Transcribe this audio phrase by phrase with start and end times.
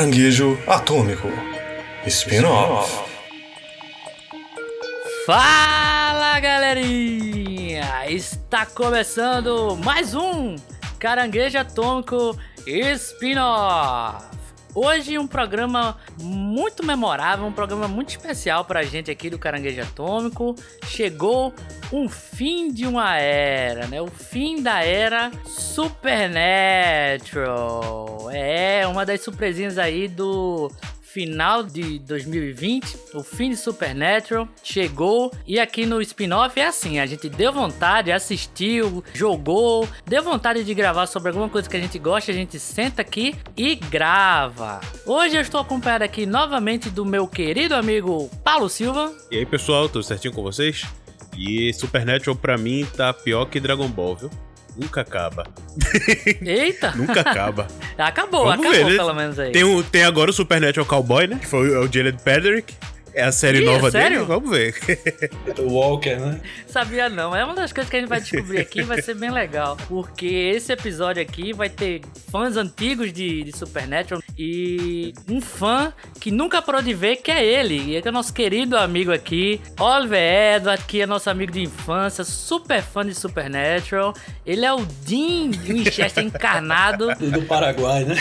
[0.00, 1.28] Caranguejo Atômico
[2.06, 3.04] Spin-off.
[5.26, 8.06] Fala galerinha!
[8.08, 10.56] Está começando mais um
[10.98, 12.34] Caranguejo Atômico
[12.66, 14.29] Spin-off.
[14.74, 20.54] Hoje um programa muito memorável, um programa muito especial pra gente aqui do Caranguejo Atômico.
[20.84, 21.52] Chegou
[21.92, 24.00] um fim de uma era, né?
[24.00, 28.30] O fim da era Supernatural.
[28.32, 30.70] É, uma das surpresinhas aí do
[31.12, 37.06] final de 2020, o fim de Supernatural chegou e aqui no spin-off é assim, a
[37.06, 41.98] gente deu vontade, assistiu, jogou, deu vontade de gravar sobre alguma coisa que a gente
[41.98, 44.80] gosta, a gente senta aqui e grava.
[45.04, 49.12] Hoje eu estou acompanhado aqui novamente do meu querido amigo Paulo Silva.
[49.32, 50.86] E aí pessoal, tudo certinho com vocês?
[51.36, 54.30] E Supernatural pra mim tá pior que Dragon Ball, viu?
[54.80, 55.46] Nunca acaba.
[56.40, 56.92] Eita!
[56.96, 57.66] Nunca acaba.
[57.98, 58.96] acabou, Vamos acabou ver, né?
[58.96, 59.52] pelo menos aí.
[59.52, 61.38] Tem, tem agora o Supernatural Cowboy, né?
[61.38, 62.74] Que foi o Jared Pedrick.
[63.12, 64.18] É a série Ih, nova é sério?
[64.18, 64.26] dele.
[64.28, 64.74] Vamos ver.
[65.60, 66.40] O Walker, né?
[66.66, 67.34] Sabia não.
[67.34, 69.76] É uma das coisas que a gente vai descobrir aqui, vai ser bem legal.
[69.88, 76.30] Porque esse episódio aqui vai ter fãs antigos de, de Supernatural e um fã que
[76.30, 77.76] nunca parou de ver, que é ele.
[77.90, 81.52] E é que é o nosso querido amigo aqui, Oliver Edward, que é nosso amigo
[81.52, 84.14] de infância, super fã de Supernatural.
[84.46, 87.08] Ele é o Dean Winchester encarnado.
[87.20, 88.14] Do Paraguai, né?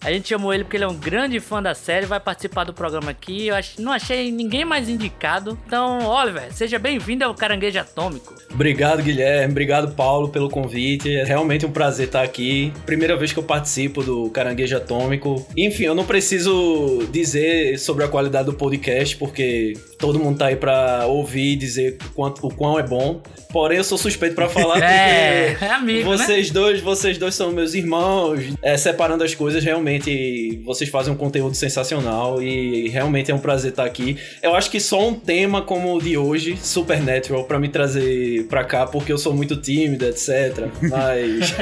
[0.00, 2.74] A gente chamou ele porque ele é um grande fã da série, vai participar do
[2.74, 3.46] programa aqui.
[3.46, 5.58] Eu ach- não achei ninguém mais indicado.
[5.66, 8.34] Então, Oliver, seja bem-vindo ao Caranguejo Atômico.
[8.52, 9.50] Obrigado, Guilherme.
[9.50, 11.14] Obrigado, Paulo, pelo convite.
[11.14, 12.72] É realmente um prazer estar aqui.
[12.86, 15.46] Primeira vez que eu participo do Caranguejo Atômico.
[15.56, 20.56] Enfim, eu não preciso dizer sobre a qualidade do podcast, porque todo mundo tá aí
[20.56, 23.20] pra ouvir e dizer o, quanto, o quão é bom.
[23.50, 26.16] Porém, eu sou suspeito pra falar É, porque é amigo, né?
[26.16, 28.40] vocês dois, vocês dois são meus irmãos.
[28.62, 33.70] É, separando as coisas, realmente vocês fazem um conteúdo sensacional e realmente é um prazer
[33.70, 34.13] estar aqui.
[34.42, 38.64] Eu acho que só um tema como o de hoje, Supernatural, pra me trazer pra
[38.64, 40.68] cá, porque eu sou muito tímido, etc.
[40.80, 41.54] Mas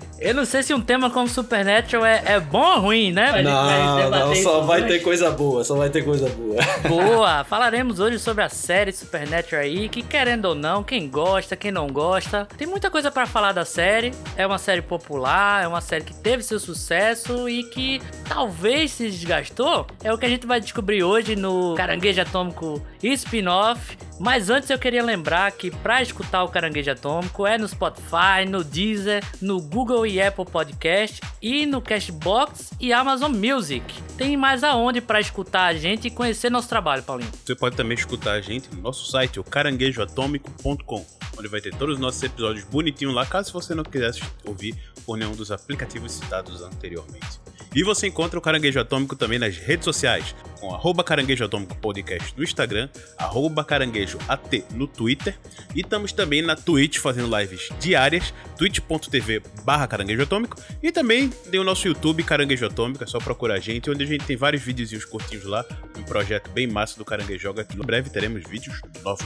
[0.20, 3.40] Eu não sei se um tema como Supernatural é, é bom ou ruim, né?
[3.40, 6.60] Não, não, só vai ter coisa boa, só vai ter coisa boa.
[6.86, 7.44] Boa!
[7.44, 11.86] Falaremos hoje sobre a série Supernatural aí, que querendo ou não, quem gosta, quem não
[11.86, 14.12] gosta, tem muita coisa pra falar da série.
[14.36, 19.08] É uma série popular, é uma série que teve seu sucesso e que talvez se
[19.08, 19.86] desgastou.
[20.04, 23.98] É o que a gente vai descobrir hoje no Caranguejo Atômico Spin-off.
[24.18, 28.62] Mas antes eu queria lembrar que pra escutar o Caranguejo Atômico é no Spotify, no
[28.62, 33.82] Deezer, no Google e Apple Podcast e no Cashbox e Amazon Music.
[34.18, 37.30] Tem mais aonde pra escutar a gente e conhecer nosso trabalho, Paulinho.
[37.42, 41.06] Você pode também escutar a gente no nosso site, o caranguejoatômico.com,
[41.38, 45.16] onde vai ter todos os nossos episódios bonitinhos lá, caso você não quisesse ouvir por
[45.16, 47.40] nenhum dos aplicativos citados anteriormente.
[47.74, 52.34] E você encontra o Caranguejo Atômico também nas redes sociais, com arroba Caranguejo Atômico Podcast
[52.36, 55.38] no Instagram, arroba Caranguejo AT no Twitter,
[55.74, 61.60] e estamos também na Twitch fazendo lives diárias, twitch.tv barra Caranguejo Atômico, e também tem
[61.60, 64.62] o nosso YouTube Caranguejo Atômico, é só procurar a gente, onde a gente tem vários
[64.62, 65.64] videozinhos curtinhos lá,
[65.96, 69.24] um projeto bem massa do Caranguejo Joga, que em breve teremos vídeos novos.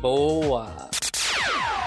[0.00, 0.90] Boa!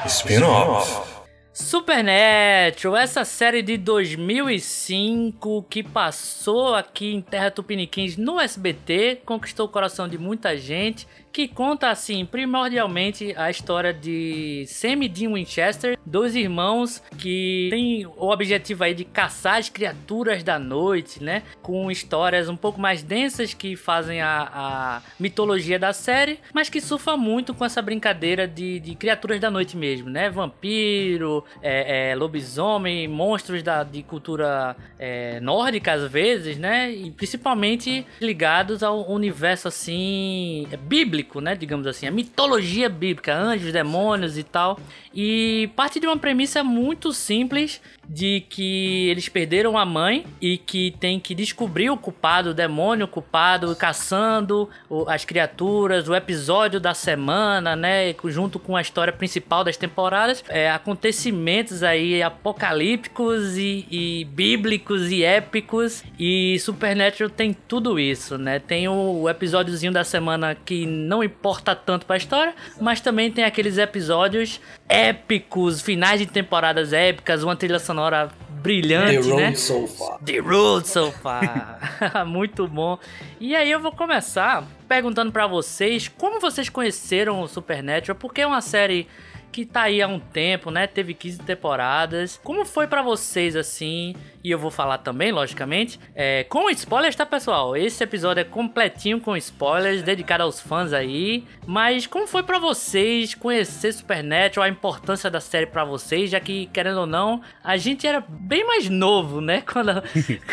[0.05, 1.24] Spin-off.
[1.55, 9.69] Supernatural, essa série de 2005 que passou aqui em Terra Tupiniquins no SBT, conquistou o
[9.69, 15.94] coração de muita gente, que conta assim, primordialmente a história de Sam e Dean Winchester,
[16.05, 21.43] dois irmãos que têm o objetivo aí de caçar as criaturas da noite, né?
[21.61, 26.79] Com histórias um pouco mais densas que fazem a, a mitologia da série, mas que
[26.79, 30.29] surfa muito com essa brincadeira de, de criaturas da noite mesmo, né?
[30.29, 36.91] Vampiro, é, é, lobisomem, monstros da, de cultura é, nórdica às vezes, né?
[36.91, 41.55] E principalmente ligados ao universo assim bíblico, né?
[41.55, 44.79] Digamos assim, a mitologia bíblica, anjos, demônios e tal.
[45.13, 50.93] E parte de uma premissa muito simples de que eles perderam a mãe e que
[50.99, 56.93] tem que descobrir o culpado, o demônio culpado, caçando o- as criaturas, o episódio da
[56.93, 58.13] semana, né?
[58.25, 65.23] Junto com a história principal das temporadas, é, acontecimentos aí apocalípticos e, e bíblicos e
[65.23, 66.03] épicos.
[66.19, 68.59] E Supernatural tem tudo isso, né?
[68.59, 73.77] Tem o episódiozinho da semana que não importa tanto pra história, mas também tem aqueles
[73.79, 79.53] episódios épicos, finais de temporadas épicas, uma trilha sonora The brilhante, Road né?
[79.53, 80.17] So Far.
[80.25, 81.79] The Road So Far.
[82.25, 82.97] Muito bom.
[83.39, 88.47] E aí eu vou começar perguntando pra vocês como vocês conheceram o Supernatural, porque é
[88.47, 89.07] uma série
[89.55, 90.85] que tá aí há um tempo, né?
[90.85, 92.37] Teve 15 temporadas.
[92.43, 94.13] Como foi para vocês, assim?
[94.43, 95.97] E eu vou falar também, logicamente.
[96.13, 97.73] É, com spoilers, tá, pessoal?
[97.77, 101.45] Esse episódio é completinho com spoilers, dedicado aos fãs aí.
[101.65, 106.65] Mas como foi para vocês conhecer Supernatural, a importância da série para vocês, já que,
[106.65, 109.63] querendo ou não, a gente era bem mais novo, né?
[109.71, 110.03] Quando a,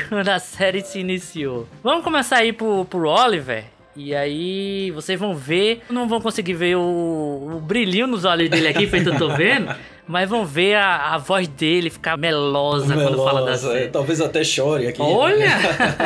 [0.08, 1.66] quando a série se iniciou.
[1.82, 3.71] Vamos começar aí pro, pro Oliver.
[3.94, 6.80] E aí vocês vão ver, não vão conseguir ver o,
[7.56, 9.74] o brilhinho nos olhos dele aqui, feito eu tô vendo,
[10.08, 13.84] mas vão ver a, a voz dele ficar melosa, melosa quando fala da série.
[13.84, 15.02] É, talvez até chore aqui.
[15.02, 15.50] Olha!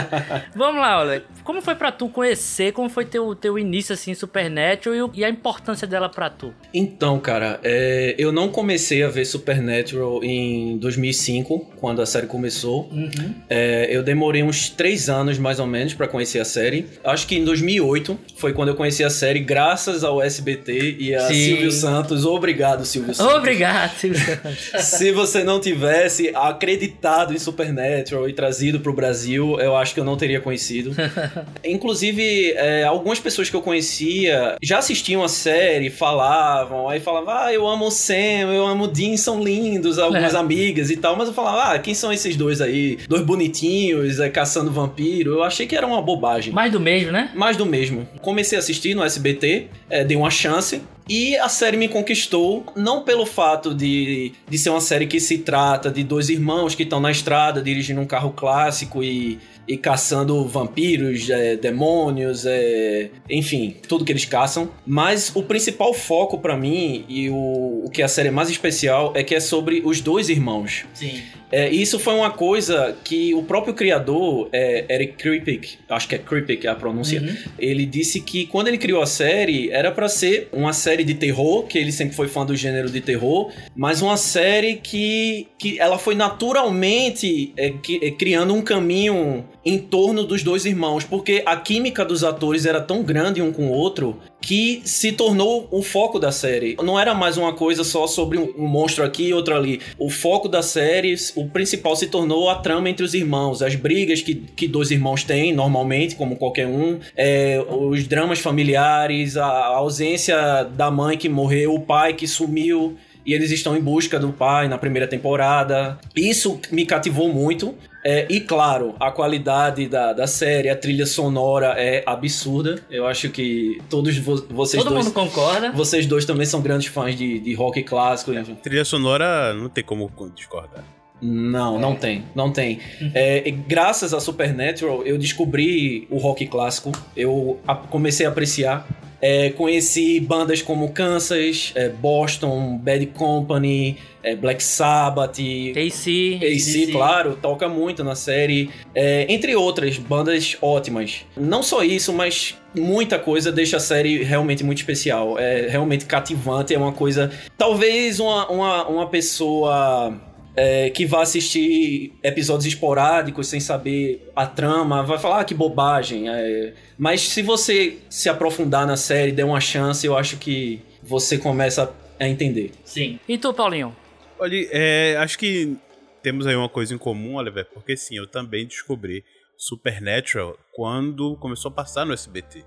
[0.54, 1.24] Vamos lá, olha.
[1.46, 5.24] Como foi para tu conhecer, como foi teu, teu início assim em Supernatural e, e
[5.24, 6.52] a importância dela para tu?
[6.74, 12.90] Então, cara, é, eu não comecei a ver Supernatural em 2005, quando a série começou.
[12.90, 13.32] Uhum.
[13.48, 16.88] É, eu demorei uns três anos, mais ou menos, para conhecer a série.
[17.04, 21.28] Acho que em 2008 foi quando eu conheci a série, graças ao SBT e a
[21.28, 21.34] Sim.
[21.34, 22.24] Silvio Santos.
[22.24, 23.34] Obrigado, Silvio Santos.
[23.36, 23.92] Obrigado.
[24.82, 30.04] Se você não tivesse acreditado em Supernatural e trazido pro Brasil, eu acho que eu
[30.04, 30.90] não teria conhecido.
[31.64, 37.52] Inclusive, é, algumas pessoas que eu conhecia já assistiam a série, falavam, aí falavam, ah,
[37.52, 40.38] eu amo o Sam, eu amo o Dean, são lindos, algumas é.
[40.38, 42.98] amigas e tal, mas eu falava, ah, quem são esses dois aí?
[43.08, 45.32] Dois bonitinhos, é, caçando vampiro.
[45.32, 46.52] Eu achei que era uma bobagem.
[46.52, 47.30] Mais do mesmo, né?
[47.34, 48.08] Mais do mesmo.
[48.22, 53.02] Comecei a assistir no SBT, é, dei uma chance, e a série me conquistou, não
[53.02, 56.98] pelo fato de, de ser uma série que se trata de dois irmãos que estão
[56.98, 64.04] na estrada dirigindo um carro clássico e, e caçando vampiros, é, demônios, é, enfim, tudo
[64.04, 64.70] que eles caçam.
[64.86, 69.12] Mas o principal foco para mim e o, o que a série é mais especial
[69.14, 70.84] é que é sobre os dois irmãos.
[70.94, 71.22] Sim.
[71.50, 76.18] É, isso foi uma coisa que o próprio criador, é, Eric Kripke, acho que é
[76.18, 77.36] Kripke a pronúncia, uhum.
[77.58, 81.64] ele disse que quando ele criou a série, era para ser uma série de terror,
[81.64, 85.98] que ele sempre foi fã do gênero de terror, mas uma série que, que ela
[85.98, 91.56] foi naturalmente é, que, é, criando um caminho em torno dos dois irmãos, porque a
[91.56, 96.20] química dos atores era tão grande um com o outro que se tornou o foco
[96.20, 96.76] da série.
[96.80, 99.80] Não era mais uma coisa só sobre um monstro aqui e outro ali.
[99.98, 104.22] O foco da série, o principal se tornou a trama entre os irmãos, as brigas
[104.22, 110.64] que, que dois irmãos têm normalmente, como qualquer um, é, os dramas familiares, a ausência
[110.64, 112.96] da mãe que morreu, o pai que sumiu
[113.26, 115.98] e eles estão em busca do pai na primeira temporada.
[116.14, 117.74] Isso me cativou muito.
[118.04, 122.78] É, e claro, a qualidade da, da série, a trilha sonora é absurda.
[122.88, 125.06] Eu acho que todos vo vocês Todo dois.
[125.06, 125.72] mundo concorda.
[125.72, 128.32] Vocês dois também são grandes fãs de, de rock clássico.
[128.32, 130.84] É, trilha sonora não tem como discordar.
[131.20, 132.78] Não, não tem, não tem.
[133.14, 136.92] É, graças a Supernatural, eu descobri o rock clássico.
[137.16, 137.58] Eu
[137.90, 138.86] comecei a apreciar.
[139.20, 145.38] É, conheci bandas como Kansas, é, Boston, Bad Company, é, Black Sabbath.
[145.40, 146.38] AC.
[146.42, 148.70] AC, claro, toca muito na série.
[148.94, 151.24] É, entre outras bandas ótimas.
[151.36, 155.38] Não só isso, mas muita coisa deixa a série realmente muito especial.
[155.38, 157.30] É realmente cativante, é uma coisa.
[157.56, 160.14] Talvez uma, uma, uma pessoa
[160.56, 166.28] é, que vai assistir episódios esporádicos sem saber a trama, vai falar ah, que bobagem.
[166.28, 166.72] É...
[166.96, 171.94] Mas se você se aprofundar na série, der uma chance, eu acho que você começa
[172.18, 172.72] a entender.
[172.84, 173.20] Sim.
[173.28, 173.94] E tu, Paulinho?
[174.38, 175.76] Olha, é, acho que
[176.22, 179.22] temos aí uma coisa em comum, Oliver, porque sim, eu também descobri
[179.56, 182.64] Supernatural quando começou a passar no SBT.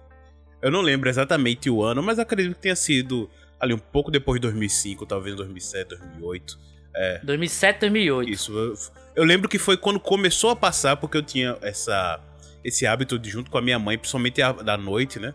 [0.62, 3.30] Eu não lembro exatamente o ano, mas acredito que tenha sido
[3.60, 6.58] ali um pouco depois de 2005, talvez 2007, 2008.
[6.96, 7.20] É.
[7.24, 8.30] 2007, 2008.
[8.32, 8.58] Isso.
[8.58, 8.74] Eu,
[9.16, 12.20] eu, lembro que foi quando começou a passar, porque eu tinha essa,
[12.64, 15.34] esse hábito de, junto com a minha mãe, principalmente da noite, né?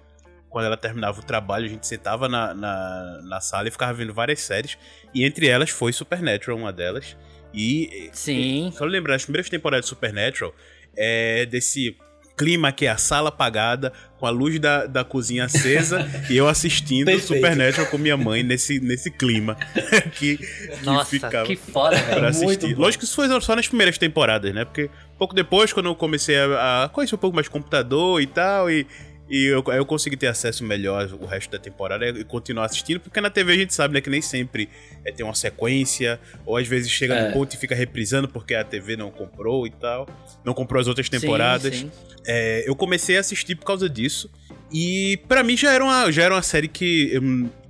[0.51, 4.15] Quando ela terminava o trabalho, a gente sentava na, na, na sala e ficava vendo
[4.15, 4.79] várias séries.
[5.13, 7.17] E entre elas foi Supernatural, uma delas.
[7.53, 8.11] E.
[8.13, 8.69] Sim.
[8.69, 10.55] E, só lembrar, as primeiras temporadas de Supernatural
[10.97, 11.97] é desse
[12.37, 16.49] clima que é a sala apagada, com a luz da, da cozinha acesa e eu
[16.49, 17.35] assistindo Perfeito.
[17.35, 19.57] Supernatural com minha mãe nesse, nesse clima
[20.17, 22.77] que, que Nossa, ficava que foda, pra assistir.
[22.77, 24.65] Lógico que isso foi só nas primeiras temporadas, né?
[24.65, 28.71] Porque pouco depois, quando eu comecei a, a conhecer um pouco mais computador e tal,
[28.71, 28.87] e
[29.29, 33.21] e eu, eu consegui ter acesso melhor o resto da temporada e continuar assistindo, porque
[33.21, 34.69] na TV a gente sabe, né, que nem sempre
[35.05, 37.27] é, tem uma sequência, ou às vezes chega é.
[37.27, 40.07] no ponto e fica reprisando porque a TV não comprou e tal,
[40.45, 41.75] não comprou as outras temporadas.
[41.75, 42.23] Sim, sim.
[42.27, 44.31] É, eu comecei a assistir por causa disso,
[44.71, 47.23] e para mim já era uma, já era uma série que eu,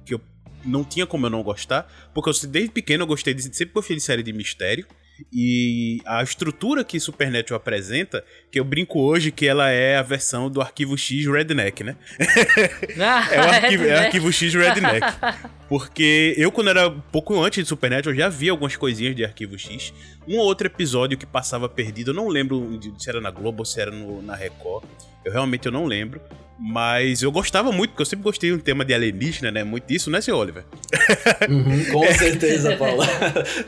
[0.05, 0.21] que eu
[0.65, 3.97] não tinha como eu não gostar, porque eu, desde pequeno eu gostei de, sempre gostei
[3.97, 4.87] de série de mistério,
[5.33, 10.51] E a estrutura que Supernatural apresenta, que eu brinco hoje que ela é a versão
[10.51, 11.97] do arquivo X Redneck, né?
[12.99, 15.07] Ah, é, o arquivo, é o arquivo X Redneck.
[15.69, 19.93] Porque eu, quando era pouco antes de Supernatural, já vi algumas coisinhas de arquivo X.
[20.27, 23.65] Um ou outro episódio que passava perdido, eu não lembro se era na Globo ou
[23.65, 24.85] se era no- na Record.
[25.25, 26.21] Eu realmente eu não lembro.
[26.59, 29.65] Mas eu gostava muito, porque eu sempre gostei de um tema de alienígena, né?
[29.65, 30.65] Muito disso, né, seu Oliver?
[31.49, 33.03] Uhum, com certeza, Paulo.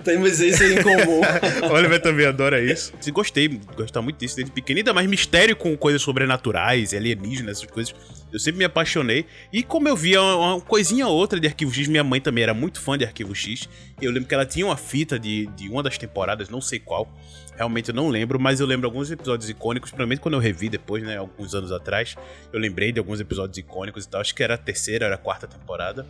[0.05, 1.21] Temos isso em comum.
[1.69, 2.93] O Oliver também adora isso.
[3.05, 4.79] E Gostei, gostava muito disso desde pequeno.
[4.79, 7.93] Ainda mais mistério com coisas sobrenaturais, alienígenas, essas coisas.
[8.33, 9.25] Eu sempre me apaixonei.
[9.53, 12.53] E como eu via uma, coisinha ou outra de Arquivo X, minha mãe também era
[12.53, 13.69] muito fã de Arquivo X.
[14.01, 17.09] Eu lembro que ela tinha uma fita de, de uma das temporadas, não sei qual.
[17.57, 21.03] Realmente eu não lembro, mas eu lembro alguns episódios icônicos, principalmente quando eu revi depois,
[21.03, 22.15] né, alguns anos atrás.
[22.53, 24.21] Eu lembrei de alguns episódios icônicos e tal.
[24.21, 26.07] Acho que era a terceira, era a quarta temporada.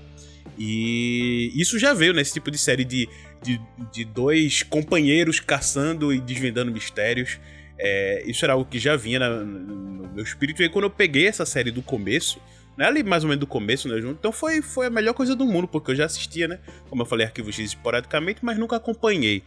[0.58, 3.08] E isso já veio nesse tipo de série de,
[3.42, 3.60] de,
[3.92, 7.38] de dois companheiros caçando e desvendando mistérios.
[7.78, 10.62] É, isso era algo que já vinha na- no meu espírito.
[10.62, 12.40] E aí, quando eu peguei essa série do começo,
[12.76, 15.44] né, ali mais ou menos do começo, né, então foi, foi a melhor coisa do
[15.44, 16.58] mundo, porque eu já assistia, né?
[16.88, 19.42] Como eu falei, Arquivo X esporadicamente, mas nunca acompanhei.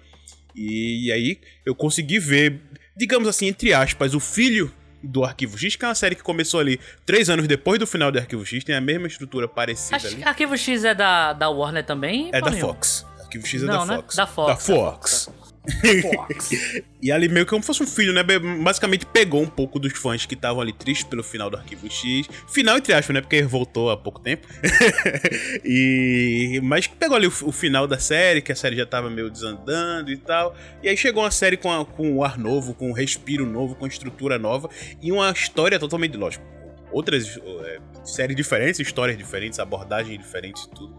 [0.55, 2.59] E, e aí eu consegui ver,
[2.95, 4.71] digamos assim, entre aspas, o filho
[5.01, 8.11] do Arquivo X, que é uma série que começou ali três anos depois do final
[8.11, 10.23] do Arquivo X, tem a mesma estrutura parecida Acho ali.
[10.23, 12.29] Arquivo X é da, da Warner também?
[12.33, 12.51] É da?
[12.51, 13.05] Fox.
[13.21, 13.95] Arquivo X é Não, da né?
[13.97, 14.15] Fox.
[14.15, 15.29] Da Fox, Da da Fox.
[17.01, 18.21] E ali meio que como fosse um filho, né?
[18.61, 22.27] Basicamente pegou um pouco dos fãs que estavam ali tristes pelo final do Arquivo X.
[22.49, 23.21] Final entre aspas, né?
[23.21, 24.45] Porque voltou há pouco tempo.
[25.63, 29.29] e Mas pegou ali o, o final da série, que a série já tava meio
[29.29, 30.53] desandando e tal.
[30.83, 33.75] E aí chegou uma série com, a- com um ar novo, com um respiro novo,
[33.75, 34.69] com estrutura nova.
[35.01, 36.43] E uma história totalmente, lógico,
[36.91, 40.97] outras é, séries diferentes, histórias diferentes, abordagens diferentes e tudo.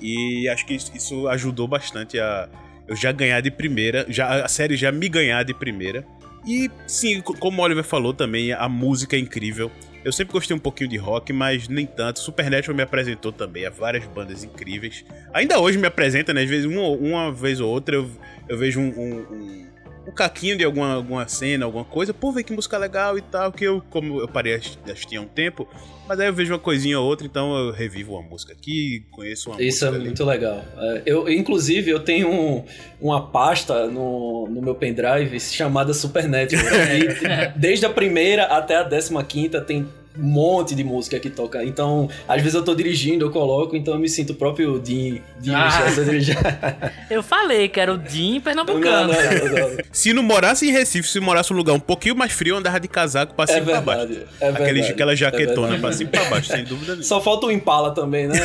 [0.00, 2.48] E acho que isso ajudou bastante a
[2.88, 6.04] eu já ganhar de primeira, já a série já me ganhar de primeira.
[6.46, 9.70] E sim, co- como o Oliver falou também, a música é incrível.
[10.04, 12.20] Eu sempre gostei um pouquinho de rock, mas nem tanto.
[12.20, 15.04] Supernatural me apresentou também a várias bandas incríveis.
[15.34, 16.42] Ainda hoje me apresenta, né?
[16.44, 18.08] Às vezes, uma, uma vez ou outra, eu,
[18.48, 19.67] eu vejo um, um, um-
[20.08, 22.14] um caquinho de alguma, alguma cena, alguma coisa.
[22.14, 23.52] Pô, vê que música legal e tal.
[23.52, 25.68] Que eu, como eu parei de assistir há um tempo,
[26.08, 29.50] mas aí eu vejo uma coisinha ou outra, então eu revivo uma música aqui, conheço
[29.50, 30.04] uma Isso é música ali.
[30.06, 30.64] muito legal.
[30.78, 32.64] É, Eu, inclusive, eu tenho um-
[33.00, 36.64] uma pasta no, no meu pendrive chamada Supernatural.
[36.64, 39.86] e desde a primeira até a décima quinta tem
[40.18, 41.64] um monte de música que toca.
[41.64, 45.18] Então, às vezes eu tô dirigindo, eu coloco, então eu me sinto o próprio Dean,
[45.40, 45.78] Dean Ah.
[47.10, 49.12] Eu falei que era o Dean pernambucano.
[49.12, 49.76] não, não, não.
[49.92, 52.78] Se não morasse em Recife, se morasse num lugar um pouquinho mais frio, eu andava
[52.80, 54.06] de casaco pra É cima e pra baixo.
[54.08, 54.26] verdade.
[54.40, 55.80] É verdade, aquela é jaquetona verdade.
[55.80, 57.02] pra cima e pra baixo, sem dúvida nenhuma.
[57.04, 58.36] Só falta o Impala também, né?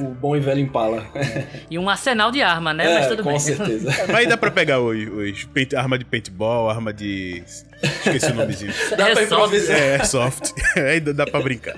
[0.00, 1.04] O, o bom e velho Impala.
[1.70, 2.90] E um arsenal de arma, né?
[2.90, 3.38] É, Mas tudo com bem.
[3.38, 3.90] certeza.
[4.10, 7.42] Mas dá pra pegar os, os paint- arma de paintball, arma de.
[7.82, 8.72] Esqueci o nomezinho.
[8.90, 9.76] Dá pra É só- improvisar.
[9.78, 10.52] É, soft.
[10.76, 11.76] Ainda dá pra brincar.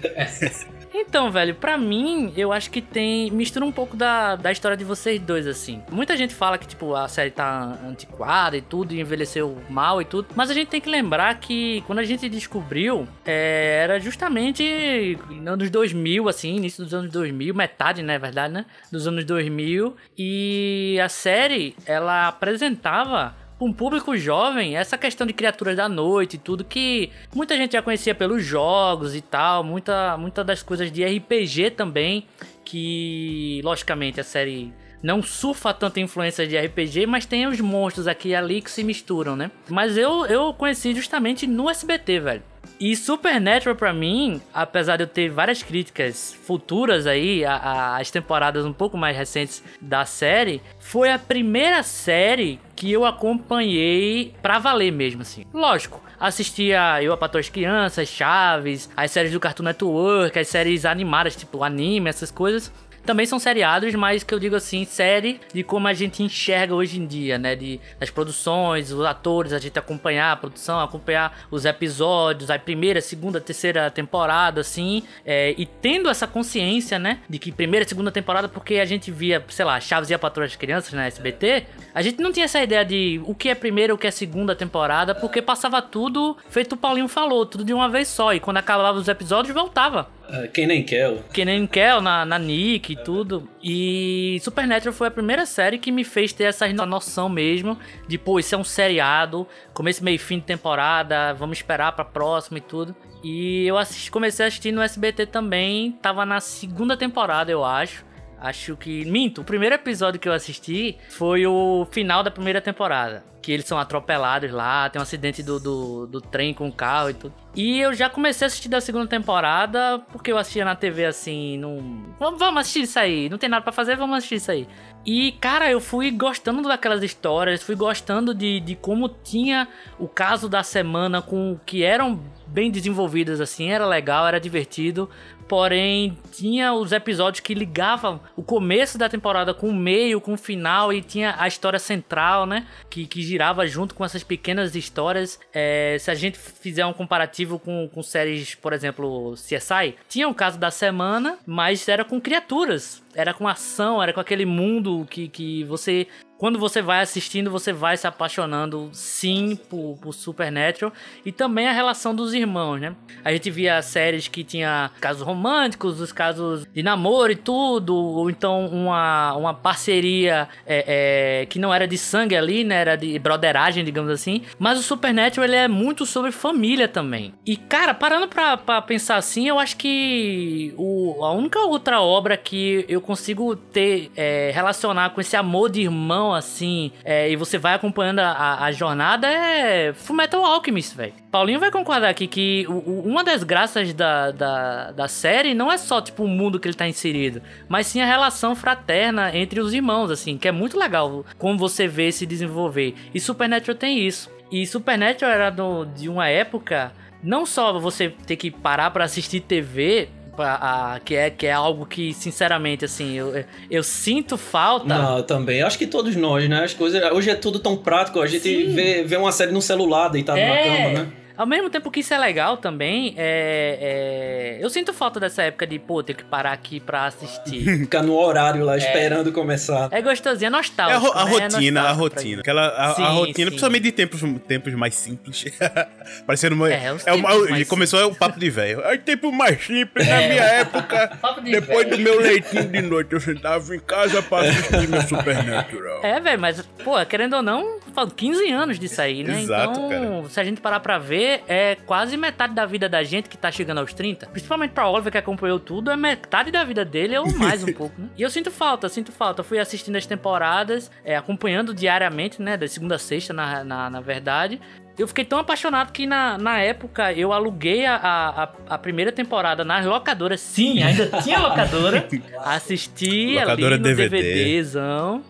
[0.93, 3.31] Então, velho, pra mim, eu acho que tem.
[3.31, 5.81] Mistura um pouco da, da história de vocês dois, assim.
[5.91, 10.05] Muita gente fala que, tipo, a série tá antiquada e tudo, e envelheceu mal e
[10.05, 10.29] tudo.
[10.35, 15.47] Mas a gente tem que lembrar que quando a gente descobriu, é, era justamente nos
[15.53, 18.67] anos 2000, assim, início dos anos 2000, metade, né, verdade, né?
[18.91, 19.97] Dos anos 2000.
[20.19, 26.35] E a série, ela apresentava pra um público jovem, essa questão de criaturas da noite
[26.35, 30.91] e tudo que muita gente já conhecia pelos jogos e tal, muita, muita das coisas
[30.91, 32.27] de RPG também,
[32.65, 38.31] que logicamente a série não surfa tanta influência de RPG, mas tem os monstros aqui
[38.31, 39.51] e ali que se misturam, né?
[39.69, 42.50] Mas eu, eu conheci justamente no SBT, velho.
[42.81, 48.11] E Supernatural pra mim, apesar de eu ter várias críticas futuras aí a- a- às
[48.11, 54.59] temporadas um pouco mais recentes da série, foi a primeira série que eu acompanhei pra
[54.59, 55.45] valer mesmo assim.
[55.53, 60.87] Lógico, assistia Eu a Patroa as Crianças, Chaves, as séries do Cartoon Network, as séries
[60.87, 62.73] animadas, tipo anime, essas coisas.
[63.11, 66.97] Também são seriados, mas que eu digo assim, série de como a gente enxerga hoje
[66.97, 67.57] em dia, né?
[67.57, 73.01] De, das produções, os atores, a gente acompanhar a produção, acompanhar os episódios, a primeira,
[73.01, 75.03] segunda, terceira temporada, assim.
[75.27, 77.19] é, e tendo essa consciência, né?
[77.29, 80.47] De que primeira, segunda temporada, porque a gente via, sei lá, Chaves e a Patroa
[80.47, 83.93] das Crianças na SBT, a gente não tinha essa ideia de o que é primeira,
[83.93, 87.89] o que é segunda temporada, porque passava tudo, feito o Paulinho falou, tudo de uma
[87.89, 88.33] vez só.
[88.33, 90.09] E quando acabava os episódios, voltava.
[90.33, 91.13] É, Quem nem quer.
[91.33, 93.49] Que nem Kel na, na Nick tudo.
[93.63, 98.19] E Supernatural foi a primeira série que me fez ter essa no- noção mesmo de,
[98.19, 102.61] pô, isso é um seriado, começo, meio fim de temporada, vamos esperar pra próxima e
[102.61, 102.95] tudo.
[103.23, 108.05] E eu assisti, comecei a assistir no SBT também, tava na segunda temporada, eu acho.
[108.41, 109.05] Acho que.
[109.05, 113.23] Minto, o primeiro episódio que eu assisti foi o final da primeira temporada.
[113.43, 117.11] Que eles são atropelados lá, tem um acidente do, do, do trem com o carro
[117.11, 117.35] e tudo.
[117.55, 121.59] E eu já comecei a assistir da segunda temporada, porque eu assistia na TV assim,
[121.59, 122.05] não.
[122.19, 124.69] Vamos, assistir isso aí, não tem nada para fazer, vamos assistir isso aí.
[125.07, 129.67] E, cara, eu fui gostando daquelas histórias, fui gostando de, de como tinha
[129.99, 135.09] o caso da semana com que eram bem desenvolvidas assim, era legal, era divertido.
[135.51, 140.39] Porém, tinha os episódios que ligavam o começo da temporada com o meio, com o
[140.39, 142.69] final, e tinha a história central, né?
[142.89, 145.41] Que, que girava junto com essas pequenas histórias.
[145.53, 150.35] É, se a gente fizer um comparativo com, com séries, por exemplo, CSI, tinha o
[150.35, 153.03] caso da semana, mas era com criaturas.
[153.13, 156.07] Era com ação, era com aquele mundo que, que você
[156.41, 160.91] quando você vai assistindo, você vai se apaixonando sim por, por Supernatural
[161.23, 162.97] e também a relação dos irmãos, né?
[163.23, 168.31] A gente via séries que tinha casos românticos, os casos de namoro e tudo, ou
[168.31, 172.77] então uma, uma parceria é, é, que não era de sangue ali, né?
[172.77, 174.41] Era de broderagem, digamos assim.
[174.59, 177.35] Mas o Supernatural ele é muito sobre família também.
[177.45, 182.35] E cara, parando pra, pra pensar assim, eu acho que o, a única outra obra
[182.39, 187.59] que eu consigo ter é, relacionar com esse amor de irmão assim, é, e você
[187.59, 191.13] vai acompanhando a, a jornada, é Fullmetal Alchemist, velho.
[191.31, 195.71] Paulinho vai concordar aqui que o, o, uma das graças da, da, da série não
[195.71, 199.61] é só, tipo, o mundo que ele tá inserido, mas sim a relação fraterna entre
[199.61, 202.95] os irmãos, assim, que é muito legal como você vê se desenvolver.
[203.15, 204.31] E Supernatural tem isso.
[204.51, 209.41] E Supernatural era do, de uma época não só você ter que parar para assistir
[209.41, 210.09] TV,
[210.43, 214.87] a, a, que, é, que é algo que, sinceramente, assim, eu, eu sinto falta.
[214.87, 215.63] Não, eu também.
[215.63, 216.65] Acho que todos nós, né?
[216.65, 217.03] As coisas.
[217.13, 218.21] Hoje é tudo tão prático.
[218.21, 220.49] A gente vê, vê uma série no celular deitado é...
[220.49, 221.13] na cama, né?
[221.41, 224.63] Ao mesmo tempo que isso é legal também, é, é...
[224.63, 227.65] eu sinto falta dessa época de, pô, ter que parar aqui pra assistir.
[227.81, 228.77] Ficar no horário lá, é.
[228.77, 229.89] esperando começar.
[229.91, 231.07] É gostosinho, é nostálgico.
[231.07, 231.31] É a, a né?
[231.31, 232.41] rotina, a rotina.
[232.43, 233.45] Aquela, a, sim, a rotina, sim.
[233.47, 235.47] principalmente de tempos, tempos mais simples.
[236.27, 236.71] Parecendo uma.
[236.71, 238.83] É, é uma, mais começou o papo de velho.
[238.83, 240.29] É tempo mais simples, na é.
[240.29, 241.19] minha época.
[241.43, 241.97] De depois véio.
[241.97, 246.05] do meu leitinho de noite, eu sentava em casa pra assistir meu Supernatural.
[246.05, 249.41] É, velho, mas, pô, querendo ou não, faz 15 anos disso aí, né?
[249.41, 250.29] Exato, então, cara.
[250.29, 253.51] se a gente parar pra ver, é quase metade da vida da gente que tá
[253.51, 254.27] chegando aos 30.
[254.27, 258.01] Principalmente pra Oliver, que acompanhou tudo, é metade da vida dele ou mais um pouco,
[258.01, 258.09] né?
[258.17, 259.41] E eu sinto falta, sinto falta.
[259.41, 262.57] Eu fui assistindo as temporadas, é, acompanhando diariamente, né?
[262.57, 264.61] Da segunda a sexta, na, na, na verdade.
[264.99, 269.65] Eu fiquei tão apaixonado que na, na época eu aluguei a, a, a primeira temporada
[269.65, 270.41] nas locadoras.
[270.41, 272.07] Sim, ainda tinha locadora.
[272.45, 274.23] Assisti locadora ali no DVD.
[274.23, 275.23] DVDzão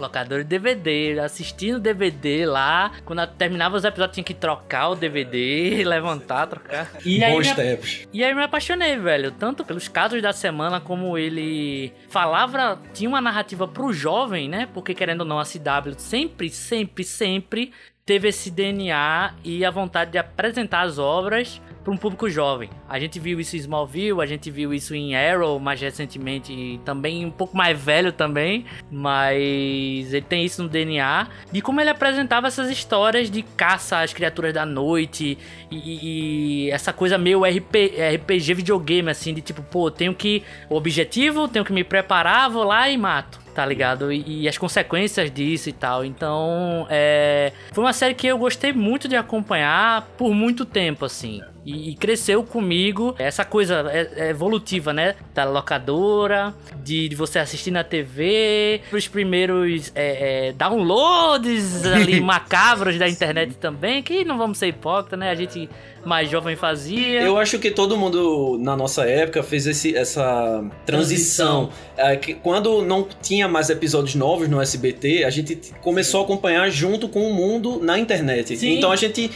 [0.00, 2.92] locador de DVD, assistindo DVD lá.
[3.04, 6.90] Quando terminava os episódios, tinha que trocar o DVD, levantar, trocar.
[7.04, 8.06] E aí, Bons tempos.
[8.12, 9.30] E aí me apaixonei, velho.
[9.32, 14.68] Tanto pelos casos da semana, como ele falava, tinha uma narrativa pro jovem, né?
[14.72, 17.72] Porque querendo ou não, a CW sempre, sempre, sempre
[18.08, 22.68] teve esse DNA e a vontade de apresentar as obras para um público jovem.
[22.86, 27.24] A gente viu isso em Smallville, a gente viu isso em Arrow mais recentemente também
[27.24, 32.46] um pouco mais velho também, mas ele tem isso no DNA de como ele apresentava
[32.46, 35.38] essas histórias de caça às criaturas da noite
[35.70, 40.76] e, e essa coisa meio RP, RPG videogame assim de tipo, pô, tenho que o
[40.76, 44.12] objetivo, tenho que me preparar, vou lá e mato tá ligado?
[44.12, 46.04] E, e, as consequências disso e tal.
[46.04, 51.42] Então, é, foi uma série que eu gostei muito de acompanhar por muito tempo, assim.
[51.68, 55.16] E, e cresceu comigo essa coisa é, é evolutiva, né?
[55.34, 62.98] Da locadora, de, de, você assistir na TV, os primeiros é, é, downloads ali macabros
[62.98, 65.30] da internet também, que não vamos ser hipócritas, né?
[65.30, 65.68] A gente
[66.06, 67.20] mais jovem fazia.
[67.20, 71.66] Eu acho que todo mundo na nossa época fez esse, essa transição.
[71.66, 71.70] transição.
[71.98, 76.70] É, que quando não tinha mais episódios novos no SBT, a gente começou a acompanhar
[76.70, 78.56] junto com o mundo na internet.
[78.56, 78.78] Sim.
[78.78, 79.30] Então a gente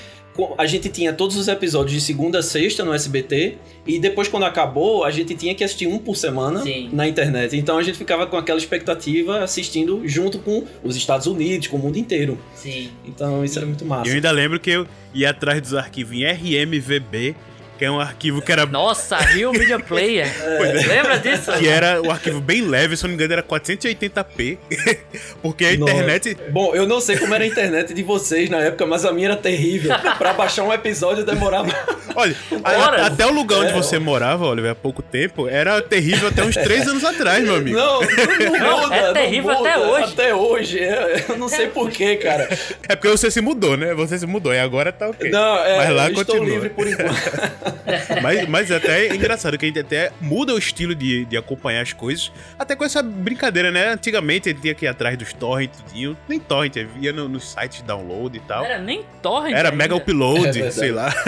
[0.57, 4.45] a gente tinha todos os episódios de segunda a sexta no SBT e depois quando
[4.45, 6.89] acabou a gente tinha que assistir um por semana Sim.
[6.93, 7.57] na internet.
[7.57, 11.81] Então a gente ficava com aquela expectativa assistindo junto com os Estados Unidos, com o
[11.81, 12.39] mundo inteiro.
[12.55, 12.91] Sim.
[13.05, 14.09] Então isso era muito massa.
[14.09, 17.37] Eu ainda lembro que eu ia atrás dos arquivos em RMVB
[17.79, 18.67] que é um arquivo que era.
[18.67, 20.27] Nossa, Real Media Player.
[20.43, 20.87] é.
[20.87, 21.53] Lembra disso?
[21.53, 24.59] Que era o um arquivo bem leve, se eu não me engano, era 480p.
[25.43, 26.37] Porque a internet.
[26.51, 29.29] Bom, eu não sei como era a internet de vocês na época, mas a minha
[29.29, 29.93] era terrível.
[30.19, 31.73] pra baixar um episódio demorava.
[32.15, 36.29] Olha, a, até o lugar onde é, você morava, Oliver, há pouco tempo, era terrível
[36.29, 37.77] até uns 3 anos atrás, meu amigo.
[37.77, 40.13] Não, não, não muda, É terrível muda, até hoje.
[40.13, 40.79] Até hoje.
[40.79, 42.49] É, eu não sei porquê, cara.
[42.89, 43.95] É porque você se mudou, né?
[43.95, 45.31] Você se mudou e agora tá ok.
[45.31, 46.43] Não, é, mas lá eu continua.
[46.43, 47.62] estou livre por enquanto.
[48.23, 51.83] mas, mas até é engraçado que a gente até muda o estilo de, de acompanhar
[51.83, 52.33] as coisas.
[52.59, 53.89] Até com essa brincadeira, né?
[53.89, 55.83] Antigamente a gente tinha que ir atrás dos torrents,
[56.29, 58.65] nem torrent, via nos no sites de download e tal.
[58.65, 59.55] Era nem torrent.
[59.55, 59.77] Era ainda.
[59.77, 61.13] mega upload, é sei lá.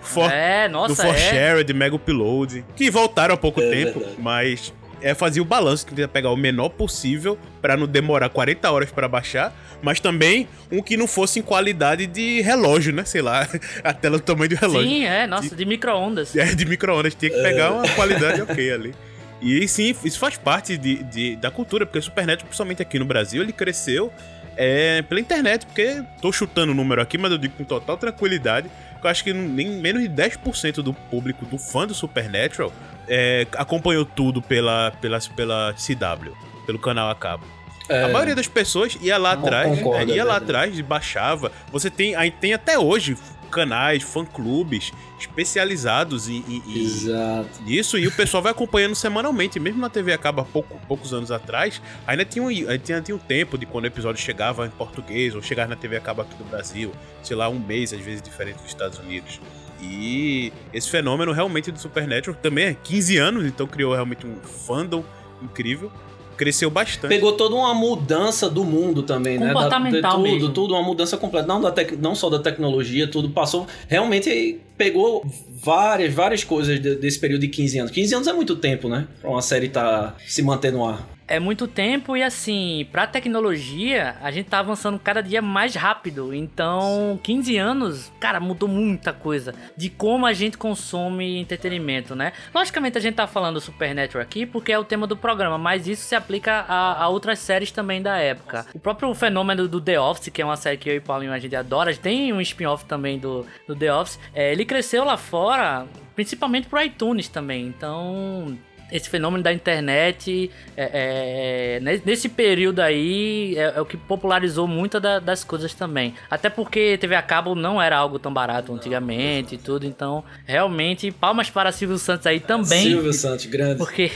[0.00, 1.18] For, é, nossa, do For é.
[1.18, 4.18] Shared, Mega Upload, que voltaram há pouco é tempo, verdade.
[4.18, 8.70] mas é fazer o balanço, que tenta pegar o menor possível para não demorar 40
[8.70, 13.04] horas para baixar, mas também um que não fosse em qualidade de relógio, né?
[13.04, 13.48] Sei lá,
[13.82, 14.88] a tela do tamanho do relógio.
[14.88, 16.36] Sim, é, nossa, de, de micro-ondas.
[16.36, 18.94] É, de micro-ondas, tinha que pegar uma qualidade ok ali.
[19.40, 23.06] E sim, isso faz parte de, de, da cultura, porque o Supernet, principalmente aqui no
[23.06, 24.12] Brasil, ele cresceu
[24.56, 28.68] é, pela internet, porque tô chutando o número aqui, mas eu digo com total tranquilidade,
[29.00, 32.70] que eu acho que nem menos de 10% do público do fã do Supernatural
[33.10, 36.32] é, acompanhou tudo pela, pela, pela CW,
[36.64, 37.44] pelo canal a cabo.
[37.88, 40.82] É, a maioria das pessoas ia lá atrás, concordo, é, ia é lá atrás e
[40.82, 41.50] baixava.
[41.72, 43.16] Você tem, aí tem até hoje
[43.50, 47.62] canais, fã-clubes especializados em, em, Exato.
[47.64, 49.58] nisso e o pessoal vai acompanhando semanalmente.
[49.58, 53.58] Mesmo na TV acaba pouco, poucos anos atrás, ainda tinha, um, ainda tinha um tempo
[53.58, 56.92] de quando o episódio chegava em português ou chegava na TV acaba aqui do Brasil,
[57.24, 59.40] sei lá, um mês às vezes diferente dos Estados Unidos.
[59.82, 65.04] E esse fenômeno realmente do Supernatural também é 15 anos, então criou realmente um fandom
[65.42, 65.90] incrível.
[66.36, 67.10] Cresceu bastante.
[67.10, 69.52] Pegou toda uma mudança do mundo também, né?
[69.52, 70.48] Comportamental tudo, mesmo.
[70.48, 71.46] tudo, uma mudança completa.
[71.46, 71.92] Não, da tec...
[71.98, 73.66] não só da tecnologia, tudo passou.
[73.86, 77.90] Realmente pegou várias, várias coisas desse período de 15 anos.
[77.90, 79.06] 15 anos é muito tempo, né?
[79.20, 84.16] Pra uma série tá se manter no ar é muito tempo e assim, pra tecnologia,
[84.20, 86.34] a gente tá avançando cada dia mais rápido.
[86.34, 92.32] Então, 15 anos, cara, mudou muita coisa de como a gente consome entretenimento, né?
[92.52, 96.02] Logicamente a gente tá falando Supernatural aqui porque é o tema do programa, mas isso
[96.02, 98.66] se aplica a, a outras séries também da época.
[98.74, 101.38] O próprio fenômeno do The Office, que é uma série que eu e Paulinho a
[101.38, 105.86] gente adora, tem um spin-off também do, do The Office, é, ele cresceu lá fora
[106.20, 107.66] principalmente pro iTunes também.
[107.66, 108.58] Então,
[108.90, 115.00] esse fenômeno da internet, é, é, nesse período aí, é, é, o que popularizou muitas
[115.00, 116.14] da, das coisas também.
[116.30, 121.10] Até porque TV a cabo não era algo tão barato antigamente e tudo, então, realmente,
[121.10, 122.84] palmas para Silvio Santos aí também.
[122.84, 123.78] Silvio Santos, grande.
[123.78, 124.10] Porque,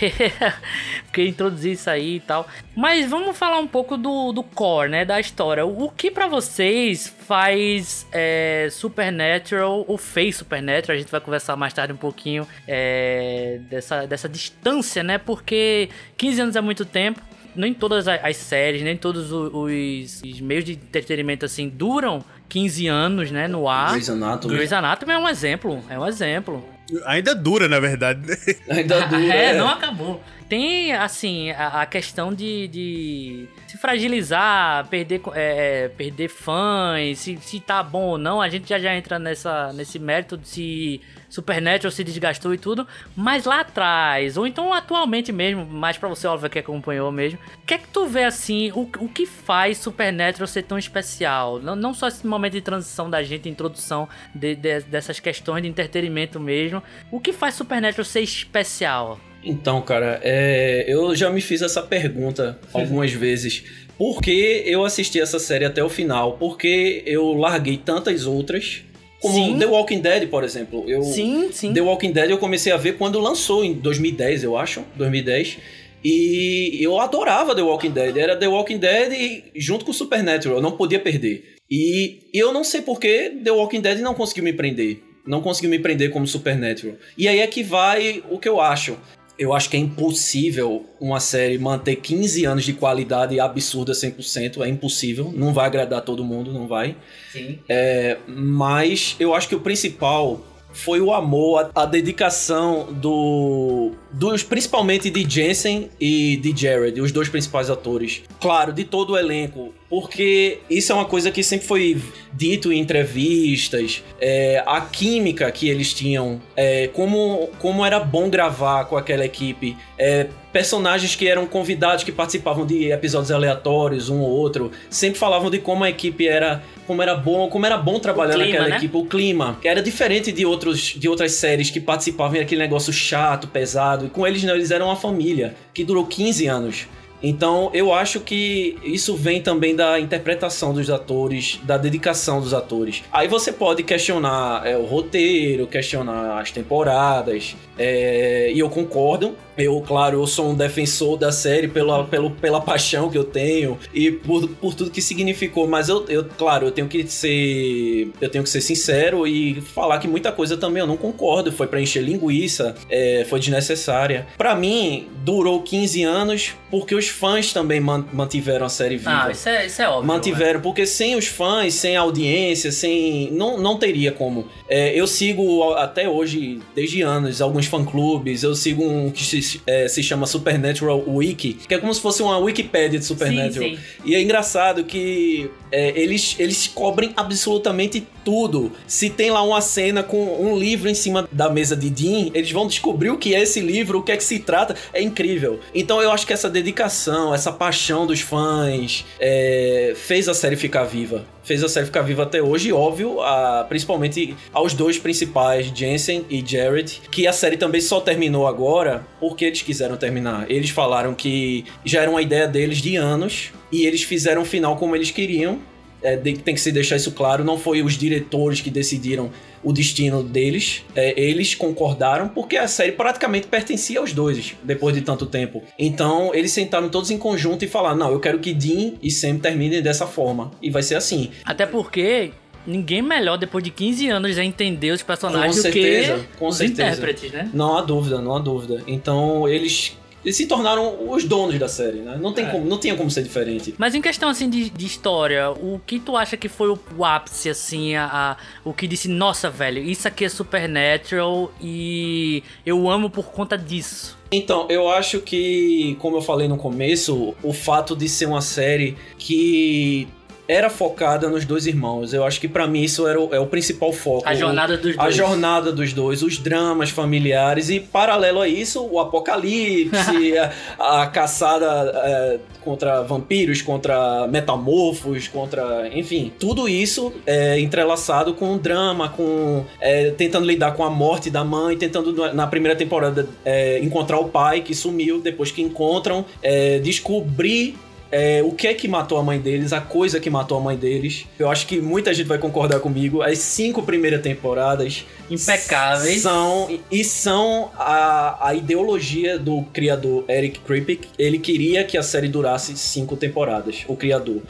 [1.06, 2.46] porque introduzir isso aí e tal.
[2.76, 5.64] Mas vamos falar um pouco do, do core, né, da história.
[5.64, 11.56] O, o que para vocês faz é, Supernatural, ou fez Supernatural, a gente vai conversar
[11.56, 15.18] mais tarde um pouquinho é, dessa, dessa distância né?
[15.18, 17.20] Porque 15 anos é muito tempo.
[17.54, 23.30] Nem todas as séries, nem todos os, os meios de entretenimento assim duram 15 anos,
[23.30, 23.92] né, no ar.
[23.92, 24.54] Grey's Anatomy.
[24.54, 26.68] Grey's Anatomy é um exemplo, é um exemplo.
[27.06, 28.20] Ainda dura, na verdade.
[28.68, 29.32] Ainda dura.
[29.32, 30.20] é, é, não acabou.
[30.48, 37.36] Tem, assim, a, a questão de, de, se fragilizar, perder, é, é, perder fãs, se,
[37.38, 38.40] se tá bom ou não.
[38.40, 41.00] A gente já, já entra nessa, nesse mérito de se
[41.34, 46.28] Supernatural se desgastou e tudo, mas lá atrás, ou então atualmente mesmo, mais para você,
[46.28, 49.78] Oliver, que acompanhou mesmo, o que é que tu vê assim, o, o que faz
[49.78, 51.58] Supernatural ser tão especial?
[51.58, 55.68] Não, não só esse momento de transição da gente, introdução de, de, dessas questões de
[55.68, 56.80] entretenimento mesmo,
[57.10, 59.18] o que faz Supernatural ser especial?
[59.44, 63.64] Então, cara, é, eu já me fiz essa pergunta algumas vezes.
[63.96, 66.36] Por que eu assisti essa série até o final?
[66.38, 68.82] Porque eu larguei tantas outras
[69.24, 69.58] como sim.
[69.58, 70.84] The Walking Dead, por exemplo.
[70.86, 71.72] Eu, sim, sim.
[71.72, 74.84] The Walking Dead eu comecei a ver quando lançou, em 2010, eu acho.
[74.96, 75.58] 2010.
[76.04, 78.16] E eu adorava The Walking Dead.
[78.18, 80.58] Era The Walking Dead junto com Supernatural.
[80.58, 81.54] Eu não podia perder.
[81.70, 84.98] E eu não sei por que The Walking Dead não conseguiu me prender.
[85.26, 86.96] Não conseguiu me prender como Supernatural.
[87.16, 88.98] E aí é que vai o que eu acho
[89.38, 94.64] eu acho que é impossível uma série manter 15 anos de qualidade absurda 100%.
[94.64, 95.32] É impossível.
[95.34, 96.96] Não vai agradar todo mundo, não vai.
[97.32, 97.58] Sim.
[97.68, 100.40] É, mas eu acho que o principal
[100.74, 107.12] foi o amor, a, a dedicação do dos principalmente de Jensen e de Jared, os
[107.12, 108.22] dois principais atores.
[108.40, 112.02] Claro, de todo o elenco, porque isso é uma coisa que sempre foi
[112.32, 118.86] dito em entrevistas, é, a química que eles tinham, é, como, como era bom gravar
[118.86, 124.30] com aquela equipe, é, personagens que eram convidados, que participavam de episódios aleatórios, um ou
[124.30, 128.34] outro, sempre falavam de como a equipe era, como era bom, como era bom trabalhar
[128.34, 128.76] clima, naquela né?
[128.78, 132.92] equipe, o clima, que era diferente de outros de outras séries que participavam daquele negócio
[132.92, 136.88] chato, pesado, e com eles não, eles eram uma família que durou 15 anos.
[137.24, 143.02] Então eu acho que isso vem também da interpretação dos atores, da dedicação dos atores.
[143.10, 149.34] Aí você pode questionar é, o roteiro, questionar as temporadas, é, e eu concordo.
[149.56, 153.78] Eu, claro, eu sou um defensor da série pela, pelo, pela paixão que eu tenho
[153.92, 155.68] e por, por tudo que significou.
[155.68, 158.10] Mas eu, eu, claro, eu tenho que ser.
[158.20, 161.52] Eu tenho que ser sincero e falar que muita coisa também eu não concordo.
[161.52, 164.26] Foi para encher linguiça, é, foi desnecessária.
[164.36, 169.24] Para mim, durou 15 anos porque os fãs também mantiveram a série viva.
[169.26, 170.06] Ah, isso é, isso é óbvio.
[170.06, 173.30] Mantiveram, porque sem os fãs, sem audiência, sem.
[173.32, 174.46] Não, não teria como.
[174.68, 178.42] É, eu sigo até hoje, desde anos, alguns fã-clubes.
[178.42, 182.22] Eu sigo um que se, é, se chama Supernatural Wiki, que é como se fosse
[182.22, 183.70] uma Wikipédia de Supernatural.
[183.70, 183.82] Sim, sim.
[184.04, 188.72] E é engraçado que é, eles, eles cobrem absolutamente tudo.
[188.86, 192.50] Se tem lá uma cena com um livro em cima da mesa de Dean, eles
[192.52, 194.76] vão descobrir o que é esse livro, o que é que se trata.
[194.92, 195.60] É incrível.
[195.74, 196.93] Então eu acho que essa dedicação,
[197.34, 202.22] essa paixão dos fãs é, fez a série ficar viva fez a série ficar viva
[202.22, 207.80] até hoje, óbvio, a, principalmente aos dois principais, Jensen e Jared, que a série também
[207.80, 210.50] só terminou agora porque eles quiseram terminar.
[210.50, 214.76] Eles falaram que já era uma ideia deles de anos, e eles fizeram o final
[214.76, 215.58] como eles queriam,
[216.04, 219.30] é, tem que se deixar isso claro, não foi os diretores que decidiram
[219.62, 220.84] o destino deles.
[220.94, 225.62] É, eles concordaram porque a série praticamente pertencia aos dois depois de tanto tempo.
[225.78, 229.38] Então eles sentaram todos em conjunto e falaram: não, eu quero que Dean e Sam
[229.38, 230.50] terminem dessa forma.
[230.60, 231.30] E vai ser assim.
[231.44, 232.32] Até porque
[232.66, 236.46] ninguém melhor depois de 15 anos a entender os personagens com certeza, do que com
[236.48, 236.82] os certeza.
[236.82, 237.50] intérpretes, né?
[237.52, 238.82] Não há dúvida, não há dúvida.
[238.86, 242.18] Então eles eles se tornaram os donos da série, né?
[242.20, 242.50] Não, tem é.
[242.50, 243.74] como, não tinha como ser diferente.
[243.76, 247.04] Mas em questão, assim, de, de história, o que tu acha que foi o, o
[247.04, 252.88] ápice, assim, a, a, o que disse, nossa, velho, isso aqui é Supernatural e eu
[252.88, 254.16] amo por conta disso?
[254.32, 258.96] Então, eu acho que, como eu falei no começo, o fato de ser uma série
[259.18, 260.08] que
[260.46, 262.12] era focada nos dois irmãos.
[262.12, 264.28] Eu acho que para mim isso era o, é o principal foco.
[264.28, 264.98] A jornada dos dois.
[264.98, 270.36] A jornada dos dois, os dramas familiares e paralelo a isso o apocalipse,
[270.78, 278.54] a, a, caçada é, contra vampiros, contra metamorfos, contra, enfim, tudo isso é entrelaçado com
[278.54, 283.26] o drama, com é, tentando lidar com a morte da mãe, tentando na primeira temporada
[283.44, 287.76] é, encontrar o pai que sumiu, depois que encontram, é, descobrir
[288.16, 290.76] é, o que é que matou a mãe deles, a coisa que matou a mãe
[290.76, 291.26] deles.
[291.36, 293.22] Eu acho que muita gente vai concordar comigo.
[293.22, 301.08] As cinco primeiras temporadas impecáveis são e são a, a ideologia do criador Eric Kripke.
[301.18, 303.84] Ele queria que a série durasse cinco temporadas.
[303.88, 304.42] O criador.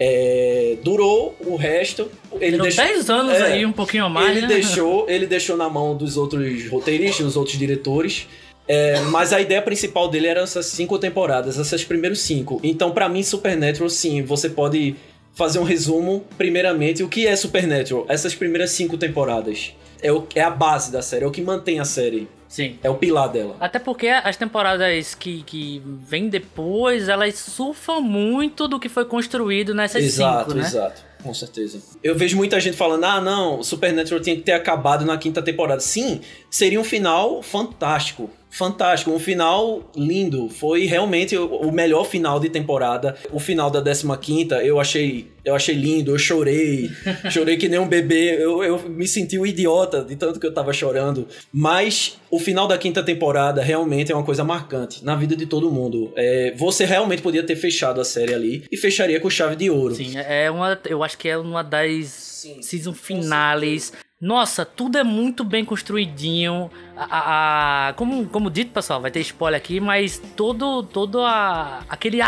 [0.00, 2.10] É, durou o resto.
[2.40, 4.36] Ele Durou deixou 10 anos é, aí, um pouquinho a mais.
[4.36, 4.54] Ele né?
[4.54, 8.26] deixou, ele deixou na mão dos outros roteiristas, dos outros diretores.
[8.66, 12.60] É, mas a ideia principal dele eram essas cinco temporadas, essas primeiros cinco.
[12.62, 14.94] Então, para mim, Supernatural, sim, você pode
[15.34, 16.24] fazer um resumo.
[16.38, 18.06] Primeiramente, o que é Supernatural?
[18.08, 19.74] Essas primeiras cinco temporadas.
[20.00, 22.28] É, o, é a base da série, é o que mantém a série.
[22.48, 22.78] Sim.
[22.82, 23.56] É o pilar dela.
[23.58, 29.74] Até porque as temporadas que, que vêm depois, elas surfam muito do que foi construído
[29.74, 30.66] nessas exato, cinco, né?
[30.66, 31.12] Exato, exato.
[31.22, 31.80] Com certeza.
[32.02, 35.80] Eu vejo muita gente falando: ah, não, Supernatural tinha que ter acabado na quinta temporada.
[35.80, 36.20] Sim,
[36.50, 40.48] seria um final fantástico fantástico, um final lindo.
[40.48, 43.16] Foi realmente o melhor final de temporada.
[43.32, 46.90] O final da 15 eu achei, eu achei lindo, eu chorei.
[47.32, 48.36] chorei que nem um bebê.
[48.38, 51.26] Eu, eu me senti um idiota de tanto que eu tava chorando.
[51.50, 55.70] Mas o final da quinta temporada realmente é uma coisa marcante na vida de todo
[55.70, 56.12] mundo.
[56.14, 59.94] É, você realmente podia ter fechado a série ali e fecharia com chave de ouro.
[59.94, 60.78] Sim, é uma.
[60.86, 66.70] Eu acho que é uma das Sim, season finales nossa, tudo é muito bem construidinho.
[66.96, 71.80] A, a, a, como, como dito, pessoal, vai ter spoiler aqui, mas todo, todo a,
[71.88, 72.18] aquele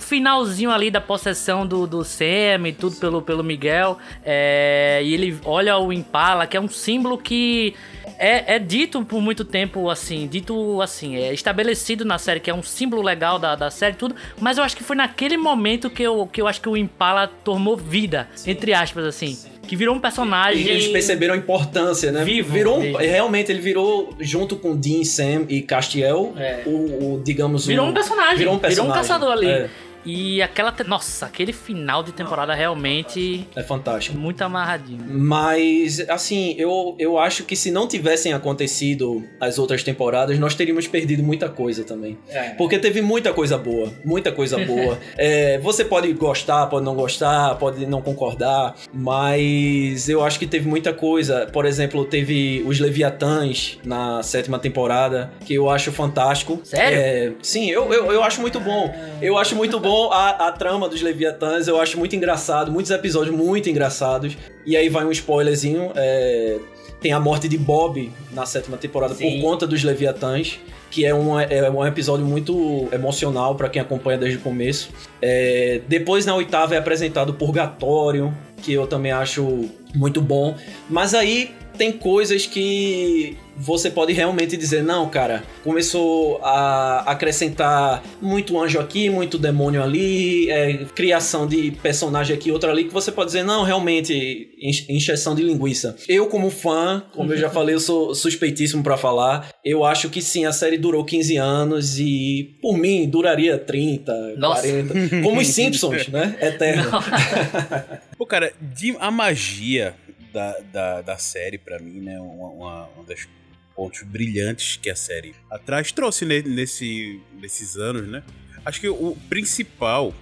[0.00, 3.98] finalzinho ali da possessão do, do Sam e tudo pelo, pelo Miguel.
[4.24, 7.74] É, e ele olha o Impala, que é um símbolo que
[8.18, 12.54] é, é dito por muito tempo assim, dito assim, é estabelecido na série, que é
[12.54, 16.02] um símbolo legal da, da série tudo, mas eu acho que foi naquele momento que
[16.02, 18.52] eu, que eu acho que o Impala tomou vida, Sim.
[18.52, 19.34] entre aspas, assim.
[19.34, 20.64] Sim que virou um personagem.
[20.64, 22.24] E eles perceberam a importância, né?
[22.24, 22.52] Vivo.
[22.52, 22.98] Virou vivo.
[22.98, 26.62] realmente ele virou junto com Dean, Sam e Castiel, é.
[26.66, 26.70] o,
[27.14, 29.46] o, digamos virou um, um personagem, virou um personagem, virou um caçador ali.
[29.46, 29.70] É.
[30.04, 30.72] E aquela.
[30.72, 33.46] te- Nossa, aquele final de temporada realmente.
[33.54, 34.16] É fantástico.
[34.18, 35.04] Muito amarradinho.
[35.08, 40.86] Mas, assim, eu, eu acho que se não tivessem acontecido as outras temporadas, nós teríamos
[40.86, 42.18] perdido muita coisa também.
[42.58, 44.98] Porque teve muita coisa boa, muita coisa boa.
[45.16, 50.66] É, você pode gostar, pode não gostar, pode não concordar, mas eu acho que teve
[50.68, 51.46] muita coisa.
[51.52, 56.60] Por exemplo, teve os Leviatãs na sétima temporada, que eu acho fantástico.
[56.64, 56.98] Sério?
[56.98, 58.92] É, sim, eu, eu, eu acho muito bom.
[59.20, 63.34] Eu acho muito bom a, a trama dos Leviatãs, eu acho muito engraçado, muitos episódios
[63.34, 64.36] muito engraçados.
[64.64, 66.58] E aí vai um spoilerzinho, é,
[67.00, 69.40] tem a morte de Bob na sétima temporada Sim.
[69.40, 74.18] por conta dos Leviatãs, que é um, é um episódio muito emocional pra quem acompanha
[74.18, 74.90] desde o começo.
[75.20, 80.54] É, depois na oitava é apresentado o Purgatório, que eu também acho muito bom.
[80.88, 81.52] Mas aí
[81.82, 89.10] tem coisas que você pode realmente dizer, não, cara, começou a acrescentar muito anjo aqui,
[89.10, 93.62] muito demônio ali, é, criação de personagem aqui, outra ali, que você pode dizer, não,
[93.64, 94.48] realmente,
[94.88, 95.96] encheção de linguiça.
[96.08, 100.22] Eu, como fã, como eu já falei, eu sou suspeitíssimo pra falar, eu acho que
[100.22, 104.62] sim, a série durou 15 anos e, por mim, duraria 30, Nossa.
[104.62, 105.22] 40.
[105.22, 106.36] Como os Simpsons, né?
[106.40, 106.90] Eterno.
[108.16, 109.94] Pô, cara, de- a magia
[110.32, 112.18] da, da, da série, pra mim, né?
[112.20, 113.28] Uma, uma, uma das
[113.74, 118.22] pontos brilhantes que a série atrás trouxe ne- nesse, nesses anos, né?
[118.64, 120.14] Acho que o principal,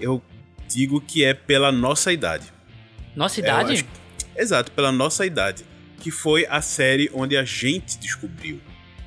[0.00, 0.22] eu
[0.68, 2.46] digo que é pela nossa idade.
[3.16, 3.72] Nossa É, idade?
[3.72, 3.84] acho
[4.36, 5.64] Exato, pela nossa idade.
[6.00, 8.60] Que foi a série onde a gente descobriu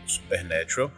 [0.06, 0.92] o Supernatural.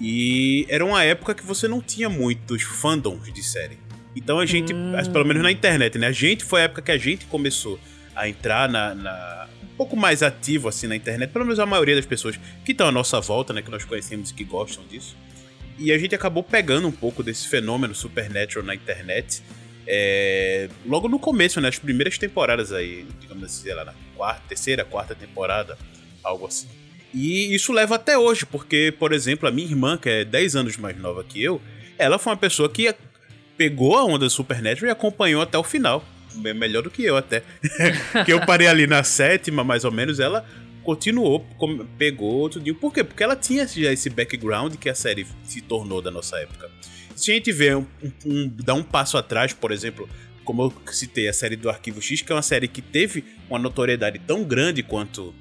[0.00, 3.78] E era uma época que você não tinha muitos fandoms de série.
[4.16, 4.92] Então a gente, Hum.
[5.12, 6.06] pelo menos na internet, né?
[6.08, 7.78] A gente foi a época que a gente começou
[8.14, 11.96] a entrar na, na- um pouco mais ativo assim na internet, pelo menos a maioria
[11.96, 15.16] das pessoas que estão à nossa volta, né, que nós conhecemos e que gostam disso.
[15.78, 19.42] E a gente acabou pegando um pouco desse fenômeno Supernatural na internet.
[19.86, 21.68] é, logo no começo, né?
[21.68, 25.76] As primeiras temporadas aí, digamos assim, sei lá, na quarta, terceira, quarta temporada,
[26.22, 26.68] algo assim.
[27.12, 30.76] E isso leva até hoje, porque, por exemplo, a minha irmã, que é 10 anos
[30.76, 31.60] mais nova que eu,
[31.98, 32.94] ela foi uma pessoa que
[33.56, 36.04] pegou a onda do Supernatural e acompanhou até o final.
[36.36, 37.42] Melhor do que eu até.
[38.24, 40.44] que eu parei ali na sétima, mais ou menos, ela
[40.82, 41.46] continuou,
[41.96, 42.74] pegou tudinho.
[42.74, 43.04] Por quê?
[43.04, 46.68] Porque ela tinha já esse background que a série se tornou da nossa época.
[47.14, 50.08] Se a gente vê um, um- um- dar um passo atrás, por exemplo,
[50.44, 53.58] como eu citei a série do Arquivo X, que é uma série que teve uma
[53.58, 55.32] notoriedade tão grande quanto,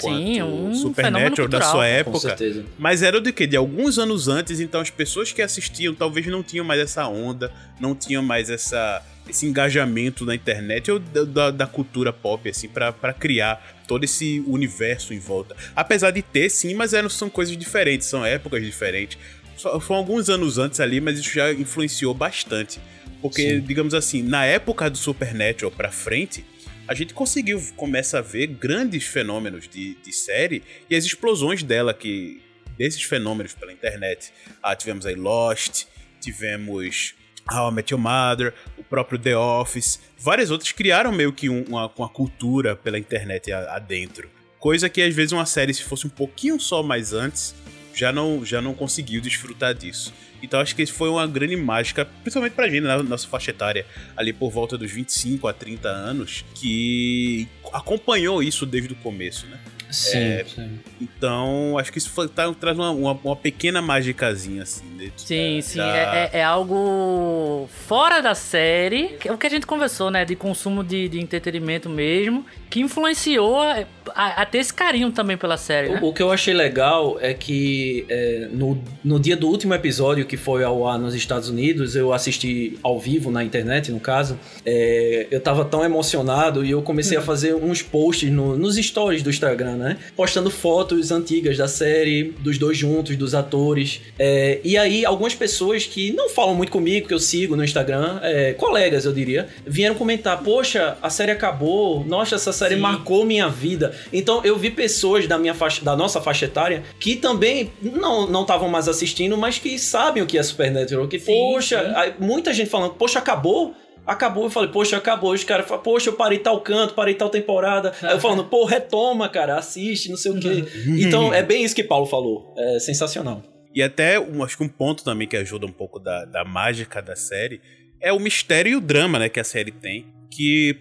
[0.00, 2.18] Sim, um Supernatural da sua Com época.
[2.20, 2.64] certeza.
[2.78, 3.46] Mas era do que?
[3.48, 7.52] De alguns anos antes, então as pessoas que assistiam talvez não tinham mais essa onda,
[7.80, 12.92] não tinham mais essa, esse engajamento na internet ou da, da- cultura pop, assim, pra
[12.92, 15.56] pra criar todo esse universo em volta.
[15.76, 19.18] Apesar de ter, sim, mas eram, são coisas diferentes, são épocas diferentes.
[19.56, 22.80] Só- Foram alguns anos antes ali, mas isso já influenciou bastante.
[23.20, 23.60] Porque, Sim.
[23.60, 26.44] digamos assim, na época do Supernatural pra frente,
[26.86, 31.92] a gente conseguiu, começa a ver grandes fenômenos de, de série e as explosões dela
[31.92, 32.40] que
[32.78, 34.32] desses fenômenos pela internet.
[34.62, 35.86] Ah, tivemos aí Lost,
[36.20, 37.14] tivemos
[37.50, 41.64] How I Met Your Mother, o próprio The Office, várias outras criaram meio que um-
[41.68, 44.28] uma, uma cultura pela internet adentro.
[44.58, 47.54] Coisa que às vezes uma série, se fosse um pouquinho só mais antes,
[47.94, 50.12] já não, já não conseguiu desfrutar disso.
[50.42, 53.84] Então acho que isso foi uma grande mágica, principalmente pra gente, na nossa faixa etária,
[54.16, 59.58] ali por volta dos 25 a 30 anos, que acompanhou isso desde o começo, né?
[59.90, 60.78] Sim, É, sim.
[61.00, 64.84] Então, acho que isso foi- tá- traz uma, uma, uma pequena magicazinha, assim.
[64.96, 65.78] dentro Sim, da- sim.
[65.78, 69.08] da- É, é- é algo fora da série.
[69.20, 70.24] que é O que a gente conversou, né?
[70.24, 72.44] De consumo de, de entretenimento mesmo.
[72.70, 76.00] Que influenciou a, a- a ter esse carinho também pela série, né?
[76.02, 80.26] O, o que eu achei legal é que é, no, no dia do último episódio
[80.26, 84.38] que foi ao ar nos Estados Unidos, eu assisti ao vivo na internet, no caso.
[84.66, 89.22] é, eu tava tão emocionado e eu comecei a fazer uns posts no- nos stories
[89.22, 89.96] do Instagram, né?
[90.16, 94.00] Postando fotos antigas da série, dos dois juntos, dos atores.
[94.18, 98.20] É, e aí, algumas pessoas que não falam muito comigo, que eu sigo no Instagram,
[98.22, 102.80] é, colegas, eu diria, vieram comentar: Poxa, a série acabou, nossa, essa série Sim.
[102.80, 103.94] marcou minha vida.
[104.12, 108.68] Então, eu vi pessoas da, minha faixa, da nossa faixa etária que também não estavam
[108.68, 111.06] mais assistindo, mas que sabem o que é Supernatural.
[111.06, 113.74] Que, Sim, poxa, muita gente falando: Poxa, acabou?
[114.08, 115.32] Acabou, eu falei, poxa, acabou.
[115.34, 117.92] Os caras falam, poxa, eu parei tal canto, parei tal temporada.
[118.02, 120.64] Aí eu falando, pô, retoma, cara, assiste, não sei o quê.
[120.98, 122.54] Então, é bem isso que Paulo falou.
[122.56, 123.42] É sensacional.
[123.74, 127.02] E até, um, acho que um ponto também que ajuda um pouco da, da mágica
[127.02, 127.60] da série
[128.00, 130.06] é o mistério e o drama, né, que a série tem.
[130.30, 130.76] Que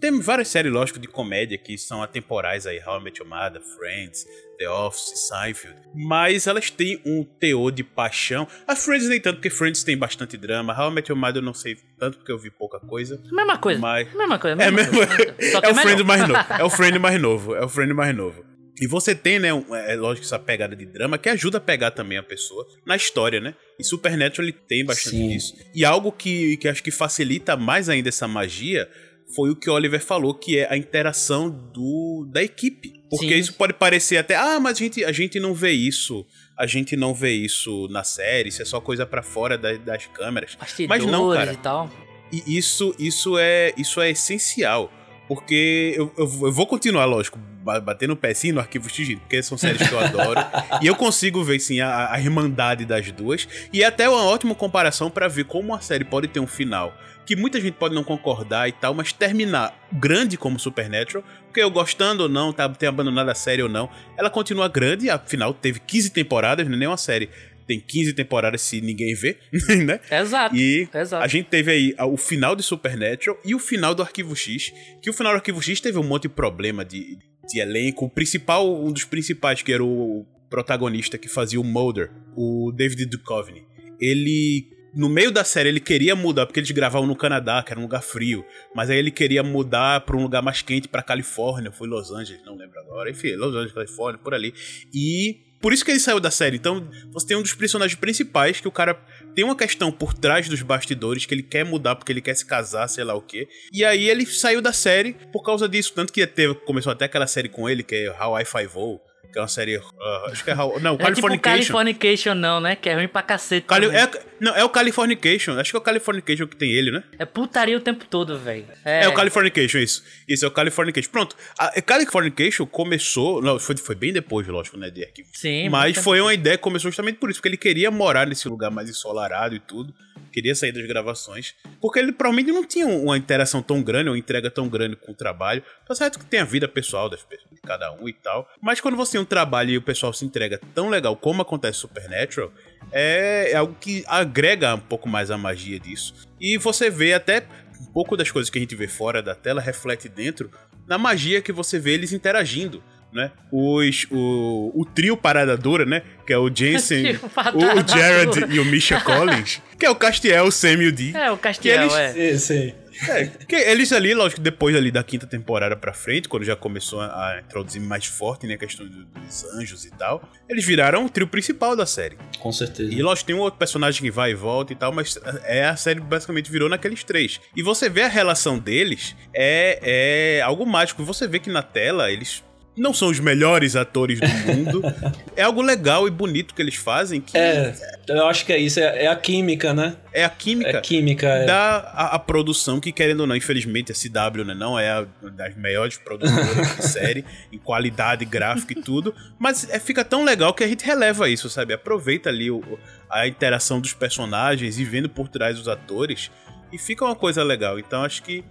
[0.00, 3.60] tem várias séries, lógico, de comédia que são atemporais aí, How I Met Your Mother,
[3.60, 4.26] Friends,
[4.58, 8.46] The Office, Seinfeld, mas elas têm um teor de paixão.
[8.66, 10.72] A Friends nem tanto, porque Friends tem bastante drama.
[10.78, 13.20] How I Met Your Mother eu não sei tanto, porque eu vi pouca coisa.
[13.32, 13.80] Mesma coisa.
[13.80, 14.12] Mas...
[14.14, 14.62] Mesma coisa.
[14.62, 15.32] É, Mesma coisa.
[15.62, 15.82] É o melhor.
[15.82, 16.52] Friend mais novo.
[16.58, 17.54] É o Friend mais novo.
[17.54, 18.51] É o Friend mais novo.
[18.80, 21.90] E você tem, né, um- é lógico, essa pegada de drama que ajuda a pegar
[21.90, 23.54] também a pessoa na história, né?
[23.78, 25.28] E Supernatural ele tem bastante Sim.
[25.28, 25.54] disso.
[25.74, 28.88] E algo que, que acho que facilita mais ainda essa magia
[29.36, 32.92] foi o que o Oliver falou, que é a interação do, da equipe.
[33.10, 33.38] Porque Sim.
[33.40, 36.26] isso pode parecer até, ah, mas a gente, a gente não vê isso,
[36.58, 40.06] a gente não vê isso na série, isso é só coisa pra fora da- das
[40.06, 40.56] câmeras.
[40.88, 41.52] Mas não, cara.
[41.52, 41.90] e tal.
[42.32, 44.90] E isso, isso, é, isso é essencial.
[45.28, 49.14] Porque eu, eu, eu vou continuar, lógico, ba- batendo o pé sim no Arquivo X,
[49.20, 50.40] porque são séries que eu adoro.
[50.82, 53.48] e eu consigo ver, sim, a, a irmandade das duas.
[53.72, 56.92] E é até uma ótima comparação pra ver como uma série pode ter um final.
[57.24, 61.70] Que muita gente pode não concordar e tal, mas terminar grande como Supernatural, porque eu
[61.70, 65.78] gostando ou não, tá, ter abandonado a série ou não, ela continua grande, afinal teve
[65.78, 67.30] 15 temporadas, não é nem uma série.
[67.66, 69.38] Tem 15 temporadas se ninguém vê,
[69.84, 70.00] né?
[70.10, 70.56] Exato.
[70.56, 71.24] E Exato.
[71.24, 74.72] a gente teve aí o final de Supernatural e o final do Arquivo X.
[75.00, 78.06] Que o final do Arquivo X teve um monte de problema de, de elenco.
[78.06, 83.06] O principal, um dos principais, que era o protagonista que fazia o Mulder, o David
[83.06, 83.64] Duchovny.
[83.98, 87.80] Ele, no meio da série, ele queria mudar, porque eles gravavam no Canadá, que era
[87.80, 88.44] um lugar frio.
[88.74, 91.72] Mas aí ele queria mudar pra um lugar mais quente, pra Califórnia.
[91.72, 93.10] Foi Los Angeles, não lembro agora.
[93.10, 94.52] Enfim, Los Angeles, Califórnia, por ali.
[94.92, 96.56] E por isso que ele saiu da série.
[96.56, 98.94] Então, você tem um dos personagens principais que o cara
[99.34, 102.44] tem uma questão por trás dos bastidores que ele quer mudar porque ele quer se
[102.44, 103.48] casar, sei lá o quê.
[103.72, 105.92] E aí ele saiu da série por causa disso.
[105.94, 109.00] Tanto que teve, começou até aquela série com ele, que é How I Five-O,
[109.32, 109.76] que é uma série.
[109.76, 110.78] ah, acho que é How.
[110.80, 111.52] Não, É tipo Californication.
[111.72, 112.76] Californication não, né?
[112.76, 113.66] Que é ruim pra cacete.
[113.66, 114.08] Cali- é,
[114.38, 115.58] não, é o Californication.
[115.58, 117.02] Acho que é o Californication que tem ele, né?
[117.18, 118.66] É putaria o tempo todo, velho.
[118.84, 120.04] É, o Californication, isso.
[120.28, 121.10] Isso é o Californication.
[121.10, 121.34] Pronto.
[121.58, 123.40] A Californication começou.
[123.40, 124.90] Não, foi, foi bem depois, lógico, né?
[124.90, 125.28] De arquivo.
[125.32, 125.68] Sim.
[125.70, 128.70] Mas foi uma ideia que começou justamente por isso, porque ele queria morar nesse lugar
[128.70, 129.94] mais ensolarado e tudo.
[130.32, 131.54] Queria sair das gravações.
[131.80, 135.14] Porque ele provavelmente não tinha uma interação tão grande, uma entrega tão grande com o
[135.14, 135.62] trabalho.
[135.86, 138.48] Tá certo que tem a vida pessoal das pessoas, de cada um e tal.
[138.60, 141.78] Mas quando você tem um trabalho e o pessoal se entrega tão legal como acontece
[141.78, 142.52] Supernatural,
[142.90, 146.14] é, é algo que agrega um pouco mais a magia disso.
[146.40, 147.46] E você vê até
[147.80, 150.50] um pouco das coisas que a gente vê fora da tela reflete dentro
[150.86, 152.82] na magia que você vê eles interagindo.
[153.12, 153.30] Né?
[153.52, 156.02] Os, o, o trio Parada Dura, né?
[156.26, 157.14] Que é o Jensen,
[157.54, 158.54] o, o Jared Dura.
[158.54, 159.60] e o Misha Collins.
[159.78, 161.14] Que é o Castiel, o Sam e o Dee.
[161.14, 162.12] É, o Castiel, eles- é.
[162.12, 162.74] Sim, sim.
[163.10, 167.00] É, que eles ali, lógico, depois ali da quinta temporada pra frente, quando já começou
[167.00, 171.04] a, a introduzir mais forte, né, a questão do- dos anjos e tal, eles viraram
[171.06, 172.16] o trio principal da série.
[172.38, 172.92] Com certeza.
[172.92, 175.74] E lógico, tem um outro personagem que vai e volta e tal, mas é a
[175.74, 177.40] série basicamente virou naqueles três.
[177.56, 181.02] E você vê a relação deles, é, é algo mágico.
[181.02, 182.44] Você vê que na tela eles
[182.76, 184.82] não são os melhores atores do mundo.
[185.36, 187.74] é algo legal e bonito que eles fazem, que É,
[188.08, 189.96] eu acho que é isso, é, é a química, né?
[190.12, 190.78] é a química.
[190.78, 191.26] É química.
[191.26, 191.44] É.
[191.46, 195.06] da a, a produção, que querendo ou não, infelizmente a CW né, não é a
[195.32, 200.54] das maiores produtoras de série, em qualidade gráfica e tudo, mas é, fica tão legal
[200.54, 201.74] que a gente releva isso, sabe?
[201.74, 202.78] Aproveita ali o-
[203.10, 206.30] a interação dos personagens e vendo por trás os atores,
[206.72, 207.78] e fica uma coisa legal.
[207.78, 208.42] Então acho que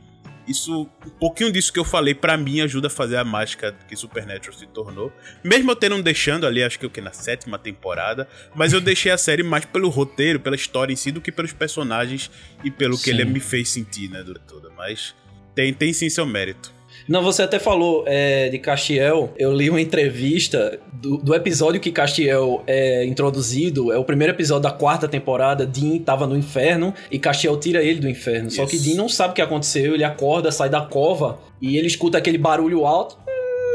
[0.51, 3.95] isso, um pouquinho disso que eu falei, pra mim ajuda a fazer a mágica que
[3.95, 5.11] Supernatural se tornou.
[5.43, 9.11] Mesmo eu tendo deixando ali, acho que o que na sétima temporada, mas eu deixei
[9.11, 12.29] a série mais pelo roteiro, pela história em si, do que pelos personagens
[12.63, 13.11] e pelo que Sim.
[13.11, 14.69] ele me fez sentir, né, durante toda.
[14.77, 15.15] Mas
[15.55, 16.73] tem, tem sim seu mérito.
[17.07, 19.33] Não, você até falou é, de Castiel.
[19.37, 23.91] Eu li uma entrevista do, do episódio que Castiel é introduzido.
[23.91, 25.65] É o primeiro episódio da quarta temporada.
[25.65, 28.49] Dean tava no inferno e Castiel tira ele do inferno.
[28.49, 28.85] Só que Isso.
[28.85, 29.93] Dean não sabe o que aconteceu.
[29.93, 33.17] Ele acorda, sai da cova e ele escuta aquele barulho alto.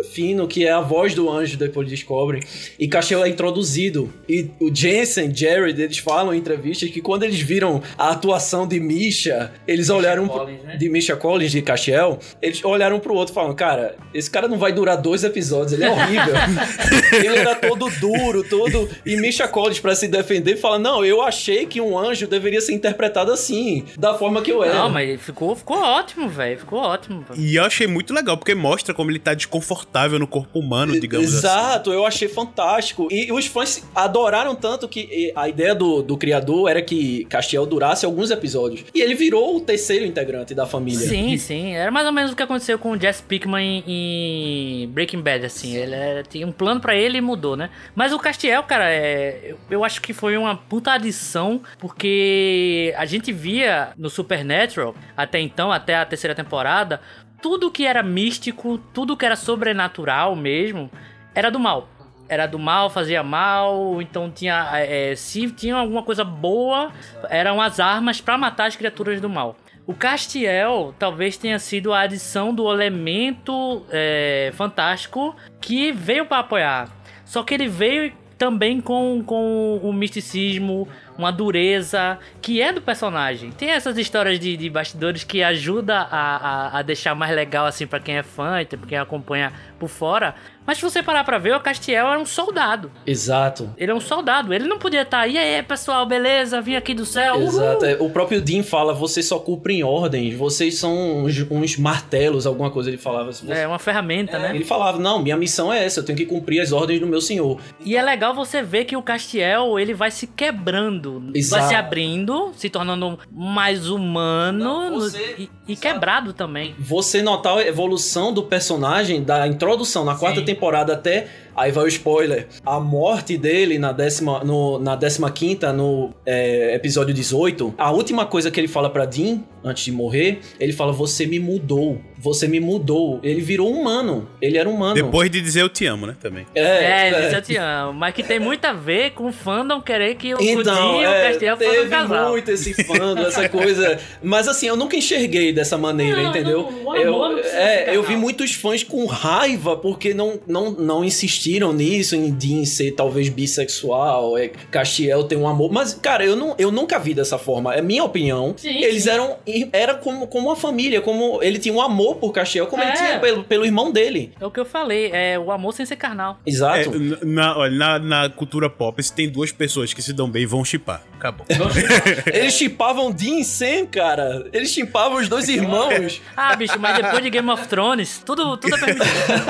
[0.05, 2.42] Fino, que é a voz do anjo, depois descobrem.
[2.78, 4.12] E Castiel é introduzido.
[4.28, 8.78] E o Jensen, Jared, eles falam em entrevistas que quando eles viram a atuação de
[8.78, 10.76] Misha, eles olharam pro- Collins, né?
[10.76, 14.59] de Misha Collins, de Castiel, eles olharam pro outro e falaram, cara, esse cara não
[14.59, 16.34] vai durar dois episódios, ele é horrível.
[17.24, 18.88] ele era todo duro, todo...
[19.05, 22.72] E Misha Collins, pra se defender, fala, não, eu achei que um anjo deveria ser
[22.74, 24.74] interpretado assim, da forma que eu era.
[24.74, 26.59] Não, mas ficou, ficou ótimo, velho.
[26.59, 27.24] Ficou ótimo.
[27.28, 27.40] velho.
[27.40, 30.99] E eu achei muito legal, porque mostra como ele tá desconfortável confortável no corpo humano,
[31.01, 31.39] digamos assim.
[31.39, 33.09] Exato, eu achei fantástico.
[33.11, 38.05] E os fãs adoraram tanto que a ideia do, do criador era que Castiel durasse
[38.05, 38.84] alguns episódios.
[38.95, 41.09] E ele virou o terceiro integrante da família.
[41.09, 41.74] Sim, sim.
[41.74, 45.76] Era mais ou menos o que aconteceu com o Jess Pickman em, Breaking Bad, assim.
[45.76, 47.70] Ele era, tinha um plano para ele e mudou, né?
[47.95, 53.07] Mas o Castiel, cara, é, eu, eu acho que foi uma puta adição, porque a
[53.07, 57.01] gente via no Supernatural, até então, até a terceira temporada,
[57.41, 60.91] tudo que era místico, tudo que era sobrenatural mesmo,
[61.34, 61.89] era do mal.
[62.28, 64.68] Era do mal, fazia mal, então tinha.
[64.74, 66.91] É, se tinha alguma coisa boa,
[67.28, 69.57] eram as armas para matar as criaturas do mal.
[69.87, 76.89] O Castiel talvez tenha sido a adição do elemento é, fantástico que veio para apoiar.
[77.24, 83.50] Só que ele veio também com, com o misticismo, uma dureza que é do personagem.
[83.50, 87.86] Tem essas histórias de, de bastidores que ajuda a, a, a deixar mais legal assim
[87.86, 90.34] para quem é fã e pra quem acompanha por fora.
[90.66, 92.90] Mas se você parar pra ver, o Castiel era um soldado.
[93.06, 93.70] Exato.
[93.78, 94.52] Ele é um soldado.
[94.52, 95.20] Ele não podia estar.
[95.20, 96.60] Tá, e aí, pessoal, beleza?
[96.60, 97.40] Vim aqui do céu.
[97.40, 97.84] Exato.
[97.84, 102.70] É, o próprio Dean fala: vocês só cumprem ordens, vocês são uns, uns martelos, alguma
[102.70, 103.32] coisa ele falava.
[103.32, 103.50] Você...
[103.52, 104.54] É, uma ferramenta, é, né?
[104.56, 107.20] Ele falava: não, minha missão é essa, eu tenho que cumprir as ordens do meu
[107.20, 107.60] senhor.
[107.84, 111.62] E é legal você ver que o Castiel, ele vai se quebrando, Exato.
[111.62, 116.74] vai se abrindo, se tornando mais humano não, você, e, e quebrado também.
[116.78, 120.46] Você notar a evolução do personagem da introdução na quarta Sim.
[120.46, 122.46] temporada até Aí vai o spoiler.
[122.66, 128.26] A morte dele na décima, no, na décima quinta, no é, episódio 18, a última
[128.26, 131.98] coisa que ele fala para Dean, antes de morrer, ele fala, você me mudou.
[132.27, 133.20] Você me mudou.
[133.22, 134.29] Ele virou humano.
[134.43, 134.95] Ele era humano.
[134.95, 136.16] Depois de dizer eu te amo, né?
[136.20, 136.45] Também.
[136.57, 137.37] É, é, é.
[137.37, 137.93] eu te amo.
[137.93, 141.09] Mas que tem muito a ver com o fandom querer que o então, e o
[141.09, 142.18] é, Castiel fossem um casal.
[142.18, 144.01] Teve muito esse fandom, essa coisa.
[144.20, 146.68] Mas assim, eu nunca enxerguei dessa maneira, não, entendeu?
[146.85, 152.16] Não, eu, é, eu vi muitos fãs com raiva porque não, não, não insistiram nisso,
[152.16, 155.70] em Dean ser talvez bissexual, é, Castiel tem um amor.
[155.70, 157.72] Mas, cara, eu, não, eu nunca vi dessa forma.
[157.72, 158.53] É minha opinião.
[158.57, 159.11] Sim, Eles sim.
[159.11, 159.37] eram.
[159.72, 162.88] Era como, como uma família, como ele tinha um amor por Castiel, como é.
[162.88, 164.32] ele tinha pelo, pelo irmão dele.
[164.40, 166.38] É o que eu falei, é o amor sem ser carnal.
[166.46, 166.90] Exato.
[166.94, 170.64] É, na, na, na cultura pop, se tem duas pessoas que se dão bem, vão
[170.64, 171.02] chipar.
[171.18, 171.46] Acabou.
[172.32, 174.46] Eles chipavam Dean e Sam, cara.
[174.52, 176.20] Eles chipavam os dois irmãos.
[176.36, 179.06] ah, bicho, mas depois de Game of Thrones, tudo, tudo é permitido.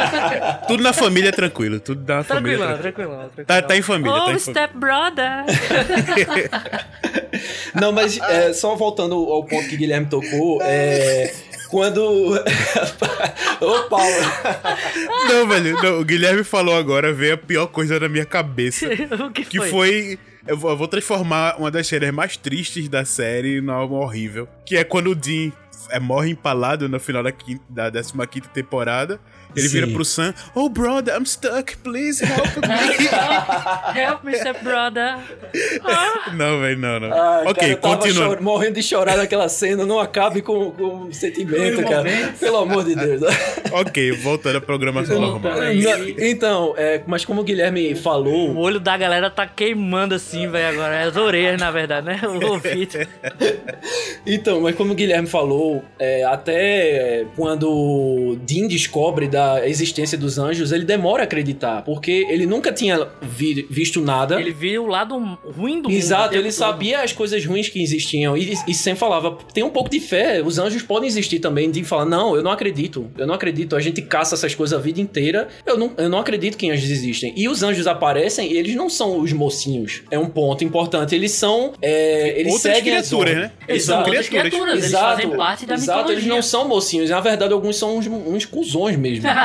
[0.69, 1.81] tudo na família é tranquilo.
[1.81, 2.59] Tudo da família.
[2.59, 3.47] Tranquilão, tranquilão, tranquilão.
[3.47, 4.13] Tá, tá em família.
[4.13, 5.45] Oh, tá em step brother.
[7.75, 11.35] Não, mas é, só voltando ao ponto que Guilherme tocou, é
[11.67, 12.01] quando.
[13.61, 14.15] Ô, Paulo.
[15.29, 18.87] Não, velho, não, o Guilherme falou agora, veio a pior coisa na minha cabeça.
[19.25, 19.71] o que, que foi?
[19.71, 24.49] foi eu vou transformar uma das cenas mais tristes da série em algo horrível.
[24.65, 25.51] Que é quando o Dean
[25.91, 29.21] é, morre empalado no final da, quinta, da 15 temporada.
[29.57, 29.81] Ele Sim.
[29.81, 33.07] vira pro Sam, oh brother, I'm stuck, please help me.
[33.99, 35.17] help me, step brother.
[35.83, 36.31] Ah.
[36.37, 37.13] Não, velho, não, não.
[37.13, 38.39] Ah, ok, continua.
[38.41, 42.11] morrendo de chorar naquela cena, não acabe com, com sentimento, cara.
[42.39, 43.23] Pelo amor de Deus.
[43.73, 45.53] ok, voltando à programação normal.
[46.19, 48.51] Então, é, mas como o Guilherme falou.
[48.51, 50.97] O olho da galera tá queimando assim, velho, agora.
[50.97, 52.21] É as orelhas, na verdade, né?
[52.25, 52.99] O ouvido.
[54.27, 60.73] então, mas como o Guilherme falou, é, até quando Dean descobre da existência dos anjos,
[60.73, 64.41] ele demora a acreditar, porque ele nunca tinha vi, visto nada.
[64.41, 65.97] Ele viu o lado ruim do mundo.
[65.97, 66.53] Exato, ele todo.
[66.53, 70.43] sabia as coisas ruins que existiam e, e sempre falava: tem um pouco de fé,
[70.43, 71.71] os anjos podem existir também.
[71.71, 74.81] De falar: não, eu não acredito, eu não acredito, a gente caça essas coisas a
[74.81, 77.33] vida inteira, eu não, eu não acredito que anjos existem.
[77.37, 80.03] E os anjos aparecem e eles não são os mocinhos.
[80.11, 81.73] É um ponto importante, eles são.
[81.83, 83.53] É, eles Outras seguem criaturas, né?
[83.69, 84.11] Eles Exato.
[84.11, 85.05] são criaturas, eles Exato.
[85.05, 86.19] fazem parte da Exato, mitologia.
[86.19, 89.27] eles não são mocinhos, na verdade, alguns são uns, uns cuzões mesmo.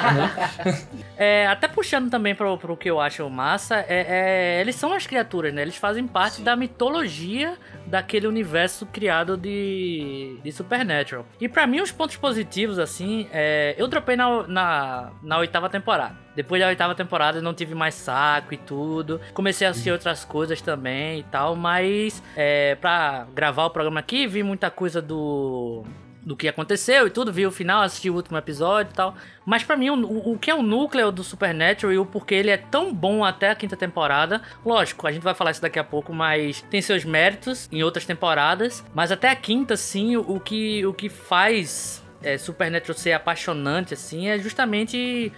[1.17, 5.05] é, até puxando também pro, pro que eu acho massa, é, é, eles são as
[5.05, 5.61] criaturas, né?
[5.61, 6.43] Eles fazem parte Sim.
[6.43, 11.25] da mitologia daquele universo criado de, de Supernatural.
[11.39, 16.15] E para mim, os pontos positivos, assim, é, eu dropei na, na, na oitava temporada.
[16.35, 19.19] Depois da oitava temporada eu não tive mais saco e tudo.
[19.33, 24.25] Comecei a assistir outras coisas também e tal, mas é, pra gravar o programa aqui,
[24.27, 25.83] vi muita coisa do
[26.23, 29.15] do que aconteceu e tudo, vi o final, assisti o último episódio e tal.
[29.45, 32.51] Mas para mim, o, o, que é o núcleo do Supernatural e o porquê ele
[32.51, 35.83] é tão bom até a quinta temporada, lógico, a gente vai falar isso daqui a
[35.83, 38.83] pouco, mas tem seus méritos em outras temporadas.
[38.93, 43.93] Mas até a quinta, sim, o, o que, o que faz é, Supernatural ser apaixonante,
[43.93, 45.31] assim, é justamente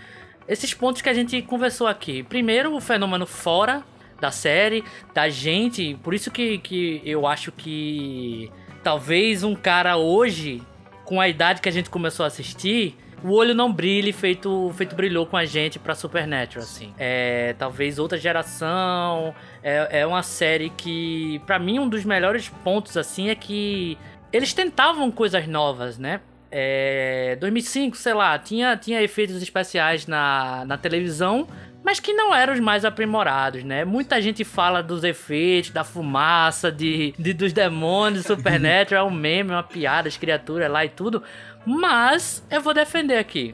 [0.47, 2.23] esses pontos que a gente conversou aqui.
[2.23, 3.83] Primeiro, o fenômeno fora
[4.19, 8.51] da série, da gente, por isso que, que eu acho que
[8.83, 10.61] talvez um cara hoje
[11.05, 14.95] com a idade que a gente começou a assistir, o olho não brilhe feito, feito
[14.95, 16.93] brilhou com a gente pra Supernatural, assim.
[16.99, 19.33] É, talvez outra geração.
[19.63, 23.97] É, é uma série que, para mim, um dos melhores pontos, assim, é que
[24.31, 26.19] eles tentavam coisas novas, né?
[26.51, 31.47] É, 2005, sei lá, tinha, tinha efeitos especiais na, na televisão,
[31.83, 33.83] mas que não eram os mais aprimorados, né?
[33.83, 39.51] Muita gente fala dos efeitos, da fumaça, de, de dos demônios, Supernatural, é um meme,
[39.51, 41.21] uma piada, as criaturas lá e tudo.
[41.65, 43.53] Mas eu vou defender aqui.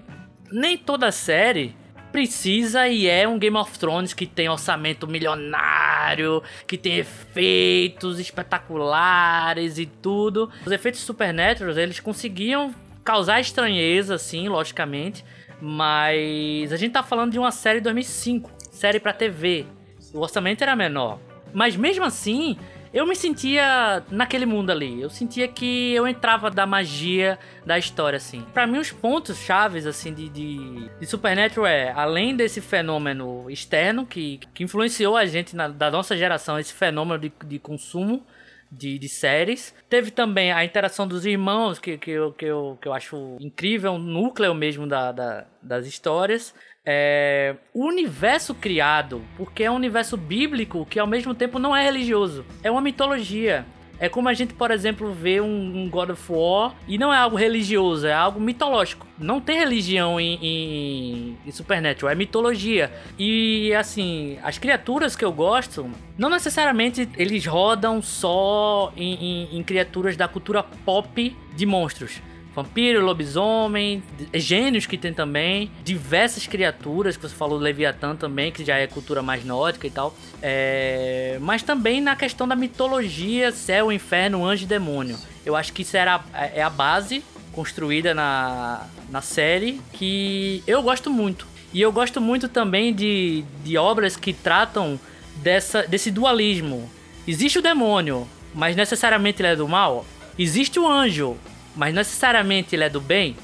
[0.51, 1.75] Nem toda série
[2.11, 9.77] precisa e é um Game of Thrones que tem orçamento milionário, que tem efeitos espetaculares
[9.77, 10.49] e tudo.
[10.65, 12.73] Os efeitos Supernatural, eles conseguiam
[13.03, 15.23] causar estranheza, assim, logicamente,
[15.61, 19.65] mas a gente tá falando de uma série de 2005, série para TV.
[20.13, 21.19] O orçamento era menor.
[21.53, 22.57] Mas mesmo assim,
[22.93, 25.01] eu me sentia naquele mundo ali.
[25.01, 28.41] Eu sentia que eu entrava da magia da história, assim.
[28.53, 34.05] Para mim, os pontos chaves, assim, de, de, de, Supernatural é, além desse fenômeno externo
[34.05, 38.25] que, que influenciou a gente na, da nossa geração, esse fenômeno de, de consumo,
[38.71, 39.73] de, de, séries.
[39.89, 43.93] Teve também a interação dos irmãos, que, que, eu, que, eu, que eu acho incrível,
[43.93, 46.53] o núcleo mesmo da, da, das histórias.
[46.85, 51.83] É, o universo criado, porque é um universo bíblico que ao mesmo tempo não é
[51.83, 52.45] religioso.
[52.63, 53.65] É uma mitologia.
[53.99, 57.35] É como a gente, por exemplo, vê um, God of War e não é algo
[57.35, 59.05] religioso, é algo mitológico.
[59.17, 62.91] Não tem religião em, em, em, Supernatural, é mitologia.
[63.17, 70.15] E assim, as criaturas que eu gosto, não necessariamente eles rodam só em, em criaturas
[70.15, 72.21] da cultura pop de monstros
[72.55, 78.65] vampiro, lobisomem, gênios que tem também, diversas criaturas, que você falou do Leviatã também, que
[78.65, 80.15] já é cultura mais nórdica e tal.
[80.41, 81.37] É...
[81.41, 85.17] Mas também na questão da mitologia, céu, inferno, anjo e demônio.
[85.45, 91.09] Eu acho que isso era, é a base construída na, na série que eu gosto
[91.09, 91.47] muito.
[91.73, 94.99] E eu gosto muito também de, de obras que tratam
[95.37, 96.89] dessa, desse dualismo.
[97.27, 100.05] Existe o demônio, mas necessariamente ele é do mal.
[100.37, 101.37] Existe o anjo,
[101.79, 103.37] mas necessariamente ele é do bem.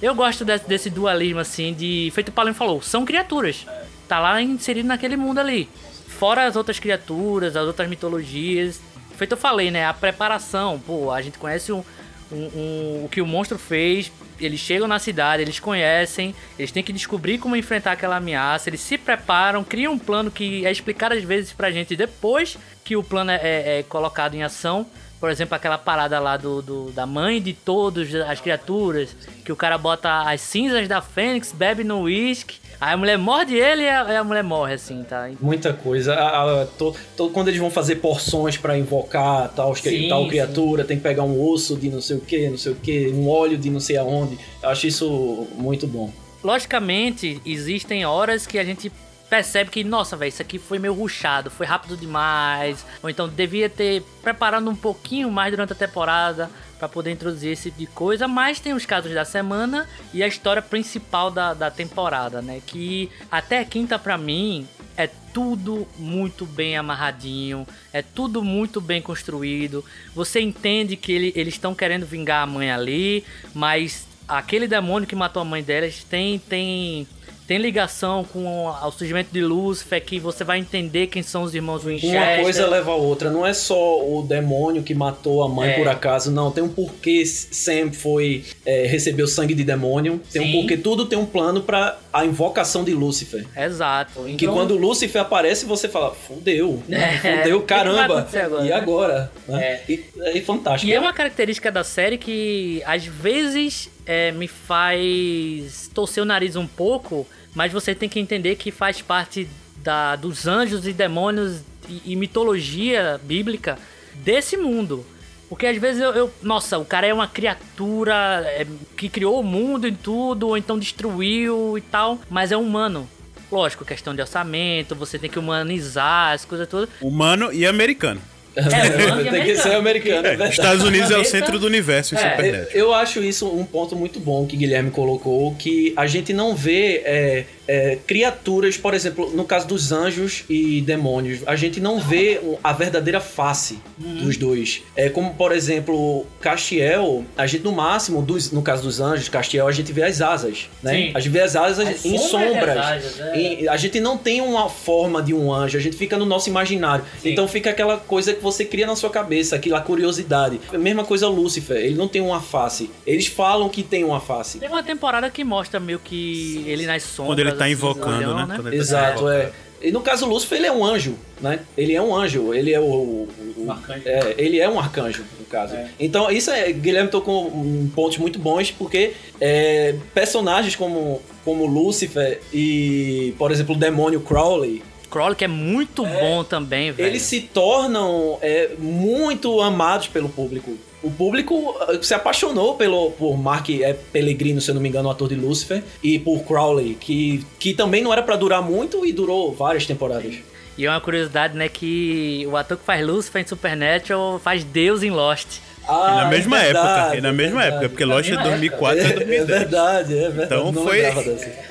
[0.00, 2.10] Eu gosto desse, desse dualismo assim de.
[2.14, 3.66] Feito o Paulinho falou, são criaturas.
[4.08, 5.68] Tá lá inserido naquele mundo ali.
[6.08, 8.80] Fora as outras criaturas, as outras mitologias.
[9.14, 9.84] Feito eu falei, né?
[9.84, 10.80] A preparação.
[10.80, 11.84] Pô, a gente conhece um,
[12.32, 14.10] um, um, o que o monstro fez.
[14.40, 18.80] Eles chegam na cidade, eles conhecem, eles têm que descobrir como enfrentar aquela ameaça, eles
[18.80, 23.04] se preparam, criam um plano que é explicado às vezes pra gente depois que o
[23.04, 24.86] plano é, é, é colocado em ação.
[25.22, 29.14] Por exemplo, aquela parada lá do, do da mãe de todas as criaturas,
[29.44, 33.54] que o cara bota as cinzas da Fênix, bebe no uísque, aí a mulher morde
[33.54, 35.30] ele e a, a mulher morre, assim, tá?
[35.40, 36.14] Muita coisa.
[36.14, 40.82] A, a, to, to, quando eles vão fazer porções para invocar tal, sim, tal criatura,
[40.82, 40.88] sim.
[40.88, 43.28] tem que pegar um osso de não sei o que, não sei o que, um
[43.28, 44.36] óleo de não sei aonde.
[44.60, 46.12] Eu acho isso muito bom.
[46.42, 48.90] Logicamente, existem horas que a gente
[49.32, 53.66] percebe que, nossa, velho, isso aqui foi meio ruchado, foi rápido demais, ou então devia
[53.66, 58.28] ter preparado um pouquinho mais durante a temporada para poder introduzir esse tipo de coisa,
[58.28, 62.60] mas tem os casos da semana e a história principal da, da temporada, né?
[62.66, 64.68] Que até quinta para mim
[64.98, 69.82] é tudo muito bem amarradinho, é tudo muito bem construído.
[70.14, 73.24] Você entende que ele, eles estão querendo vingar a mãe ali,
[73.54, 77.08] mas aquele demônio que matou a mãe delas tem tem
[77.46, 81.84] tem ligação com o surgimento de Lúcifer, que você vai entender quem são os irmãos
[81.84, 82.18] Winchester.
[82.18, 83.30] Uma coisa leva a outra.
[83.30, 85.76] Não é só o demônio que matou a mãe é.
[85.76, 86.50] por acaso, não.
[86.50, 90.20] Tem um porquê Sam foi é, receber o sangue de demônio.
[90.32, 90.48] Tem Sim.
[90.48, 90.76] um porquê.
[90.76, 93.46] Tudo tem um plano para a invocação de Lúcifer.
[93.56, 94.20] Exato.
[94.20, 94.36] Então...
[94.36, 96.82] Que quando Lúcifer aparece, você fala, fudeu.
[97.02, 97.38] É.
[97.38, 98.28] Fudeu, caramba.
[98.32, 99.32] Agora, e agora?
[99.48, 99.62] Né?
[99.62, 99.82] É.
[99.88, 100.90] E, é fantástico.
[100.90, 106.56] E é uma característica da série que às vezes é, me faz torcer o nariz
[106.56, 107.21] um pouco,
[107.54, 112.16] mas você tem que entender que faz parte da, dos anjos e demônios e, e
[112.16, 113.78] mitologia bíblica
[114.14, 115.04] desse mundo.
[115.48, 119.42] Porque às vezes eu, eu, Nossa, o cara é uma criatura é, que criou o
[119.42, 123.08] mundo e tudo, ou então destruiu e tal, mas é humano.
[123.50, 126.88] Lógico, questão de orçamento, você tem que humanizar as coisas todas.
[127.02, 128.18] Humano e americano.
[128.54, 130.26] É, tem que ser americano.
[130.26, 132.66] É, Estados Unidos é o centro do universo em é, Supernatural.
[132.72, 136.54] Eu, eu acho isso um ponto muito bom que Guilherme colocou, que a gente não
[136.54, 141.98] vê é, é, criaturas, por exemplo, no caso dos anjos e demônios, a gente não
[141.98, 144.24] vê a verdadeira face uhum.
[144.24, 144.82] dos dois.
[144.96, 149.66] É como, por exemplo, Castiel, a gente no máximo, dos, no caso dos anjos, Castiel,
[149.66, 150.92] a gente vê as asas, né?
[150.92, 151.12] Sim.
[151.14, 152.76] A gente vê as asas as em sombras.
[152.76, 153.68] Asas, é.
[153.68, 157.04] a gente não tem uma forma de um anjo, a gente fica no nosso imaginário.
[157.22, 157.30] Sim.
[157.30, 160.60] Então fica aquela coisa que você cria na sua cabeça, aquela curiosidade.
[160.72, 162.90] A mesma coisa Lúcifer, ele não tem uma face.
[163.06, 164.58] Eles falam que tem uma face.
[164.58, 167.32] Tem uma temporada que mostra meio que ele nas sombras.
[167.32, 168.58] Quando ele tá assim, invocando, olhão, né?
[168.58, 168.62] né?
[168.62, 169.52] Tá Exato, é.
[169.80, 171.58] E no caso Lúcifer, ele é um anjo, né?
[171.76, 172.84] Ele é um anjo, ele é o.
[172.84, 173.28] o,
[173.58, 174.02] o arcanjo.
[174.06, 175.74] É, ele é um arcanjo, no caso.
[175.74, 175.88] É.
[175.98, 176.70] Então, isso é.
[176.72, 183.74] Guilherme tocou um pontos muito bons, porque é, personagens como, como Lúcifer e, por exemplo,
[183.74, 184.82] o demônio Crowley,
[185.12, 187.06] Crowley, que é muito é, bom também, velho.
[187.06, 190.72] Eles se tornam é, muito amados pelo público.
[191.02, 195.08] O público uh, se apaixonou pelo, por Mark é, Pellegrino, se eu não me engano,
[195.08, 199.04] o ator de Lucifer, e por Crowley, que, que também não era para durar muito
[199.04, 200.36] e durou várias temporadas.
[200.78, 205.02] E é uma curiosidade, né, que o ator que faz Lucifer em Supernatural faz Deus
[205.02, 205.58] em Lost.
[205.88, 208.36] Ah, e na mesma é verdade, época, e na mesma verdade, época, porque Lost é
[208.36, 209.40] 2004 é, é 2010.
[209.40, 210.44] É verdade, é verdade.
[210.44, 211.00] Então não foi.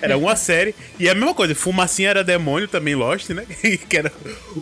[0.01, 0.75] Era uma série.
[0.99, 3.45] E é a mesma coisa, Fumacinha era demônio também, Lost, né?
[3.87, 4.11] que era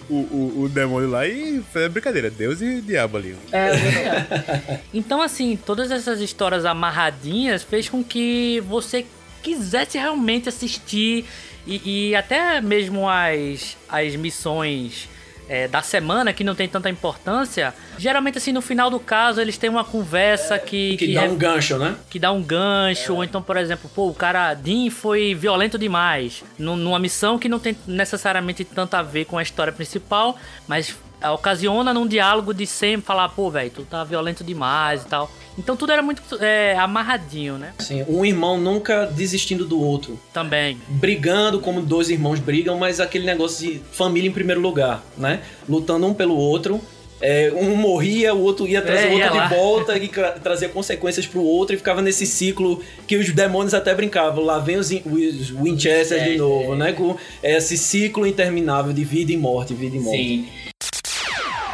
[0.10, 3.36] o, o, o demônio lá e foi brincadeira, Deus e diabo ali.
[3.52, 9.06] É, é Então, assim, todas essas histórias amarradinhas fez com que você
[9.42, 11.26] quisesse realmente assistir
[11.66, 15.08] e, e até mesmo as, as missões
[15.50, 19.58] é, da semana que não tem tanta importância, geralmente assim no final do caso eles
[19.58, 21.96] têm uma conversa é, que, que, que dá um gancho, né?
[22.10, 23.16] Que dá um gancho, é.
[23.16, 27.60] ou então, por exemplo, pô, o cara Dean foi violento demais numa missão que não
[27.60, 30.38] tem necessariamente tanto a ver com a história principal,
[30.68, 30.96] mas
[31.34, 35.30] ocasiona num diálogo de sempre falar, pô, velho, tu tá violento demais e tal.
[35.58, 37.74] Então tudo era muito é, amarradinho, né?
[37.80, 40.18] Sim, um irmão nunca desistindo do outro.
[40.32, 40.78] Também.
[40.88, 45.42] Brigando como dois irmãos brigam, mas aquele negócio de família em primeiro lugar, né?
[45.68, 46.80] Lutando um pelo outro.
[47.22, 50.10] É, um morria, o outro ia trazer é, o outro de volta e
[50.42, 54.42] trazia consequências pro outro e ficava nesse ciclo que os demônios até brincavam.
[54.42, 56.94] Lá vem os, os Winchester de novo, né?
[56.94, 60.18] Com esse ciclo interminável de vida e morte, vida e morte.
[60.18, 60.69] Sim.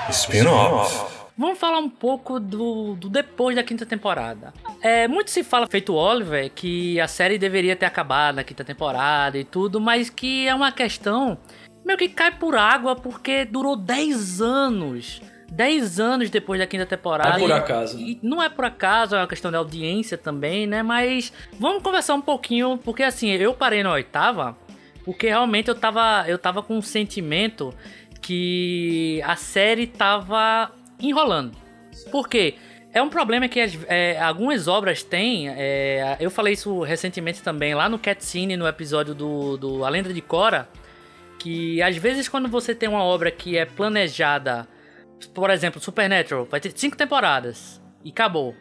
[0.10, 1.16] Spin-off.
[1.38, 4.54] Vamos falar um pouco do, do depois da quinta temporada.
[4.82, 9.38] É, muito se fala, feito Oliver, que a série deveria ter acabado na quinta temporada
[9.38, 11.38] e tudo, mas que é uma questão
[11.84, 15.22] meio que cai por água porque durou 10 anos.
[15.52, 17.38] 10 anos depois da quinta temporada.
[17.38, 18.00] Não é por acaso.
[18.00, 20.82] E, e não é por acaso, é uma questão de audiência também, né?
[20.82, 24.58] Mas vamos conversar um pouquinho, porque assim, eu parei na oitava,
[25.04, 27.74] porque realmente eu tava, eu tava com um sentimento
[28.26, 31.56] que a série tava enrolando.
[32.12, 32.56] Por quê?
[32.92, 35.48] É um problema que é, algumas obras têm.
[35.50, 40.12] É, eu falei isso recentemente também lá no Cutscene, no episódio do, do A Lenda
[40.12, 40.68] de Cora.
[41.38, 44.68] Que às vezes, quando você tem uma obra que é planejada,
[45.32, 48.56] por exemplo, Supernatural, vai ter cinco temporadas e acabou.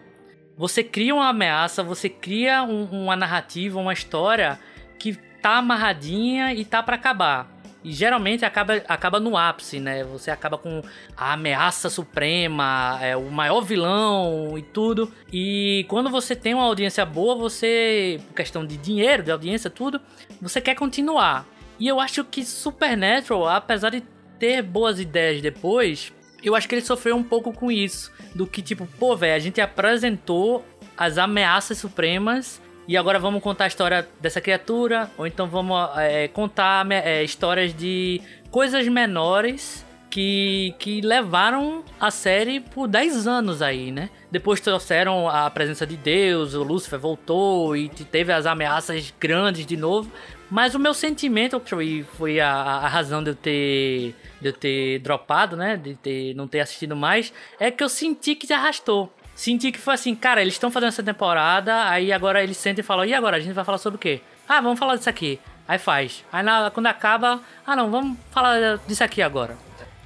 [0.59, 4.61] Você cria uma ameaça, você cria um, uma narrativa, uma história
[4.99, 7.54] que tá amarradinha e tá para acabar.
[7.85, 10.03] E geralmente acaba, acaba no ápice, né?
[10.05, 10.83] Você acaba com
[11.15, 15.13] a ameaça suprema, é, o maior vilão e tudo.
[15.31, 20.01] E quando você tem uma audiência boa, você, por questão de dinheiro, de audiência, tudo,
[20.41, 21.47] você quer continuar.
[21.79, 24.03] E eu acho que Supernatural, apesar de
[24.39, 26.11] ter boas ideias depois,
[26.43, 28.11] eu acho que ele sofreu um pouco com isso.
[28.35, 30.65] Do que, tipo, pô, velho, a gente apresentou
[30.97, 36.29] as ameaças supremas e agora vamos contar a história dessa criatura, ou então vamos é,
[36.29, 38.21] contar é, histórias de
[38.51, 44.11] coisas menores que, que levaram a série por 10 anos aí, né?
[44.31, 49.77] Depois trouxeram a presença de Deus, o Lúcifer voltou e teve as ameaças grandes de
[49.77, 50.09] novo.
[50.49, 55.01] Mas o meu sentimento, que foi a, a razão de eu ter de eu ter
[55.01, 55.77] dropado, né?
[55.77, 59.79] De ter, não ter assistido mais, é que eu senti que se arrastou senti que
[59.79, 63.15] foi assim, cara, eles estão fazendo essa temporada, aí agora eles sentem e falam, e
[63.15, 63.37] agora?
[63.37, 64.21] A gente vai falar sobre o quê?
[64.49, 65.39] Ah, vamos falar disso aqui.
[65.67, 66.25] Aí faz.
[66.33, 69.57] Aí na, quando acaba, ah não, vamos falar disso aqui agora.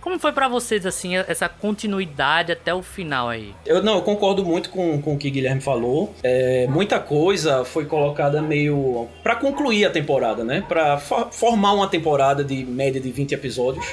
[0.01, 3.53] Como foi para vocês, assim, essa continuidade até o final aí?
[3.67, 6.15] Eu não, eu concordo muito com, com o que o Guilherme falou.
[6.23, 9.09] É, muita coisa foi colocada meio.
[9.23, 10.65] para concluir a temporada, né?
[10.69, 13.85] Pra for, formar uma temporada de média de 20 episódios,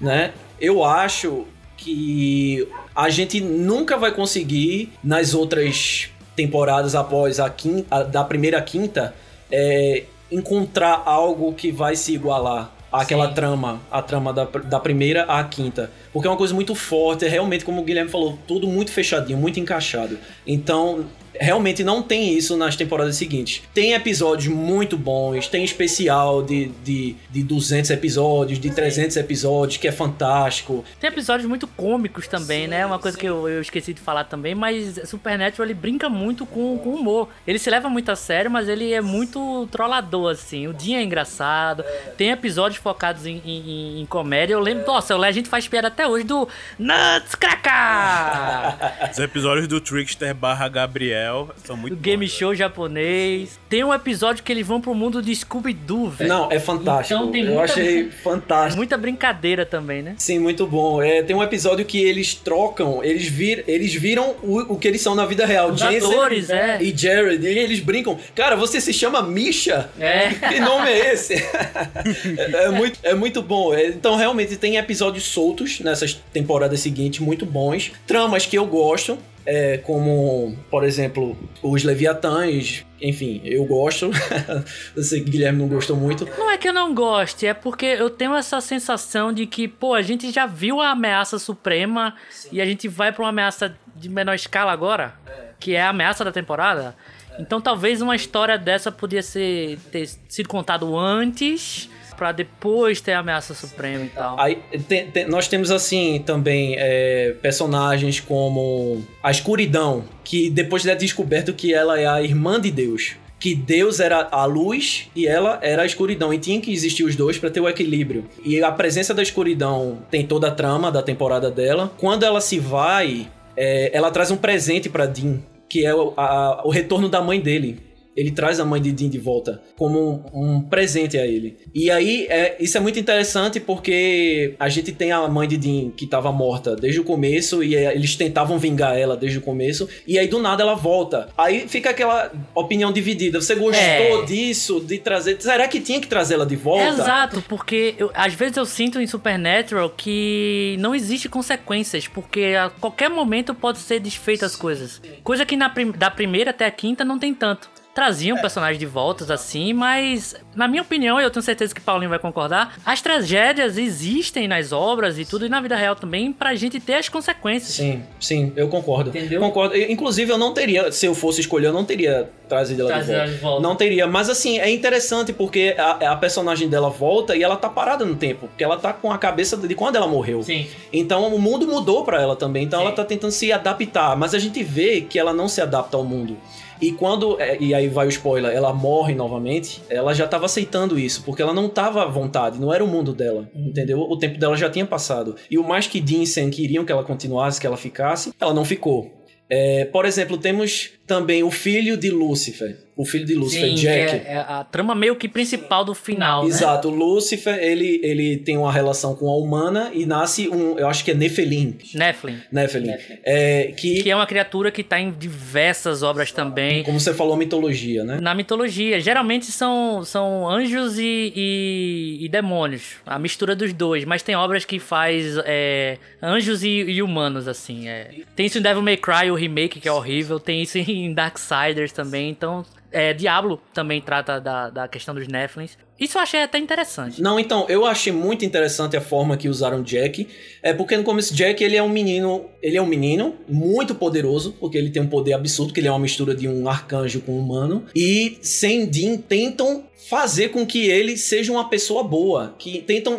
[0.00, 0.32] né?
[0.60, 1.46] Eu acho
[1.84, 2.66] que
[2.96, 9.14] a gente nunca vai conseguir nas outras temporadas após a quinta, da primeira à quinta
[9.52, 13.34] é, encontrar algo que vai se igualar àquela Sim.
[13.34, 15.90] trama, a trama da, da primeira à quinta.
[16.12, 19.38] Porque é uma coisa muito forte, é realmente, como o Guilherme falou, tudo muito fechadinho,
[19.38, 20.18] muito encaixado.
[20.46, 21.04] Então,
[21.40, 23.62] realmente não tem isso nas temporadas seguintes.
[23.72, 29.88] Tem episódios muito bons, tem especial de, de, de 200 episódios, de 300 episódios, que
[29.88, 30.84] é fantástico.
[31.00, 32.84] Tem episódios muito cômicos também, né?
[32.86, 36.78] Uma coisa que eu, eu esqueci de falar também, mas Supernatural ele brinca muito com,
[36.78, 37.28] com humor.
[37.46, 40.66] Ele se leva muito a sério, mas ele é muito trollador, assim.
[40.66, 41.84] O dia é engraçado,
[42.16, 44.54] tem episódios focados em, em, em comédia.
[44.54, 49.10] Eu lembro, nossa, a gente faz piada até hoje do Nuts Cracker!
[49.10, 51.23] Os episódios do Trickster barra Gabriel
[51.64, 53.58] são muito do game bons, show japonês.
[53.68, 56.28] Tem um episódio que eles vão pro mundo de Scooby-Doo, velho.
[56.28, 57.18] Não, é fantástico.
[57.20, 58.76] Então tem Eu muita- achei fantástico.
[58.76, 60.14] Muita brincadeira também, né?
[60.18, 61.02] Sim, muito bom.
[61.02, 65.00] É, tem um episódio que eles trocam, eles, vir, eles viram o, o que eles
[65.00, 65.70] são na vida real.
[65.70, 66.78] Os Jensen atores, é.
[66.82, 68.18] E Jared, e eles brincam.
[68.34, 69.88] Cara, você se chama Misha?
[69.98, 70.28] É.
[70.54, 71.34] Que nome é esse?
[71.34, 73.74] é, é muito, é muito bom.
[73.74, 77.92] É, Então, realmente, tem episódios soltos nessas temporadas seguintes, muito bons.
[78.06, 79.18] Tramas que eu gosto.
[79.46, 84.10] É, como, por exemplo, os Leviatãs, enfim, eu gosto.
[84.96, 86.26] eu sei que Guilherme não gostou muito.
[86.38, 89.94] Não é que eu não goste, é porque eu tenho essa sensação de que, pô,
[89.94, 92.14] a gente já viu a ameaça suprema
[92.50, 95.14] e a gente vai pra uma ameaça de menor escala agora,
[95.60, 96.96] que é a ameaça da temporada.
[97.38, 103.18] Então talvez uma história dessa podia ser ter sido contado antes pra depois ter a
[103.20, 104.38] ameaça suprema e tal.
[104.40, 104.58] Aí,
[104.88, 111.52] tem- tem- nós temos assim também é, personagens como a escuridão, que depois é descoberto
[111.52, 113.16] que ela é a irmã de Deus.
[113.38, 116.32] Que Deus era a luz e ela era a escuridão.
[116.32, 118.24] E tinha que existir os dois para ter o equilíbrio.
[118.42, 121.92] E a presença da escuridão tem toda a trama da temporada dela.
[121.98, 126.62] Quando ela se vai, é, ela traz um presente para Dean, que é o, a-
[126.64, 127.78] o retorno da mãe dele.
[128.16, 131.56] Ele traz a mãe de Dean de volta como um, um presente a ele.
[131.74, 135.90] E aí, é, isso é muito interessante porque a gente tem a mãe de Dean
[135.90, 139.88] que estava morta desde o começo e é, eles tentavam vingar ela desde o começo.
[140.06, 141.28] E aí, do nada, ela volta.
[141.36, 143.40] Aí fica aquela opinião dividida.
[143.40, 143.74] Você gostou
[144.22, 144.24] É.
[144.24, 145.40] disso, de trazer...
[145.40, 146.88] Será que tinha que trazê-la de volta?
[146.88, 152.70] Exato, porque eu- às vezes eu sinto em Supernatural que não existe consequências, porque a
[152.70, 155.00] qualquer momento pode ser desfeita as coisas.
[155.22, 157.68] Coisa que na da primeira até a quinta não tem tanto.
[157.94, 162.10] Traziam personagens de voltas assim, mas na minha opinião, e eu tenho certeza que Paulinho
[162.10, 166.54] vai concordar, as tragédias existem nas obras e tudo e na vida real também pra
[166.54, 167.74] gente ter as consequências.
[167.74, 169.10] Sim, sim, eu concordo.
[169.10, 169.40] Entendeu?
[169.40, 169.74] Concordo.
[169.74, 173.06] Eu, Inclusive, eu não teria, se eu fosse escolher, eu não teria trazido ela de
[173.06, 173.12] volta.
[173.22, 173.62] ela de volta.
[173.62, 174.06] Não teria.
[174.06, 178.16] Mas assim, é interessante porque a, a personagem dela volta e ela tá parada no
[178.16, 178.48] tempo.
[178.48, 180.42] Porque ela tá com a cabeça de quando ela morreu.
[180.42, 180.66] Sim.
[180.92, 182.64] Então o mundo mudou pra ela também.
[182.64, 182.86] Então Sim.
[182.86, 184.16] ela tá tentando se adaptar.
[184.16, 186.36] Mas a gente vê que ela não se adapta ao mundo.
[186.80, 190.98] E quando, é, e aí vai o spoiler, ela morre novamente, ela já tava aceitando
[190.98, 194.00] isso, porque ela não tava à vontade, não era o mundo dela, entendeu?
[194.00, 195.36] O tempo dela já tinha passado.
[195.50, 198.64] E o mais que Dean Sam queriam que ela continuasse, que ela ficasse, ela não
[198.64, 199.24] ficou.
[199.48, 202.78] É, por exemplo, temos também o filho de Lúcifer.
[202.96, 204.12] O filho de Lúcifer, Sim, Jack.
[204.24, 206.48] é, é a trama meio que principal do final, né?
[206.48, 210.86] Exato, o Lúcifer, ele, ele tem uma relação com a humana e nasce um, eu
[210.86, 211.76] acho que é Nephilim.
[211.92, 212.38] Nephilim.
[212.52, 212.86] Nephilim.
[212.86, 213.18] Nephilim.
[213.24, 216.84] É, que, Que é uma criatura que tá em diversas obras também.
[216.84, 218.20] como você falou, mitologia, né?
[218.20, 224.22] Na mitologia, geralmente são, são anjos e, e, e demônios, a mistura dos dois, mas
[224.22, 227.88] tem obras que faz é, anjos e, e humanos, assim.
[227.88, 228.10] é.
[228.36, 230.84] Tem isso em Devil May Cry, o remake, que é horrível, tem isso em
[231.14, 232.64] Darksiders também, então.
[232.90, 235.76] É, Diablo também trata da, da questão dos Nephilims.
[235.98, 237.22] Isso eu achei até interessante.
[237.22, 240.26] Não, então, eu achei muito interessante a forma que usaram Jack.
[240.62, 244.56] É porque no começo Jack, ele é um menino, ele é um menino muito poderoso,
[244.58, 247.32] porque ele tem um poder absurdo, que ele é uma mistura de um arcanjo com
[247.32, 247.84] um humano.
[247.94, 253.18] E Sam Dean tentam fazer com que ele seja uma pessoa boa, que tentam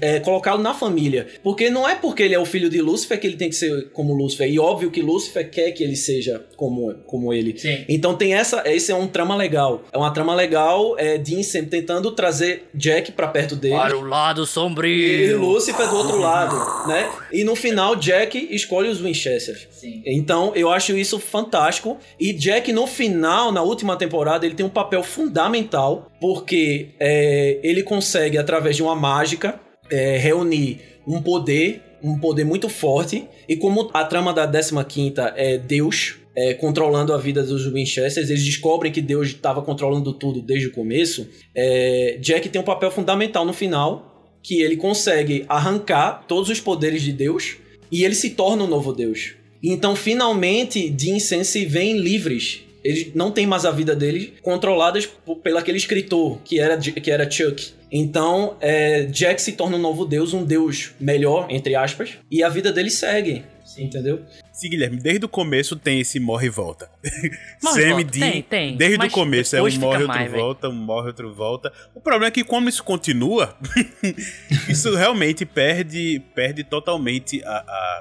[0.00, 1.26] é, colocá-lo na família.
[1.42, 3.90] Porque não é porque ele é o filho de Lúcifer que ele tem que ser
[3.90, 4.50] como Lúcifer.
[4.50, 7.58] E óbvio que Lúcifer quer que ele seja como, como ele.
[7.58, 7.84] Sim.
[7.88, 9.84] Então tem essa, esse é um trama legal.
[9.92, 13.74] É uma trama legal, é Dean sempre tentando trazer Jack pra perto dele.
[13.74, 15.40] Para o lado E sombrio.
[15.40, 17.10] Lúcifer do outro lado, né?
[17.32, 19.66] E no final Jack escolhe os Winchesters.
[19.70, 20.02] Sim.
[20.06, 21.98] Então eu acho isso fantástico.
[22.18, 27.82] E Jack no final, na última temporada, ele tem um papel fundamental porque é, ele
[27.82, 33.26] consegue através de uma mágica é, reunir um poder, um poder muito forte.
[33.48, 38.44] E como a trama da 15ª é Deus é, controlando a vida dos Winchesters, eles
[38.44, 41.28] descobrem que Deus estava controlando tudo desde o começo.
[41.54, 47.02] é, Jack tem um papel fundamental no final, que ele consegue arrancar todos os poderes
[47.02, 47.56] de Deus
[47.90, 49.34] e ele se torna um novo Deus.
[49.62, 54.32] Então, finalmente, Dean e Sam se veem livres eles não têm mais a vida deles
[54.42, 55.08] controladas
[55.42, 57.72] pelo aquele escritor que era, que era Chuck.
[57.90, 62.48] Então, é, Jack se torna um novo deus, um deus melhor, entre aspas, e a
[62.50, 63.42] vida dele segue.
[63.82, 64.24] Entendeu?
[64.52, 66.90] Sim, Guilherme, desde o começo tem esse morre e volta.
[67.62, 70.68] Morre Sam volta, Dean, tem, tem, desde mas o começo é um morre, outro volta,
[70.68, 71.72] um morre, outro volta.
[71.94, 73.56] O problema é que como isso continua,
[74.68, 78.00] isso realmente perde, perde totalmente a, a-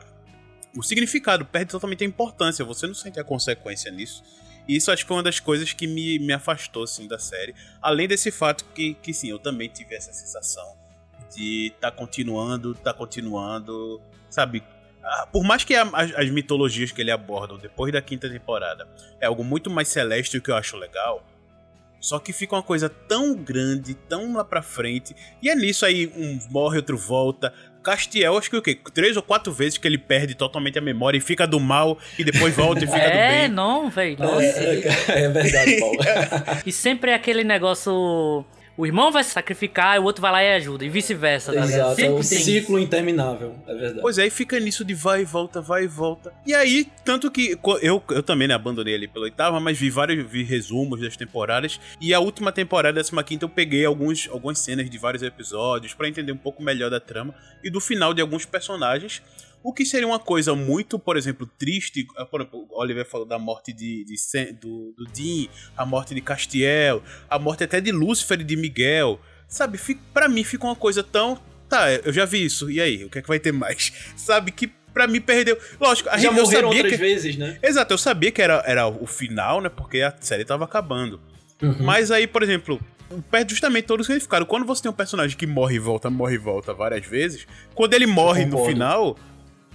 [0.76, 2.64] o significado, perde totalmente a importância.
[2.66, 4.24] Você não sente a consequência nisso.
[4.68, 7.54] E isso acho que foi uma das coisas que me, me afastou assim, da série.
[7.82, 10.64] Além desse fato que, que sim, eu também tive essa sensação
[11.36, 14.64] de tá continuando, tá continuando, sabe?
[15.04, 18.88] Ah, Por mais que a- as, as mitologias que ele aborda depois da quinta temporada
[19.20, 21.24] é algo muito mais celeste, o que eu acho legal.
[22.00, 25.16] Só que fica uma coisa tão grande, tão lá pra frente.
[25.42, 27.54] E é nisso aí, um morre, outro volta.
[27.82, 28.78] Castiel, acho que o quê?
[28.94, 32.24] Três ou quatro vezes que ele perde totalmente a memória e fica do mal e
[32.24, 33.50] depois volta e fica do É, bem.
[33.50, 34.18] não, velho.
[34.20, 34.42] Nossa.
[34.46, 35.98] É, é verdade, Paulo.
[36.66, 38.46] E sempre é aquele negócio.
[38.76, 40.84] O irmão vai se sacrificar e o outro vai lá e ajuda.
[40.84, 41.64] E vice-versa, tá?
[41.64, 44.02] Exato, é um tem ciclo interminável, é verdade.
[44.02, 46.34] Pois é, e fica nisso de vai e volta, vai e volta.
[46.46, 50.30] E aí, tanto que eu, eu também né, abandonei ali pela oitava, mas vi vários
[50.30, 51.80] vi resumos das temporadas.
[52.02, 56.08] E a última temporada, décima quinta, eu peguei alguns, algumas cenas de vários episódios pra
[56.08, 59.22] entender um pouco melhor da trama e do final de alguns personagens.
[59.64, 62.06] O que seria uma coisa muito, por exemplo, triste.
[62.18, 65.48] ah, Por exemplo, o Oliver falou da morte de, de Sam- do, do Dean,
[65.78, 69.20] a morte de Castiel, a morte até de Lúcifer e de Miguel.
[69.48, 69.80] Sabe,
[70.14, 71.40] pra mim fica uma coisa tão.
[71.70, 73.06] Tá, eu já vi isso, e aí?
[73.06, 73.94] O que é que vai ter mais?
[74.18, 75.58] Sabe, que pra mim perdeu.
[75.80, 76.98] Lógico, a Já gente morreram sabia outras que.
[76.98, 77.58] vezes, né?
[77.64, 79.70] Exato, eu sabia que era, era o final, né?
[79.70, 81.20] Porque a série tava acabando.
[81.62, 81.78] Uhum.
[81.80, 82.80] Mas aí, por exemplo,
[83.32, 84.46] perde justamente todo o significado.
[84.46, 87.94] Quando você tem um personagem que morre e volta, morre e volta várias vezes, quando
[87.94, 89.18] ele morre no final,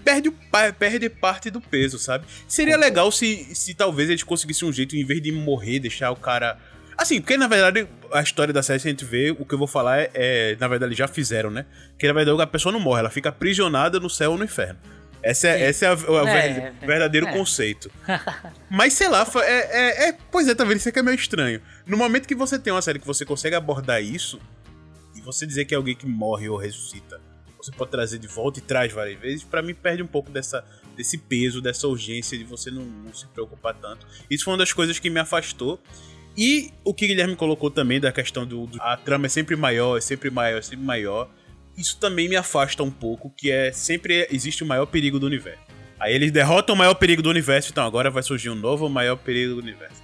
[0.09, 0.30] perde,
[0.78, 2.24] perde parte do peso, sabe?
[2.46, 6.16] Seria legal se, se talvez eles conseguissem um jeito, em vez de morrer, deixar o
[6.16, 6.56] cara.
[6.96, 9.59] Assim, porque na verdade a história da série, se a gente vê, o que eu
[9.59, 11.66] vou falar é, é, Na verdade, eles já fizeram, né?
[11.98, 14.78] Que na verdade a pessoa não morre, ela fica aprisionada no céu ou no inferno.
[15.22, 17.32] Essa é, essa é o É, ver- é, verdadeiro é.
[17.32, 17.90] conceito.
[18.70, 20.78] Mas sei lá, é, é, é- Pois é, tá vendo?
[20.78, 21.61] Isso aqui é meio estranho.
[21.86, 24.40] No momento que você tem uma série que você consegue abordar isso,
[25.14, 27.20] e você dizer que é alguém que morre ou ressuscita,
[27.68, 30.64] você pode trazer de volta e traz várias vezes, pra mim perde um pouco dessa,
[30.96, 34.06] desse peso, dessa urgência de você não, não se preocupar tanto.
[34.30, 35.80] Isso foi uma das coisas que me afastou.
[36.36, 39.56] E o que o Guilherme colocou também da questão do, do- a trama é sempre
[39.56, 41.28] maior, é sempre maior, é sempre maior.
[41.76, 45.60] Isso também me afasta um pouco, que é sempre existe o maior perigo do universo.
[45.98, 49.16] Aí eles derrotam o maior perigo do universo, então agora vai surgir um novo maior
[49.16, 50.00] perigo do universo.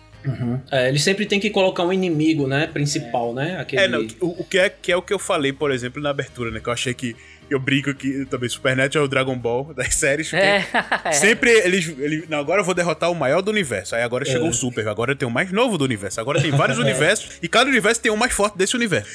[0.72, 2.66] É, eles sempre tem que colocar um inimigo, né?
[2.66, 3.58] Principal, né?
[3.60, 3.82] Aquele...
[3.82, 6.10] É, não, o, o que é, que é o que eu falei, por exemplo, na
[6.10, 6.60] abertura, né?
[6.60, 7.14] Que eu achei que.
[7.51, 10.30] Eu brinco que também Supernatural é o Dragon Ball das séries.
[10.30, 10.66] porque É,
[11.05, 11.12] é.
[11.12, 13.95] Sempre eles, ele Não, agora eu vou derrotar o maior do universo.
[13.95, 14.51] Aí agora chegou É.
[14.51, 14.88] o Super.
[14.88, 16.20] Agora tem o mais novo do universo.
[16.20, 17.38] Agora tem vários universos.
[17.42, 19.11] E cada universo tem um mais forte desse universo.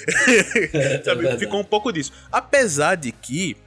[1.04, 1.22] Sabe?
[1.22, 1.40] verdade.
[1.40, 2.12] Ficou um pouco disso.
[2.32, 3.58] Apesar de que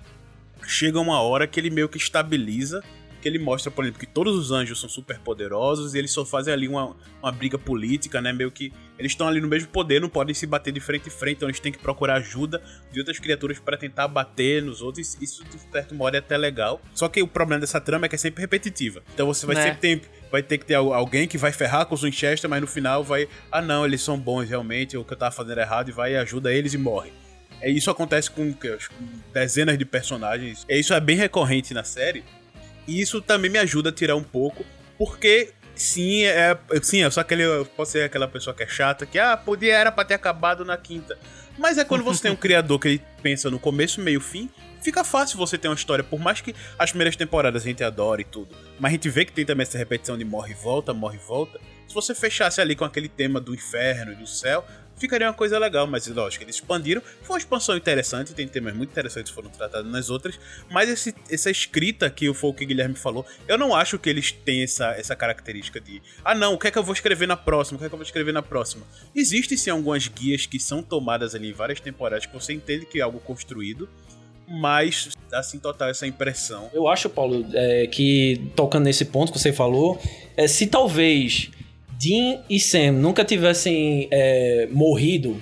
[0.66, 2.82] chega uma hora que ele meio que estabiliza.
[3.20, 6.24] Que ele mostra, por exemplo, que todos os anjos são super poderosos e eles só
[6.24, 8.32] fazem ali uma, uma briga política, né?
[8.32, 8.72] Meio que
[9.02, 11.48] eles estão ali no mesmo poder, não podem se bater de frente em frente, então
[11.48, 15.16] eles têm que procurar ajuda de outras criaturas para tentar bater nos outros.
[15.20, 16.80] Isso, de certo modo, é até legal.
[16.94, 19.02] Só que o problema dessa trama é que é sempre repetitiva.
[19.12, 19.62] Então você vai Né?
[19.64, 22.60] sempre ter, vai ter que ter al- alguém que vai ferrar com os Winchester, mas
[22.60, 23.28] no final vai.
[23.50, 26.16] Ah, não, eles são bons realmente, o que eu tava fazendo errado, e vai e
[26.16, 27.12] ajuda eles e morre.
[27.60, 28.54] É, isso acontece com
[29.32, 30.64] dezenas de personagens.
[30.68, 32.24] É, isso é bem recorrente na série.
[32.86, 34.64] E isso também me ajuda a tirar um pouco,
[34.98, 39.06] porque sim, é, sim, eu sou aquele, eu posso ser aquela pessoa que é chata,
[39.06, 41.18] que ah, podia era pra ter acabado na quinta.
[41.58, 44.50] Mas é quando você tem um criador que ele pensa no começo, meio fim,
[44.80, 48.22] fica fácil você ter uma história, por mais que as primeiras temporadas a gente adore
[48.22, 50.92] e tudo, mas a gente vê que tem também essa repetição de morre e volta,
[50.92, 51.60] morre e volta.
[51.86, 54.64] Se você fechasse ali com aquele tema do inferno e do céu,
[55.02, 57.02] ficaria uma coisa legal, mas lógico, eles expandiram.
[57.22, 60.40] Foi uma expansão interessante, tem temas muito interessantes que foram tratados nas outras,
[60.70, 64.08] mas esse- essa escrita que foi o que o Guilherme falou, eu não acho que
[64.08, 67.26] eles têm essa, essa característica de ah não, o que é que eu vou escrever
[67.28, 68.86] na próxima, o que é que eu vou escrever na próxima.
[69.14, 72.98] Existem sim algumas guias que são tomadas ali em várias temporadas que você entende que
[72.98, 73.88] é algo construído,
[74.48, 76.68] mas dá assim total essa impressão.
[76.74, 80.00] Eu acho, Paulo, é, que tocando nesse ponto que você falou,
[80.36, 81.50] é, se talvez
[82.02, 85.40] Dean e Sam nunca tivessem é, morrido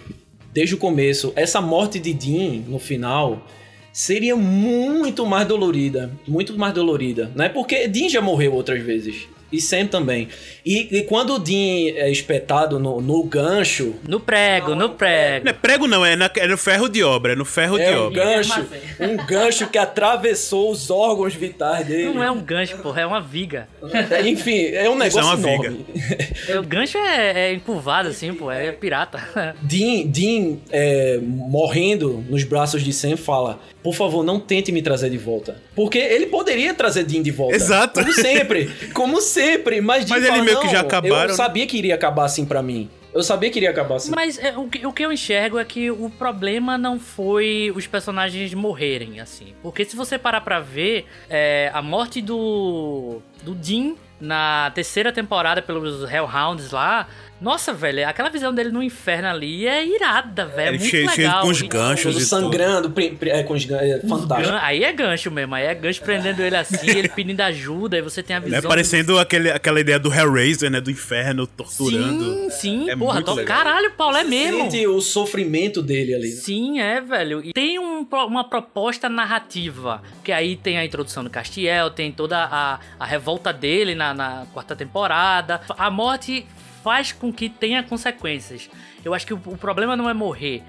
[0.53, 3.47] desde o começo, essa morte de Dean no final
[3.93, 7.49] seria muito mais dolorida, muito mais dolorida, né?
[7.49, 9.27] Porque Dean já morreu outras vezes.
[9.53, 10.29] E Sam também.
[10.65, 13.95] E, e quando o Dean é espetado no, no gancho.
[14.07, 15.45] No prego, no prego.
[15.45, 17.91] Não é prego, não, é, na- é no ferro de obra, é no ferro É
[17.91, 18.25] de um obra.
[18.25, 18.67] gancho,
[19.01, 22.13] um gancho que atravessou os órgãos vitais dele.
[22.15, 23.69] Não é um gancho, porra, é uma viga.
[24.11, 25.87] É, Enfim, é um Isso é negócio uma enorme.
[26.59, 29.55] O gancho é, é encurvado, assim, pô, é pirata.
[29.63, 35.11] Dean, Dean é, morrendo nos braços de Sam fala: Por favor, não tente me trazer
[35.11, 35.61] de volta.
[35.75, 37.57] Porque ele poderia trazer Dean de volta.
[37.57, 38.01] Exato.
[38.01, 38.71] Como sempre.
[38.93, 39.81] Como sempre.
[39.81, 41.95] Mas, Dean Mas ele fala, meio que "Não, já acabaram, Eu né?" sabia que iria
[41.95, 42.91] acabar assim pra mim.
[43.13, 44.13] Eu sabia que iria acabar assim.
[44.15, 47.87] Mas é, o, que, o que eu enxergo é que o problema não foi os
[47.87, 49.55] personagens morrerem, assim.
[49.63, 55.61] Porque se você parar pra ver, é, a morte do, do Dean na terceira temporada
[55.63, 57.09] pelos Hellhounds lá.
[57.41, 60.61] Nossa, velho, aquela visão dele no inferno ali é irada, velho.
[60.61, 61.43] É Ele muito cheio- cheio legal.
[61.43, 62.25] com os ganchos e tudo.
[62.27, 64.51] sangrando, é, com os gan- é fantástico.
[64.53, 68.03] Gan- Aí é gancho mesmo, aí é gancho prendendo ele assim, ele pedindo ajuda, aí
[68.03, 68.47] você tem a Né?
[68.57, 68.69] visão.
[68.69, 70.81] Parecendo aquele, aquela ideia do Hellraiser, né?
[70.81, 72.25] Do inferno torturando.
[72.25, 73.45] Sim, sim, É porra, legal.
[73.45, 74.71] caralho, Paulo, é mesmo.
[74.71, 76.29] Sente o sofrimento dele ali.
[76.31, 76.37] né?
[76.37, 77.41] Sim, é, velho.
[77.45, 80.03] E tem um uma proposta narrativa.
[80.25, 84.47] Que aí tem a introdução do Castiel, tem toda a, a revolta dele na, na
[84.53, 85.61] quarta temporada.
[85.79, 86.47] A morte
[86.83, 88.71] faz com que tenha consequências.
[89.05, 90.63] Eu acho que o, o problema não é morrer.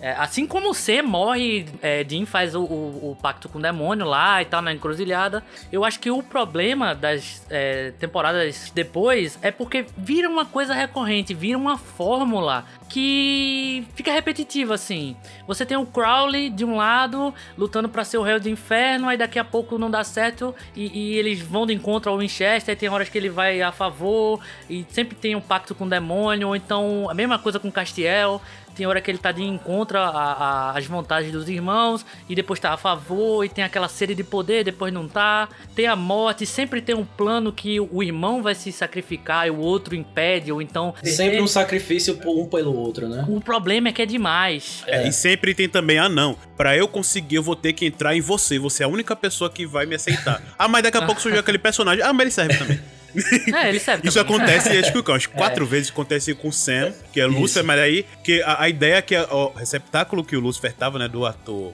[0.00, 3.62] É, assim como o C morre, é, Dean faz o, o- o pacto com o
[3.62, 5.42] demônio lá e tal, na encruzilhada.
[5.72, 11.32] Eu acho que o problema das é, temporadas depois é porque vira uma coisa recorrente,
[11.32, 15.16] vira uma fórmula que fica repetitiva, assim.
[15.46, 19.16] Você tem o Crowley de um lado, lutando pra ser o réu do inferno, aí
[19.16, 22.76] daqui a pouco não dá certo e, e eles vão de encontro ao Winchester, aí
[22.76, 24.38] tem horas que ele vai a favor,
[24.68, 28.40] e sempre tem um pacto com o demônio, ou então a mesma coisa com Castiel.
[28.74, 32.58] Tem hora que ele tá de encontro a- a- às vontades dos irmãos e depois
[32.58, 35.48] tá a favor e tem aquela sede de poder, depois não tá.
[35.74, 39.58] Tem a morte, sempre tem um plano que o irmão vai se sacrificar e o
[39.58, 40.94] outro impede, ou então.
[41.02, 43.24] Sempre um sacrifício por um pelo outro, né?
[43.28, 44.82] O problema é que é demais.
[44.86, 48.14] É, e sempre tem também, ah não, pra eu conseguir eu vou ter que entrar
[48.16, 50.42] em você, você é a única pessoa que vai me aceitar.
[50.58, 52.80] ah, mas daqui a pouco surgiu aquele personagem, ah, mas ele serve também.
[53.54, 54.36] É, ele serve Isso também.
[54.36, 57.26] acontece, acho que umas quatro vezes acontece com o Sam, que é.
[57.26, 60.72] Lucifer, mas aí que a, a ideia é que a- o receptáculo que o Lucifer
[60.72, 61.72] tava, né, do ator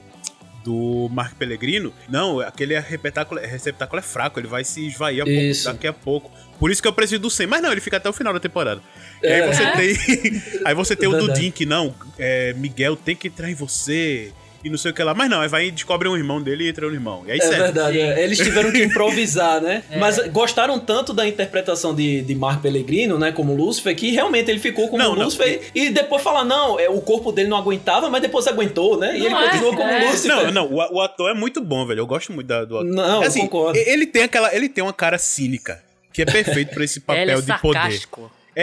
[0.63, 5.65] do Mark Pellegrino, não, aquele receptáculo, receptáculo é fraco, ele vai se esvair a pouco-
[5.65, 6.31] daqui a pouco.
[6.59, 8.41] Por isso que eu preciso do Sam, mas não, ele fica até o final da
[8.41, 8.83] temporada.
[9.23, 9.47] E aí É.
[9.47, 11.13] você tem, aí você tem o.
[11.17, 14.33] Dudin que não, é, Miguel tem que entrar em você
[14.65, 16.65] e não sei o que lá, mas não, aí vai e descobre um irmão dele
[16.65, 17.23] e entra no irmão.
[17.27, 17.59] E aí É serve.
[17.63, 18.23] verdade, é.
[18.25, 19.83] eles tiveram que improvisar, né?
[19.99, 24.61] Mas gostaram tanto da interpretação de, de Mark Pellegrino, né, como Lúcifer, que realmente ele
[24.61, 25.25] ficou como Não, não.
[25.25, 29.13] Lúcifer e depois fala, não, é, o corpo dele não aguentava, mas depois aguentou, né?
[29.17, 30.11] E ele Não é, continuou como é.
[30.11, 30.37] Lúcifer.
[30.37, 32.01] Não, não, o, o ator é muito bom, velho.
[32.01, 32.91] Eu gosto muito da- do ator.
[32.91, 33.79] Não, eu assim, concordo.
[33.79, 35.83] Ele tem aquela, ele tem uma cara cínica,
[36.13, 38.01] que é perfeito pra esse É, papel ele é de poder.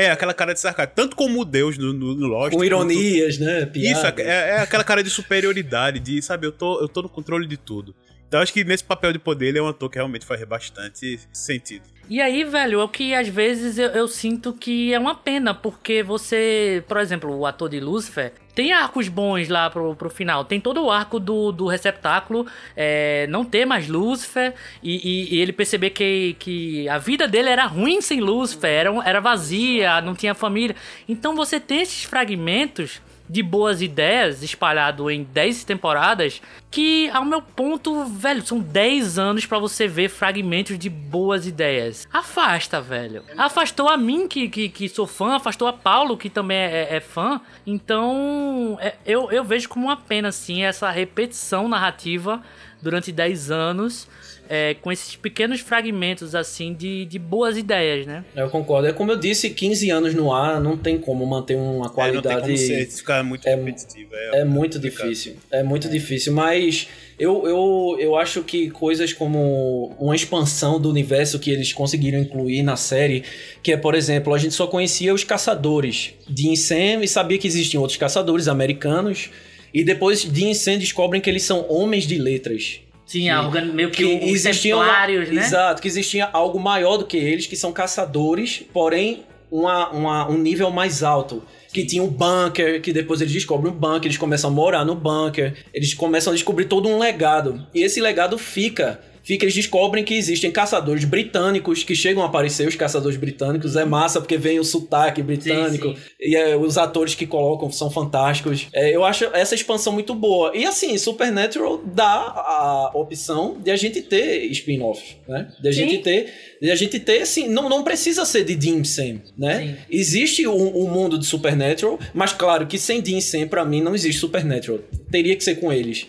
[0.06, 2.52] É, aquela cara de sarcasmo, tanto como o Deus no, no, no Lost.
[2.52, 3.62] Com quanto- ironias, né?
[3.76, 4.26] Isso, Piadas.
[4.26, 7.58] é, é aquela cara de superioridade, de, sabe, eu tô, eu tô no controle de
[7.58, 7.96] tudo.
[8.28, 11.18] Então acho que nesse papel de poder ele é um ator que realmente faz bastante
[11.32, 11.84] sentido.
[12.10, 15.54] E aí, velho, é o que às vezes eu, eu sinto que é uma pena,
[15.54, 20.44] porque você, por exemplo, o ator de Lucifer, tem arcos bons lá pro, pro final.
[20.44, 25.40] Tem todo o arco do, do receptáculo, é, não ter mais Lucifer, e, e- e
[25.40, 30.16] ele perceber que, que a vida dele era ruim sem Lucifer, era, era vazia, não
[30.16, 30.76] tinha família.
[31.08, 33.00] Então você tem esses fragmentos
[33.30, 39.46] de boas ideias espalhado em 10 temporadas que ao meu ponto, velho, são 10 anos
[39.46, 42.08] pra você ver fragmentos de boas ideias.
[42.12, 43.24] Afasta, velho.
[43.38, 47.00] Afastou a mim que, que, que sou fã, afastou a Paulo que também é, é
[47.00, 47.42] fã.
[47.66, 52.42] Então, é, eu, eu vejo como uma pena assim essa repetição narrativa
[52.82, 54.08] durante 10 anos.
[54.50, 58.24] É, com esses pequenos fragmentos assim de, de boas ideias, né?
[58.36, 58.88] Eu concordo.
[58.88, 61.84] É como eu disse, 15 anos no ar não tem como manter uma É, não
[61.86, 62.42] tem qualidade.
[62.42, 64.10] como ser, ficar muito é- repetitivo.
[64.34, 65.08] É muito complicado.
[65.10, 65.36] difícil.
[65.52, 66.34] É muito difícil.
[66.34, 66.88] Mas
[67.20, 72.62] eu, eu, eu acho que coisas como uma expansão do universo que eles conseguiram incluir
[72.64, 73.24] na série,
[73.64, 77.48] que é, por exemplo, a gente só conhecia os caçadores de Sam e sabia que
[77.48, 79.30] existiam outros caçadores americanos.
[79.74, 82.80] E depois de Sam descobrem que eles são homens de letras.
[83.08, 84.44] Sim, a organ- meio que, que os
[84.84, 85.42] templários, né?
[85.42, 90.38] Exato, que existia algo maior do que eles, que são caçadores, porém uma, uma- um
[90.38, 91.42] nível mais alto.
[91.74, 94.94] Que tinha um bunker, que depois eles descobrem um bunker, eles começam a morar no
[94.96, 97.66] bunker, eles começam a descobrir todo um legado.
[97.74, 102.66] E esse legado fica fica, eles descobrem que existem caçadores britânicos que chegam a aparecer,
[102.66, 103.76] os caçadores britânicos.
[103.76, 106.02] É massa porque vem o sotaque britânico Sim, sim.
[106.22, 108.68] e é, os atores que colocam são fantásticos.
[108.74, 110.56] É, eu acho essa expansão muito boa.
[110.56, 115.52] E assim, Supernatural dá a opção de a gente ter spin-offs, né?
[115.62, 115.80] De a Sim.
[115.80, 119.80] gente ter, de a gente ter, assim, não, não precisa ser de Dean Sam, né?
[119.90, 123.94] Existe um, um mundo de Supernatural, mas claro que sem Dean Sam, pra mim, não
[123.94, 124.80] existe Supernatural.
[125.12, 126.08] Teria que ser com eles.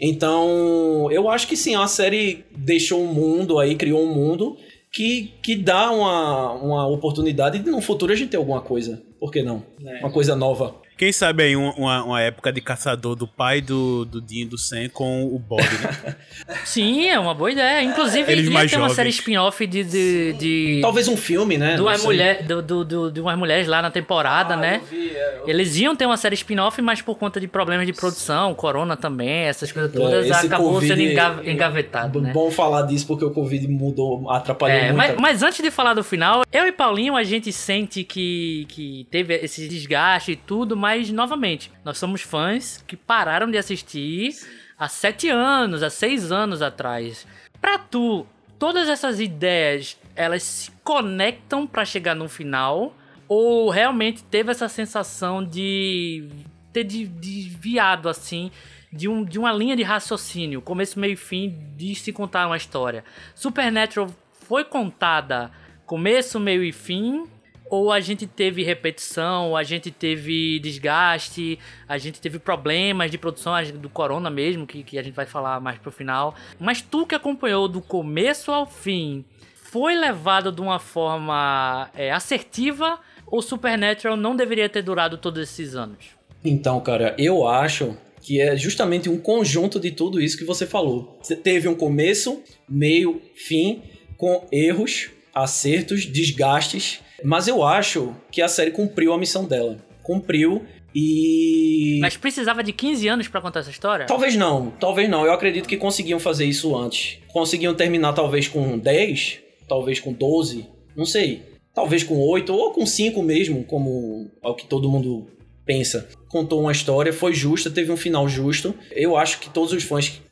[0.00, 4.56] Então, eu acho que sim, a série deixou um mundo aí, criou um mundo
[4.92, 9.02] que, que dá uma, uma oportunidade de no futuro a gente ter alguma coisa.
[9.20, 9.62] Por que não?
[9.84, 10.00] É.
[10.00, 10.74] Uma coisa nova.
[10.96, 14.44] Quem sabe aí um- uma, uma época de caçador do pai do, do Dean e
[14.46, 16.16] do Sam com o Bob, né?
[16.64, 17.82] Sim, é uma boa ideia.
[17.82, 21.72] Inclusive, Eles ia mais ter uma série spin-off de, de, de, Talvez um filme, né?
[21.72, 22.06] de, Não umas sei.
[22.06, 24.80] mulher, do, do, do- de umas mulheres lá na temporada, Ah, né?
[24.82, 27.86] eu vi, é, eu- Eles iam ter uma série spin-off, mas por conta de problemas
[27.86, 32.32] de produção, corona também, essas coisas todas, É, acabou Covid- sendo enga- engavetado, né?
[32.32, 34.96] Bom falar disso porque o Covid mudou, atrapalhou É, muito.
[34.96, 39.06] mas, mas antes de falar do final, eu e Paulinho, a gente sente que, que
[39.10, 44.34] teve esse desgaste e tudo, mas novamente, nós somos fãs que pararam de assistir
[44.78, 47.26] há sete anos, há seis anos atrás.
[47.60, 48.26] Pra tu,
[48.58, 52.94] todas essas ideias, elas se conectam pra chegar no final?
[53.28, 56.28] Ou realmente teve essa sensação de
[56.72, 58.50] ter de- desviado assim
[58.92, 62.56] de, um, de uma linha de raciocínio, começo, meio e fim, de se contar uma
[62.56, 63.04] história.
[63.34, 65.50] Supernatural foi contada
[65.84, 67.26] começo, meio e fim,
[67.68, 71.58] ou a gente teve repetição, a gente teve desgaste,
[71.88, 75.60] a gente teve problemas de produção do Corona mesmo, que, que a gente vai falar
[75.60, 76.34] mais pro final.
[76.58, 79.24] Mas tu que acompanhou do começo ao fim,
[79.54, 85.74] foi levado de uma forma é, assertiva ou Supernatural não deveria ter durado todos esses
[85.74, 86.06] anos?
[86.44, 91.18] Então, cara, eu acho que é justamente um conjunto de tudo isso que você falou.
[91.20, 93.82] Você teve um começo, meio, fim,
[94.16, 99.76] com erros, acertos, desgastes, mas eu acho que a série cumpriu a missão dela.
[100.02, 100.64] Cumpriu
[100.94, 101.98] e.
[102.00, 104.06] Mas precisava de 15 anos pra contar essa história?
[104.06, 105.24] Talvez não, talvez não.
[105.24, 107.18] Eu acredito que conseguiam fazer isso antes.
[107.28, 110.66] Conseguiam terminar talvez com 10, talvez com 12,
[110.96, 111.42] não sei.
[111.74, 115.26] Talvez com 8 ou com 5 mesmo, como é o que todo mundo
[115.66, 116.08] pensa.
[116.28, 118.74] Contou uma história, foi justa, teve um final justo.
[118.92, 120.22] Eu acho que todos os fãs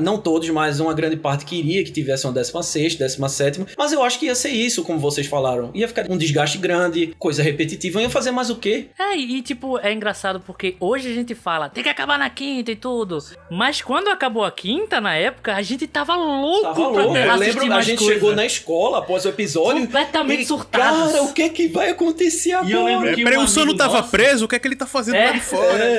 [0.00, 4.18] não todos, mas uma grande parte queria que tivesse uma 16, 17, mas eu acho
[4.18, 5.70] que ia ser isso, como vocês falaram.
[5.74, 8.86] Ia ficar um desgaste grande, coisa repetitiva, ia fazer mais o quê?
[8.98, 12.70] É, e tipo, é engraçado porque hoje a gente fala, tem que acabar na quinta
[12.70, 13.18] e tudo.
[13.50, 17.16] Mas quando acabou a quinta, na época, a gente tava louco Tava pra louco.
[17.16, 18.12] Eu lembro, a gente coisa.
[18.14, 19.82] chegou na escola após o episódio.
[19.82, 21.12] Completamente surtados.
[21.12, 22.68] Cara, o que é que vai acontecer agora?
[22.70, 24.44] E eu lembro É, que peraí, um o sono amigo tava nosso- preso?
[24.44, 25.26] O que é que ele tá fazendo É.
[25.26, 25.84] lá de fora?
[25.84, 25.96] É,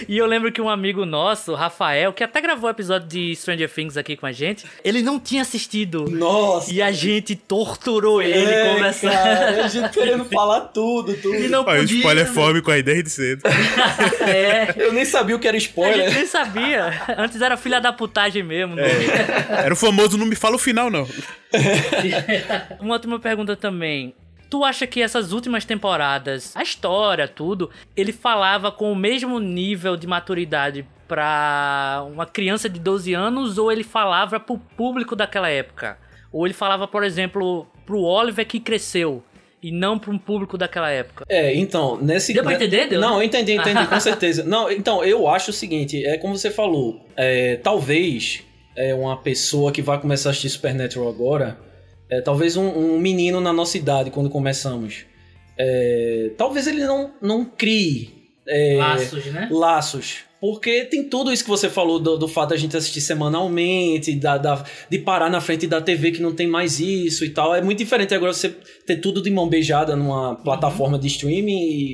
[0.00, 0.04] é.
[0.08, 3.68] E eu lembro que um amigo nosso, Rafael, que até gravou o episódio de Stranger
[3.70, 6.04] Things aqui com a gente, ele não tinha assistido.
[6.10, 6.72] Nossa.
[6.72, 9.12] E a gente torturou ele é, conversando.
[9.12, 11.34] cara, a gente querendo falar tudo, tudo.
[11.34, 11.82] Ele não o podia.
[11.98, 12.32] spoiler né?
[12.32, 13.42] fome com a ideia de cedo.
[14.22, 14.74] É.
[14.76, 16.12] Eu nem sabia o que era A gente spoiler.
[16.14, 17.02] nem sabia.
[17.18, 18.74] Antes era filha da putagem mesmo.
[18.76, 18.84] né?
[19.48, 21.06] Era o famoso não me fala o final, não.
[22.80, 24.14] Uma última pergunta também.
[24.50, 29.96] Tu acha que essas últimas temporadas, a história, tudo, ele falava com o mesmo nível
[29.96, 35.98] de maturidade pra uma criança de 12 anos ou ele falava pro público daquela época?
[36.32, 39.22] Ou ele falava, por exemplo, pro Oliver que cresceu
[39.62, 41.26] e não pra um público daquela época?
[41.28, 42.32] É, então, nesse.
[42.32, 42.90] Deu pra entender?
[42.92, 44.42] Não, eu entendi, entendi, com certeza.
[44.42, 48.42] Não, então, eu acho o seguinte, é como você falou, é, talvez
[48.74, 51.58] é, uma pessoa que vai começar a assistir Supernatural agora,
[52.10, 55.04] é, talvez um, um menino na nossa idade, quando começamos,
[55.58, 59.48] é, talvez ele não, não crie é, Laços, né?
[59.50, 60.31] laços.
[60.42, 64.36] Porque tem tudo isso que você falou do, do fato da gente assistir semanalmente, da,
[64.36, 67.54] da- de parar na frente da TV que não tem mais isso e tal.
[67.54, 68.48] É muito diferente agora você
[68.84, 71.52] ter tudo de mão beijada numa plataforma de streaming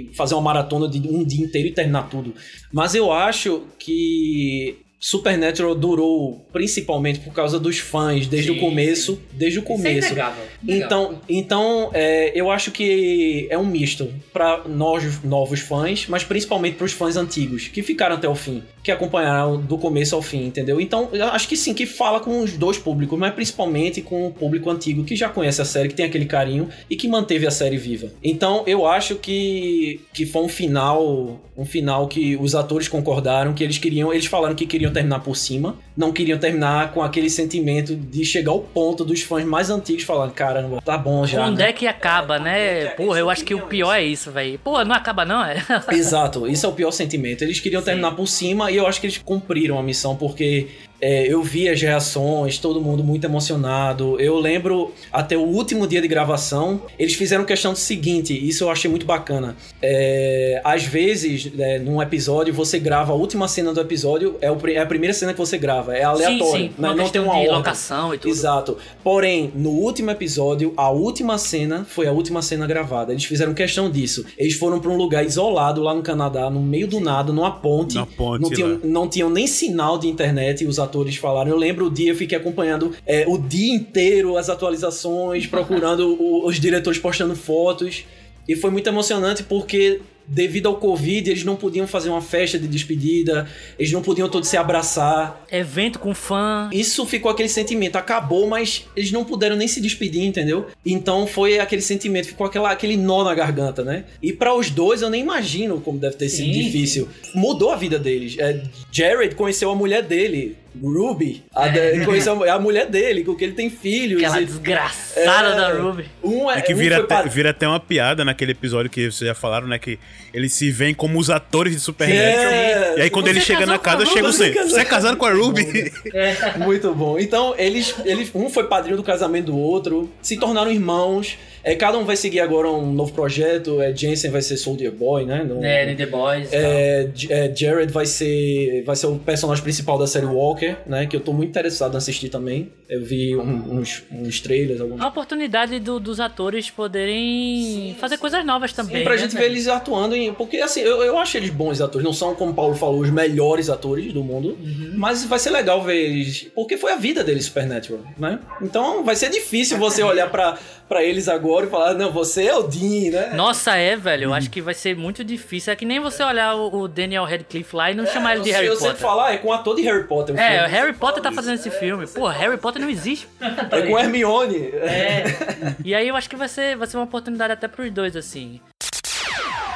[0.09, 2.33] e fazer uma maratona de um dia inteiro e terminar tudo.
[2.73, 9.21] Mas eu acho que Supernatural durou principalmente por causa dos fãs, desde Sim, o começo.
[9.33, 10.09] Desde o é começo.
[10.09, 10.45] inegável.
[10.67, 16.77] Então, então é, eu acho que é um misto para nós novos fãs, mas principalmente
[16.77, 20.47] para os fãs antigos que ficaram até o fim, que acompanharam do começo ao fim,
[20.47, 20.81] entendeu?
[20.81, 24.33] Então, eu acho que sim, que fala com os dois públicos, mas principalmente com o
[24.33, 27.51] público antigo que já conhece a série, que tem aquele carinho e que manteve a
[27.51, 28.11] série viva.
[28.23, 33.63] Então, eu acho que que foi um final, um final que os atores concordaram que
[33.63, 37.95] eles queriam, eles falaram que queriam terminar por cima, não queriam terminar com aquele sentimento
[37.95, 41.47] de chegar ao ponto dos fãs mais antigos falando, caramba, tá bom já.
[41.47, 42.87] Onde né?" é que acaba, né?
[42.91, 44.59] Porra, eu acho que o pior é isso, velho.
[44.59, 45.57] Pô, não acaba não, é?
[45.93, 47.43] Exato, isso é o pior sentimento.
[47.43, 50.69] Eles queriam terminar por cima e eu acho que eles cumpriram a missão, porque
[51.01, 54.19] É, eu vi as reações, todo mundo muito emocionado.
[54.21, 58.71] Eu lembro até o último dia de gravação, eles fizeram questão do seguinte, isso eu
[58.71, 59.57] achei muito bacana.
[59.81, 64.59] É, às vezes, é, num episódio, você grava a última cena do episódio, é, o,
[64.69, 66.75] é a primeira cena que você grava, é aleatório, sim, sim.
[66.79, 66.89] né?
[66.89, 67.57] Uma não tem uma de ordem.
[67.57, 68.31] locação e tudo.
[68.31, 68.77] Exato.
[69.05, 73.13] Porém, no último episódio, a última cena foi a última cena gravada.
[73.13, 74.25] Eles fizeram questão disso.
[74.37, 77.95] Eles foram pra um lugar isolado lá no Canadá, no meio do nada, numa ponte.
[77.95, 81.51] Na ponte não, tinham, não tinham nem sinal de internet, os atores falaram.
[81.51, 86.47] Eu lembro o dia, eu fiquei acompanhando é, o dia inteiro as atualizações, procurando o-
[86.47, 88.05] os diretores postando fotos.
[88.49, 92.69] E foi muito emocionante porque, devido ao Covid, eles não podiam fazer uma festa de
[92.69, 93.49] despedida,
[93.79, 95.43] eles não podiam todos se abraçar.
[95.51, 96.69] Evento com fã.
[96.73, 100.67] Isso ficou aquele sentimento, acabou, mas eles não puderam nem se despedir, entendeu?
[100.85, 104.05] Então foi aquele sentimento, ficou aquela, aquele nó na garganta, né?
[104.23, 106.63] E para os dois eu nem imagino como deve ter sido Sim.
[106.63, 107.09] difícil.
[107.35, 108.37] Mudou a vida deles.
[108.39, 111.43] É, Jared conheceu a mulher dele, Ruby.
[111.55, 111.69] A
[112.05, 114.23] conheceu a, a mulher dele, com que ele tem filhos.
[114.23, 115.57] Aquela e- desgraçada É.
[115.57, 116.05] da Ruby.
[116.23, 118.91] um é, É que um vira foi até, pa- vira até uma piada naquele episódio
[118.91, 119.79] que vocês já falaram, né?
[119.79, 119.99] Que
[120.33, 122.53] eles se veem como os atores de Supernatural.
[122.53, 124.13] É, E aí quando Você ele chega na casa, Ruby?
[124.13, 124.81] chega o Você você.
[124.81, 125.93] é casado com a Ruby?
[126.65, 127.19] Muito bom.
[127.19, 128.31] Então, eles, eles.
[128.35, 131.39] Um foi padrinho do casamento do outro, se tornaram irmãos.
[131.73, 133.81] É, cada um vai seguir agora um novo projeto.
[133.83, 135.45] É, Jensen vai ser Soldier Boy, né?
[135.45, 136.53] No- É, The Boys.
[136.53, 141.07] É, é, Jared vai ser vai ser o personagem principal da série Walker, né?
[141.07, 142.73] Que eu tô muito interessado em assistir também.
[142.89, 145.01] Eu vi um- uns, uns trailers, alguns.
[145.01, 149.01] A oportunidade do- dos atores poderem fazer coisas novas também.
[149.03, 149.53] E pra né, gente ver velho?
[149.55, 150.33] eles atuando em.
[150.33, 152.05] Porque assim, eu, eu acho eles bons atores.
[152.05, 154.57] Não são, como o Paulo falou, os melhores atores do mundo.
[154.61, 154.93] Uhum.
[154.97, 156.49] Mas vai ser legal ver eles.
[156.55, 158.39] Porque foi a vida deles, Supernatural, né?
[158.63, 160.59] Então vai ser difícil você olhar pra,
[160.89, 163.35] pra eles agora e falar, não, você é o Dean, né?
[163.35, 164.25] Nossa, é, velho.
[164.25, 165.73] Eu acho que vai ser muito difícil.
[165.73, 168.55] É que nem você olhar o, Daniel Radcliffe lá e não chamar ele de eu,
[168.55, 168.89] Harry eu Potter.
[168.89, 170.35] sempre falar, é com o ator de Harry Potter.
[170.35, 172.07] o É, o Harry Potter tá fazendo esse filme.
[172.07, 173.29] Pô, Harry Potter não existe.
[173.71, 174.71] É com Hermione.
[174.75, 175.25] É.
[175.85, 178.61] E aí eu acho que vai ser, vai ser uma oportunidade até pros dois, assim.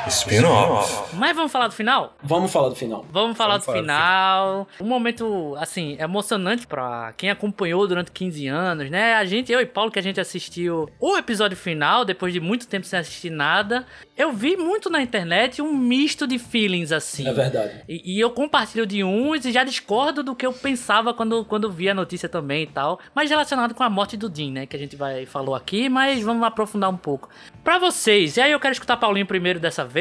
[0.09, 1.15] Spin-off.
[1.15, 2.15] Mas vamos falar do final?
[2.23, 3.05] Vamos falar do final.
[3.11, 4.69] Vamos falar Vamos do falar do final.
[4.81, 9.15] Um momento, assim, emocionante pra quem acompanhou durante 15 anos, né?
[9.15, 12.66] A gente, eu e Paulo, que a gente assistiu o episódio final, depois de muito
[12.66, 13.87] tempo sem assistir nada.
[14.16, 17.27] Eu vi muito na internet um misto de feelings, assim.
[17.27, 17.83] É verdade.
[17.89, 21.70] E, e eu compartilho de uns e já discordo do que eu pensava quando, quando
[21.70, 22.99] vi a notícia também e tal.
[23.15, 24.66] Mas relacionado com a morte do Dean, né?
[24.66, 27.29] Que a gente vai falou aqui, mas vamos aprofundar um pouco.
[27.62, 29.91] Pra vocês, e aí eu quero escutar Paulinho primeiro dessa vez.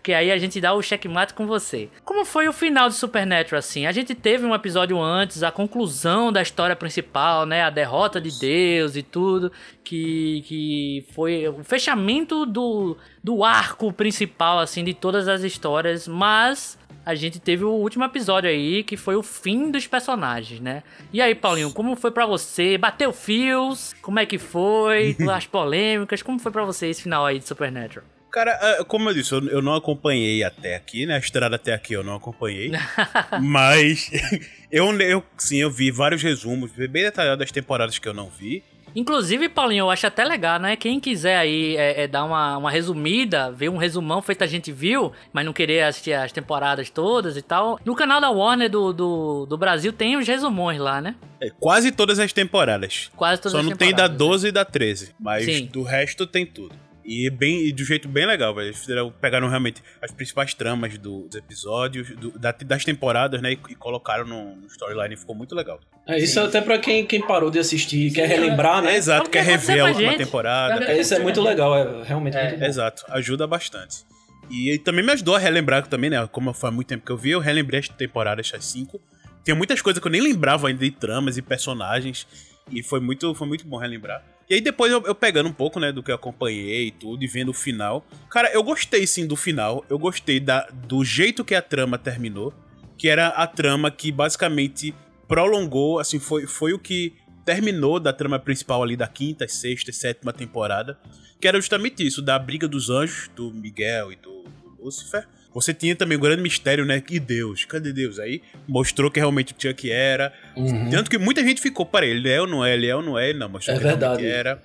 [0.00, 1.90] Porque aí a gente dá o checkmate com você.
[2.06, 3.84] Como foi o final de Supernatural, assim?
[3.84, 7.62] A gente teve um episódio antes, a conclusão da história principal, né?
[7.62, 9.52] A derrota de Deus e tudo.
[9.84, 16.08] Que, que foi o fechamento do, do arco principal, assim, de todas as histórias.
[16.08, 20.82] Mas a gente teve o último episódio aí, que foi o fim dos personagens, né?
[21.12, 22.78] E aí, Paulinho, como foi pra você?
[22.78, 23.92] Bateu fios?
[24.00, 25.14] Como é que foi?
[25.30, 26.22] As polêmicas?
[26.22, 28.04] Como foi pra você esse final aí de Supernatural?
[28.30, 31.16] Cara, ah, como eu disse, eu, não acompanhei até aqui, né?
[31.16, 32.70] A estrada até aqui eu não acompanhei.
[33.42, 34.10] mas
[34.70, 38.62] eu, eu, sim, eu vi vários resumos bem detalhados das temporadas que eu não vi.
[38.94, 40.76] Inclusive, Paulinho, eu acho até legal, né?
[40.76, 44.72] Quem quiser aí é, é dar uma, uma resumida, ver um resumão feito a gente
[44.72, 47.78] viu, mas não querer assistir as temporadas todas e tal.
[47.84, 51.14] No canal da Warner do, do, do Brasil tem os resumões lá, né?
[51.40, 53.10] É, quase todas as temporadas.
[53.16, 55.14] Quase todas Só as não tem da temporadas, 12 e da 13.
[55.20, 55.66] Mas Sim.
[55.66, 56.74] do resto tem tudo.
[57.04, 58.68] E, bem, e de um jeito bem legal, velho.
[58.68, 63.52] Eles fizeram, pegaram realmente as principais tramas do- dos episódios, do- da- das temporadas, né?
[63.52, 65.16] E, e colocaram no, no storyline.
[65.16, 65.80] Ficou muito legal.
[66.06, 68.92] É, isso é até pra quem, quem parou de assistir e quer relembrar, né?
[68.94, 70.18] É exato, É o que quer rever a última gente.
[70.24, 70.84] temporada.
[70.84, 72.64] É, isso é muito legal, é realmente muito bom.
[72.66, 74.04] Exato, ajuda bastante.
[74.50, 76.28] E, também me ajudou a relembrar também, né?
[76.30, 79.00] Como faz muito tempo que eu vi, eu relembrei as temporadas, as cinco.
[79.44, 82.26] Tem muitas coisas que eu nem lembrava ainda de tramas e personagens.
[82.70, 84.22] E foi muito, foi muito bom relembrar.
[84.50, 87.22] E aí depois eu, eu pegando um pouco, né, do que eu acompanhei e tudo,
[87.22, 88.04] e vendo o final.
[88.28, 89.84] Cara, eu gostei sim do final.
[89.88, 92.52] Eu gostei da, do jeito que a trama terminou.
[92.98, 94.92] Que era a trama que basicamente
[95.28, 97.14] prolongou, assim, foi, foi o que
[97.44, 100.98] terminou da trama principal ali da quinta, sexta e sétima temporada.
[101.40, 105.28] Que era justamente isso, da briga dos anjos, do Miguel e do, do Lúcifer.
[105.52, 107.02] Você tinha também o grande mistério, né?
[107.10, 107.64] E Deus?
[107.64, 108.18] Cadê Deus?
[108.18, 110.32] Aí mostrou que realmente o Chuck era.
[110.56, 110.90] Uhum.
[110.90, 113.02] Tanto que muita gente ficou para ele, ele é ou não é, ele é ou
[113.02, 114.24] não é, ele não, mostrou É que verdade.
[114.26, 114.60] era.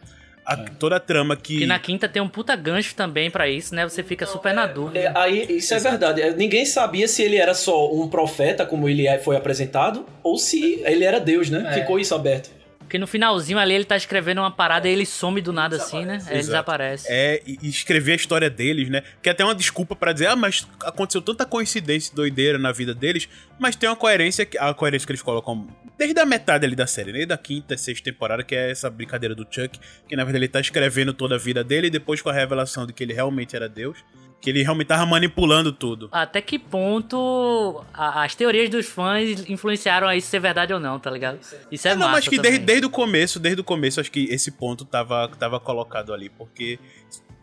[0.45, 1.57] A- Toda a trama que.
[1.57, 3.83] Que na quinta tem um puta gancho também pra isso, né?
[3.83, 4.99] Você fica super na dúvida.
[4.99, 6.21] É, aí, isso é verdade.
[6.21, 10.37] É, Ninguém sabia se ele era só um profeta, como ele é- foi apresentado, ou
[10.37, 11.65] se ele era Deus, né?
[11.71, 11.73] É.
[11.81, 12.51] Ficou isso aberto.
[12.85, 16.05] Porque no finalzinho ali ele tá escrevendo uma parada e ele some do nada assim,
[16.05, 16.13] né?
[16.13, 16.45] Aí ele Exato.
[16.45, 17.07] desaparece.
[17.09, 19.01] É, e escrever a história deles, né?
[19.23, 22.71] Que é até uma desculpa pra dizer, ah, mas aconteceu tanta coincidência e doideira na
[22.71, 25.67] vida deles, mas tem uma coerência, que, a coerência que eles colocam
[25.97, 29.33] desde a metade ali da série, desde a quinta, sexta temporada, que é essa brincadeira
[29.33, 32.29] do Chuck, que na verdade ele tá escrevendo toda a vida dele e depois com
[32.29, 33.97] a revelação de que ele realmente era Deus,
[34.45, 36.07] que ele realmente tava manipulando tudo.
[36.11, 40.99] Até que ponto a- as teorias dos fãs influenciaram a isso ser verdade ou não,
[40.99, 41.39] tá ligado?
[41.71, 44.25] Isso é, não, massa mas que desde, desde o começo, desde o começo, acho que
[44.25, 46.79] esse ponto tava, tava colocado ali, porque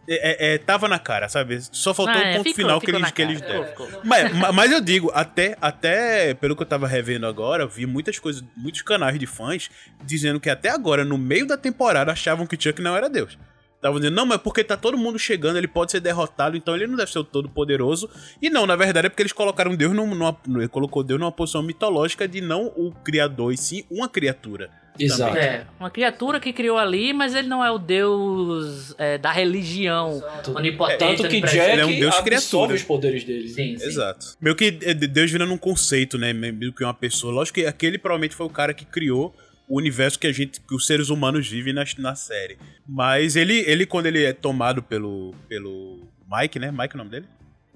[0.08, 1.60] é, é, tava na cara, sabe?
[1.72, 3.64] Só faltou Ah, o é, ponto ficou- final que ficou eles, na que eles deram.
[3.66, 3.88] Ficou.
[4.04, 7.86] Mas, ma- mas eu digo, até, até pelo que eu tava revendo agora, eu vi
[7.86, 9.70] muitas coisas, muitos canais de fãs
[10.04, 13.38] dizendo que até agora, no meio da temporada, achavam que Chuck não era Deus.
[13.82, 16.86] Estavam dizendo, não, mas porque tá todo mundo chegando, ele pode ser derrotado, então ele
[16.86, 18.09] não deve ser o todo poderoso.
[18.40, 21.64] E não, na verdade é porque eles colocaram Deus numa, numa- colocou Deus numa posição
[21.64, 24.70] mitológica de não o criador, e sim uma criatura.
[24.96, 25.36] Exato.
[25.36, 30.22] É, uma criatura que criou ali, mas ele não é o deus é, da religião
[30.54, 30.98] onipotente.
[30.98, 31.40] Tanto que.
[31.40, 32.74] Jack Ele é um deus absorve criatura.
[32.74, 33.48] os poderes dele.
[33.48, 33.86] Sim, sim.
[33.86, 34.36] Exato.
[34.40, 36.32] Meio que é de- Deus virando um conceito, né?
[36.32, 37.32] Meio que uma pessoa.
[37.32, 39.34] Lógico que aquele provavelmente foi o cara que criou
[39.72, 42.58] o universo que a gente, que os seres humanos vivem na, na série.
[42.86, 46.70] Mas ele, ele, quando ele é tomado pelo, pelo Mike, né?
[46.70, 47.26] Mike é o nome dele?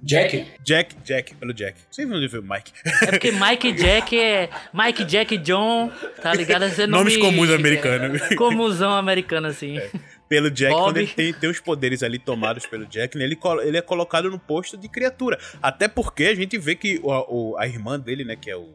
[0.02, 0.47] Jack?
[0.62, 1.78] Jack, Jack, pelo Jack.
[1.90, 2.70] Sempre onde viu Mike.
[3.02, 4.51] É porque Mike Jack é.
[4.74, 5.90] Mike Jack John,
[6.20, 6.66] tá ligado?
[6.86, 8.20] Nome- Nomes comuns americanos.
[8.36, 9.81] Comusão americano, assim.
[10.28, 10.85] pelo Jack, Bob.
[10.85, 14.28] quando ele tem, tem os poderes ali tomados pelo Jack, né, ele, ele é colocado
[14.31, 15.39] no posto de criatura.
[15.62, 18.74] Até porque a gente vê que o, o- a irmã dele, né, que é o,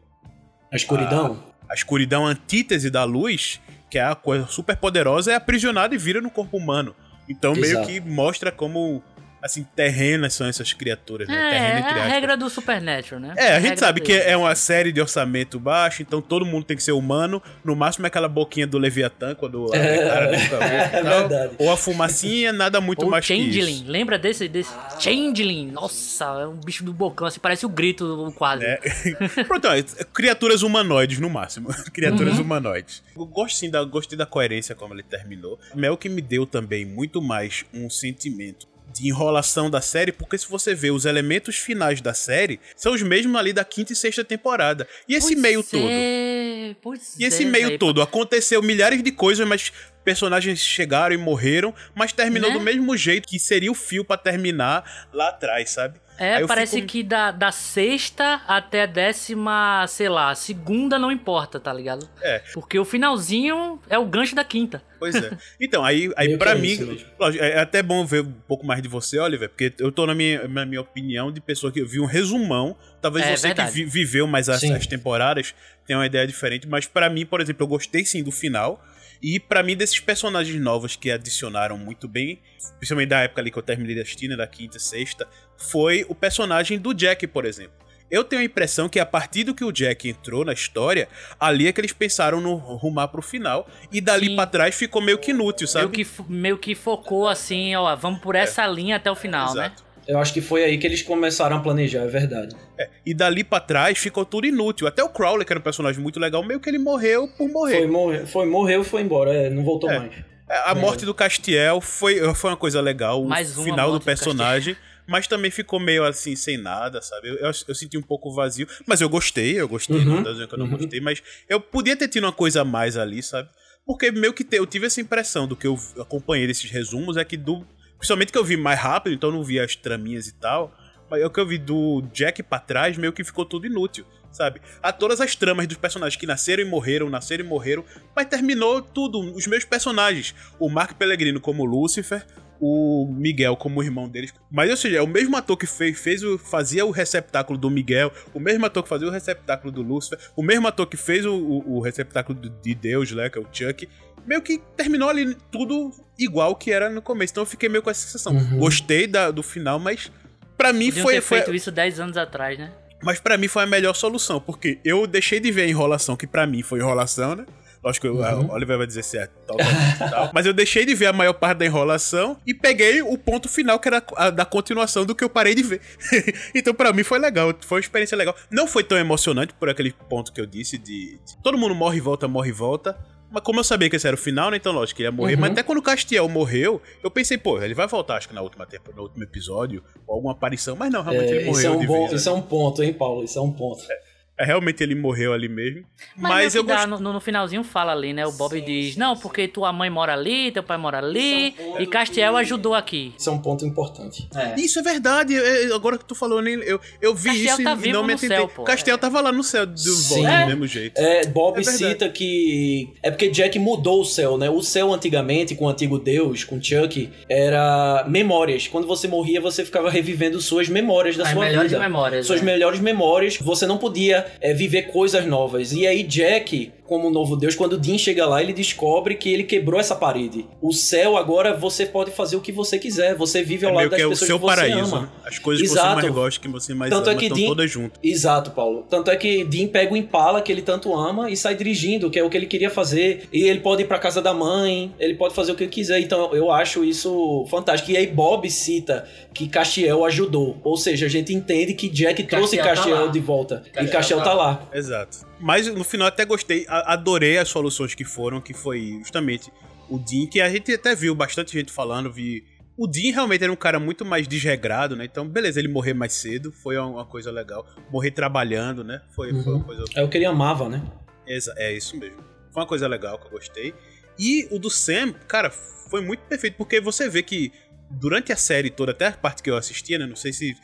[0.72, 1.44] A escuridão?
[1.72, 3.58] A escuridão antítese da luz,
[3.90, 6.94] que é a coisa super poderosa, é aprisionada e vira no corpo humano.
[7.26, 7.86] Então meio Exato.
[7.88, 9.02] que mostra como,
[9.42, 11.34] assim, terrenas são essas criaturas, né?
[11.34, 13.34] É, é a regra do Supernatural, né?
[13.36, 16.64] É, a gente regra sabe que é uma série de orçamento baixo, então todo mundo
[16.64, 17.42] tem que ser humano.
[17.64, 21.54] No máximo é aquela boquinha do Leviatã, quando a cara da boca e É verdade.
[21.58, 23.84] Ou a fumacinha, nada muito Ou mais que Changeling, isso.
[23.90, 24.72] lembra desse, desse?
[24.98, 28.64] Changeling, nossa, é um bicho do bocão, assim, parece o grito do quadro.
[28.66, 28.78] É.
[29.46, 29.72] Pronto, ó,
[30.12, 31.68] criaturas humanoides no máximo.
[31.92, 32.42] criaturas Uhum.
[32.42, 33.02] humanoides.
[33.16, 35.58] Eu gosto sim da, gostei da coerência como ele terminou.
[35.74, 40.48] Mel que me deu também muito mais um sentimento de enrolação da série, porque se
[40.48, 44.24] você vê os elementos finais da série, são os mesmos ali da quinta e sexta
[44.24, 44.86] temporada.
[45.08, 45.88] E esse Pois meio todo.
[45.88, 49.72] é, Pois E esse é, meio todo aconteceu milhares de coisas, mas
[50.04, 52.58] personagens chegaram e morreram, mas terminou Né?
[52.58, 56.00] do mesmo jeito que seria o fio pra terminar lá atrás, sabe?
[56.24, 61.58] É, parece fico- que da, da sexta até a décima, sei lá, segunda não importa,
[61.60, 62.08] tá ligado?
[62.20, 62.40] É.
[62.54, 64.82] Porque o finalzinho é o gancho da quinta.
[64.98, 65.36] Pois é.
[65.60, 67.08] Então, aí, aí que é mim, isso mesmo.
[67.18, 70.14] lógico, é até bom ver um pouco mais de você, Oliver, porque eu tô na
[70.14, 72.76] minha, na minha opinião de pessoa que eu vi um resumão.
[73.00, 73.70] Talvez É, você verdade.
[73.72, 75.54] que vi- viveu mais as, as temporadas
[75.86, 78.80] tenha uma ideia diferente, mas pra mim, por exemplo, eu gostei sim do final.
[79.20, 82.40] E pra mim, desses personagens novos que adicionaram muito bem,
[82.78, 85.28] principalmente da época ali que eu terminei de assistir, né, da quinta e sexta,
[85.70, 87.72] foi o personagem do Jack, por exemplo.
[88.10, 91.08] Eu tenho a impressão que a partir do que o Jack entrou na história,
[91.40, 93.66] ali é que eles pensaram no rumar pro final.
[93.90, 95.86] E dali pra trás ficou meio que inútil, sabe?
[95.96, 99.72] Meio que, meio que focou assim, ó, vamos por essa linha até o final, né?
[100.06, 102.54] Eu acho que foi aí que eles começaram a planejar, é verdade.
[102.76, 104.86] É, E dali pra trás ficou tudo inútil.
[104.86, 107.78] Até o Crowley, que era um personagem muito legal, meio que ele morreu por morrer.
[107.78, 109.98] Foi, morre, foi morreu e foi embora, é, não voltou É.
[110.00, 110.12] mais.
[110.50, 114.04] É, A morte do Castiel foi, foi uma coisa legal, o final do morte do
[114.04, 114.76] personagem,
[115.06, 117.28] mas também ficou meio assim, sem nada, sabe?
[117.28, 120.32] Eu, eu, eu senti um pouco vazio, mas eu gostei, eu gostei, Uhum, não tô
[120.32, 120.76] dizendo que eu não uhum.
[120.76, 123.48] gostei, mas eu podia ter tido uma coisa a mais ali, sabe?
[123.84, 127.24] Porque meio que te- eu tive essa impressão do que eu acompanhei desses resumos, é
[127.24, 127.66] que do.
[127.98, 130.72] Principalmente que eu vi mais rápido, então eu não vi as traminhas e tal.
[131.10, 134.06] Mas é o que eu vi do Jack pra trás, meio que ficou tudo inútil,
[134.30, 134.60] sabe?
[134.82, 137.84] Há todas as tramas dos personagens que nasceram e morreram, nasceram e morreram,
[138.16, 140.34] mas terminou tudo, os meus personagens.
[140.58, 142.24] O Mark Pellegrino como Lúcifer,
[142.60, 144.32] o Miguel como irmão deles.
[144.50, 147.70] Mas, ou seja, é o mesmo ator que fez, fez o, fazia o receptáculo do
[147.70, 151.26] Miguel, o mesmo ator que fazia o receptáculo do Lúcifer, o mesmo ator que fez
[151.26, 153.88] o, o, o receptáculo de Deus, né, que é o Chuck.
[154.26, 157.32] Meio que terminou ali tudo igual que era no começo.
[157.32, 158.32] Então eu fiquei meio com essa sensação.
[158.34, 158.58] Uhum.
[158.58, 160.12] Gostei da- do final, mas
[160.56, 162.72] pra mim Podiam foi, ter foi, feito isso 10 anos atrás, né?
[163.02, 166.24] mas para mim foi a melhor solução, porque eu deixei de ver a enrolação, que
[166.24, 167.44] pra mim foi enrolação, né?
[167.82, 168.46] Lógico que Uhum.
[168.46, 170.30] o Oliver vai dizer se é totalmente tal.
[170.32, 173.78] Mas eu deixei de ver a maior parte da enrolação e peguei o ponto final,
[173.80, 175.80] que era a da continuação do que eu parei de ver.
[176.54, 178.34] então pra mim foi legal, foi uma experiência legal.
[178.50, 181.98] Não foi tão emocionante por aquele ponto que eu disse de, de todo mundo morre
[181.98, 182.96] e volta, morre e volta.
[183.34, 184.58] Mas como eu sabia que esse era o final, né?
[184.58, 185.34] Então, lógico que ele ia morrer.
[185.36, 185.40] Uhum.
[185.40, 188.42] Mas até quando o Castiel morreu, eu pensei, pô, ele vai voltar, acho que na
[188.42, 190.76] última no último episódio, ou alguma aparição.
[190.76, 192.10] Mas não, realmente ele É, morreu isso, é um bom, vez.
[192.10, 192.16] né?
[192.18, 193.24] isso é um ponto, hein, Paulo?
[193.24, 193.82] Isso é um ponto.
[193.90, 194.00] É,
[194.44, 195.84] realmente ele morreu ali mesmo.
[196.16, 196.88] Mas, Mas, eu que gosto.
[196.88, 198.26] no, no finalzinho fala ali, né?
[198.26, 199.22] O Bob Sim, diz, sim, não, sim.
[199.22, 203.12] porque tua mãe mora ali, teu pai mora ali, é um e Castiel ajudou aqui.
[203.18, 204.28] Isso é um ponto importante.
[204.34, 204.60] É.
[204.60, 205.34] Isso é verdade.
[205.36, 207.92] é, é, agora que tu falou, eu nem- eu, eu vi Castiel isso tá e
[207.92, 208.64] não me no atentei.
[208.64, 210.22] Castiel tava lá no céu do Sim.
[210.22, 210.40] Bob É.
[210.42, 210.98] do mesmo jeito.
[210.98, 212.92] É, Bob É cita que.
[213.02, 214.48] É porque Jack mudou o céu, né?
[214.50, 218.68] O céu antigamente, com o antigo Deus, com Chuck, era memórias.
[218.68, 221.82] Quando você morria, você ficava revivendo suas memórias da As sua melhores vida.
[221.82, 222.26] memórias.
[222.26, 225.72] Suas melhores memórias, você não podia é, viver coisas novas.
[225.72, 229.80] E aí, Jack, como novo Deus, quando Dean chega lá, ele descobre que ele quebrou
[229.80, 230.44] essa parede.
[230.60, 233.14] O céu agora você pode fazer o que você quiser.
[233.16, 234.94] Você vive É ao meio lado das que é o pessoas seu que você paraíso.
[234.96, 235.00] ama.
[235.02, 235.08] né?
[235.24, 235.94] As coisas que você Exato.
[236.02, 237.98] mais gosta, que você mais Tanto é ama, que estão Dean- todas juntas.
[238.02, 238.84] Exato, Paulo.
[238.90, 242.18] Tanto é que Dean pega o Impala que ele tanto ama e sai dirigindo, que
[242.18, 243.26] é o que ele queria fazer.
[243.32, 245.98] E ele pode ir pra casa da mãe, ele pode fazer o que ele quiser.
[246.00, 247.90] Então eu acho isso fantástico.
[247.90, 250.56] E aí Bob cita que Castiel ajudou.
[250.62, 253.12] Ou seja, a gente entende que Jack trouxe Castiel tá Castiel lá.
[253.12, 253.62] de volta.
[253.66, 254.68] e Castiel Castiel tá tá lá.
[254.74, 255.31] Exato.
[255.42, 259.52] Mas no final até gostei, adorei as soluções que foram, que foi justamente
[259.90, 262.44] o Dean, que a gente até viu bastante gente falando, vi.
[262.78, 265.04] O Dean realmente era um cara muito mais desregrado, né?
[265.04, 267.66] Então, beleza, ele morrer mais cedo foi uma coisa legal.
[267.90, 269.02] Morrer trabalhando, né?
[269.14, 269.58] Foi, foi Uhum.
[269.58, 269.84] uma coisa.
[269.94, 270.82] É o que ele amava, né?
[271.26, 272.18] Exa- É isso mesmo.
[272.50, 273.74] Foi uma coisa legal que eu gostei.
[274.18, 277.52] E o do Sam, cara, foi muito perfeito, porque você vê que
[277.90, 280.06] durante a série toda, até a parte que eu assistia, né?
[280.06, 280.56] Não sei se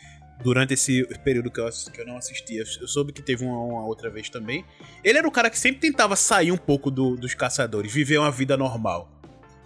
[0.43, 3.87] durante esse período que eu, que eu não assistia, eu soube que teve uma, uma
[3.87, 4.65] outra vez também.
[5.03, 8.31] Ele era o cara que sempre tentava sair um pouco do- dos caçadores, viver uma
[8.31, 9.11] vida normal.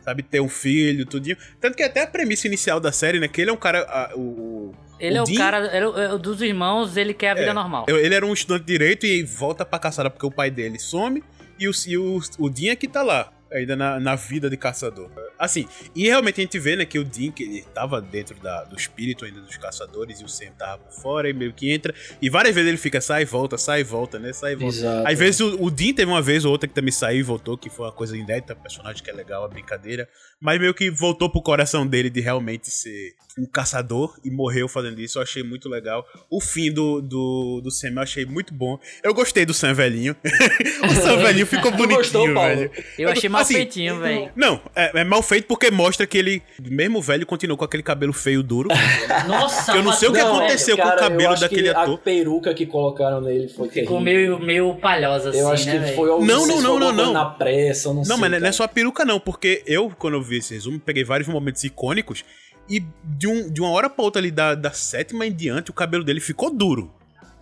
[0.02, 1.36] Sabe, ter um filho, tudinho.
[1.60, 3.28] Tanto que até a premissa inicial da série, né?
[3.28, 3.82] Que ele é um cara.
[3.88, 7.30] a- o, Ele o é o Dean- cara, ele é o dos irmãos, ele quer
[7.30, 7.52] a vida É.
[7.52, 7.84] normal.
[7.88, 11.22] Ele era um estudante de direito e volta pra caçada porque o pai dele some
[11.56, 14.56] e o, e o, o Dean é que tá lá, ainda na, na vida de
[14.56, 15.08] caçador.
[15.42, 18.76] Assim, e realmente a gente vê, né, que o que ele tava dentro da- do
[18.76, 21.92] espírito ainda dos caçadores e o Sam tava por fora e meio que entra.
[22.22, 24.76] E várias vezes ele fica sai e volta, sai e volta, né, sai e volta.
[24.76, 25.08] Exato.
[25.08, 27.58] Às vezes o, o Dean teve uma vez ou outra que também saiu e voltou,
[27.58, 30.08] que foi uma coisa inédita, personagem que é legal, a brincadeira.
[30.42, 35.00] Mas meio que voltou pro coração dele de realmente ser um caçador e morreu fazendo
[35.00, 35.18] isso.
[35.18, 36.04] Eu achei muito legal.
[36.28, 38.78] O fim do, do, do Sam eu achei muito bom.
[39.02, 40.14] Eu gostei do Sam velhinho.
[40.84, 42.56] o Sam velhinho ficou bonitinho, gostou, Paulo?
[42.56, 42.70] velho.
[42.98, 44.30] Eu achei mal Assim, feitinho, velho.
[44.36, 48.12] Não, é, é mal feito porque mostra que ele, mesmo velho, continuou com aquele cabelo
[48.12, 48.68] feio duro.
[49.26, 50.76] Nossa, eu não sei o que Patrão, aconteceu.
[50.76, 50.88] velho.
[50.88, 51.94] com o cara, cabelo eu acho daquele que ator.
[51.94, 54.00] A peruca que colocaram nele foi Ficou terrível.
[54.00, 55.96] meio, meio palhosa assim, Eu acho né, que velho?
[55.96, 57.12] foi algum Não, não, não, não, não.
[57.14, 58.16] na pressa, eu não, Não, sei.
[58.18, 58.52] mas não é cara.
[58.52, 62.24] só a peruca, não, porque eu, quando eu vi esse resumo, peguei vários momentos icônicos
[62.68, 65.74] e de, um, de uma hora pra outra ali, da, da sétima em diante, o
[65.74, 66.92] cabelo dele ficou duro.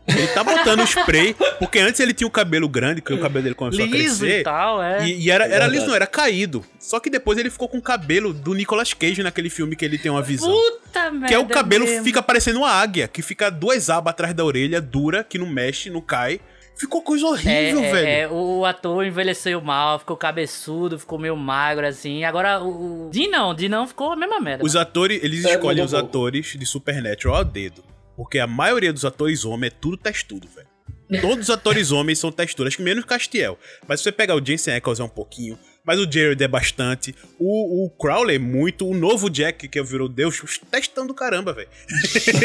[0.08, 3.54] Ele tá botando spray, porque antes ele tinha o cabelo grande, que o cabelo dele
[3.54, 4.40] começou a Liso crescer.
[4.40, 5.06] e tal, é.
[5.06, 6.64] E, e era, É era liso, não, era caído.
[6.80, 9.98] Só que depois ele ficou com o cabelo do Nicolas Cage naquele filme que ele
[9.98, 10.50] tem uma visão.
[10.50, 11.26] Puta merda.
[11.28, 12.02] Que é o cabelo mesmo.
[12.02, 15.90] fica parecendo uma águia, que fica duas abas atrás da orelha, dura, que não mexe,
[15.90, 16.40] não cai.
[16.76, 18.08] Ficou coisa É, horrível, é, velho.
[18.08, 18.32] é, o
[18.64, 22.24] ator envelheceu mal, ficou cabeçudo, ficou meio magro, assim.
[22.24, 23.06] Agora, o.
[23.06, 24.64] o Dean não, o Dean não ficou a mesma merda.
[24.64, 27.82] Os atores, eles É, escolhem os atores de Supernatural ao dedo.
[28.16, 30.68] Porque a maioria dos atores homens é tudo testudo, velho.
[31.20, 33.58] Todos os atores homens são texturas, acho que menos Castiel.
[33.88, 37.14] Mas se você pegar o Jensen Ackles é um pouquinho, mas o Jared é bastante,
[37.38, 41.52] o, o Crowley é muito, o novo Jack, que virou Deus, os testão do caramba,
[41.52, 41.68] velho.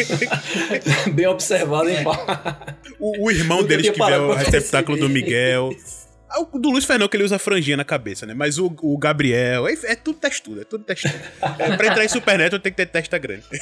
[1.14, 2.22] Bem observado, hein, Paulo?
[3.00, 5.10] O, o irmão deles que vê o receptáculo do.
[5.10, 5.70] Miguel.
[6.36, 8.34] Ah, O do Luiz Fernando que ele usa franjinha na cabeça, né?
[8.34, 11.14] Mas o, o Gabriel, é, é tudo testudo, é tudo testudo.
[11.60, 13.44] É, pra entrar em Supernatural tem que ter testa grande.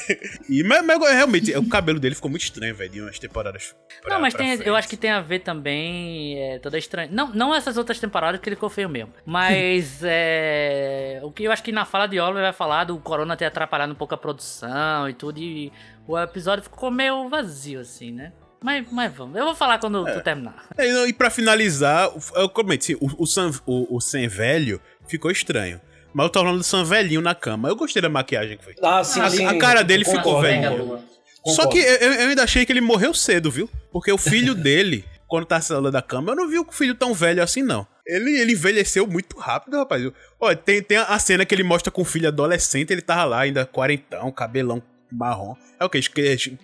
[0.48, 3.74] E, mas, mas realmente, o cabelo dele ficou muito estranho, velho, de umas temporadas.
[4.02, 4.68] pra- não, mas tem, frente.
[4.68, 7.08] eu acho que tem a ver também é, toda estranha.
[7.10, 9.12] Não, não essas outras temporadas que ele ficou feio mesmo.
[9.24, 13.36] Mas é, o que eu acho que na fala de Oliver vai falar do Corona
[13.36, 15.38] ter atrapalhado um pouco a produção e tudo.
[15.40, 15.72] E
[16.06, 18.32] o episódio ficou meio vazio, assim, né?
[18.64, 19.36] Mas, mas vamos.
[19.36, 20.54] Eu vou falar quando tu terminar.
[20.78, 25.30] É, não, e pra finalizar, eu cometi, o, o, Sam, o, o Sam velho ficou
[25.30, 25.78] estranho.
[26.14, 27.68] Mas eu tô falando do Sam velhinho na cama.
[27.68, 28.74] Eu gostei da maquiagem que foi.
[28.82, 29.44] Ah, sim, A- sim.
[29.44, 30.98] a cara dele Concordo, ficou velho.
[31.44, 33.68] Só que eu, eu ainda achei que ele morreu cedo, viu?
[33.92, 37.12] Porque o filho dele, quando tá saindo da cama, eu não vi o filho tão
[37.12, 37.86] velho assim, não.
[38.06, 40.10] Ele, ele envelheceu muito rápido, rapaz.
[40.40, 43.40] Olha, tem, tem a cena que ele mostra com o filho adolescente, ele tava lá
[43.40, 44.82] ainda quarentão, cabelão
[45.14, 45.54] marrom.
[45.80, 46.00] É o que?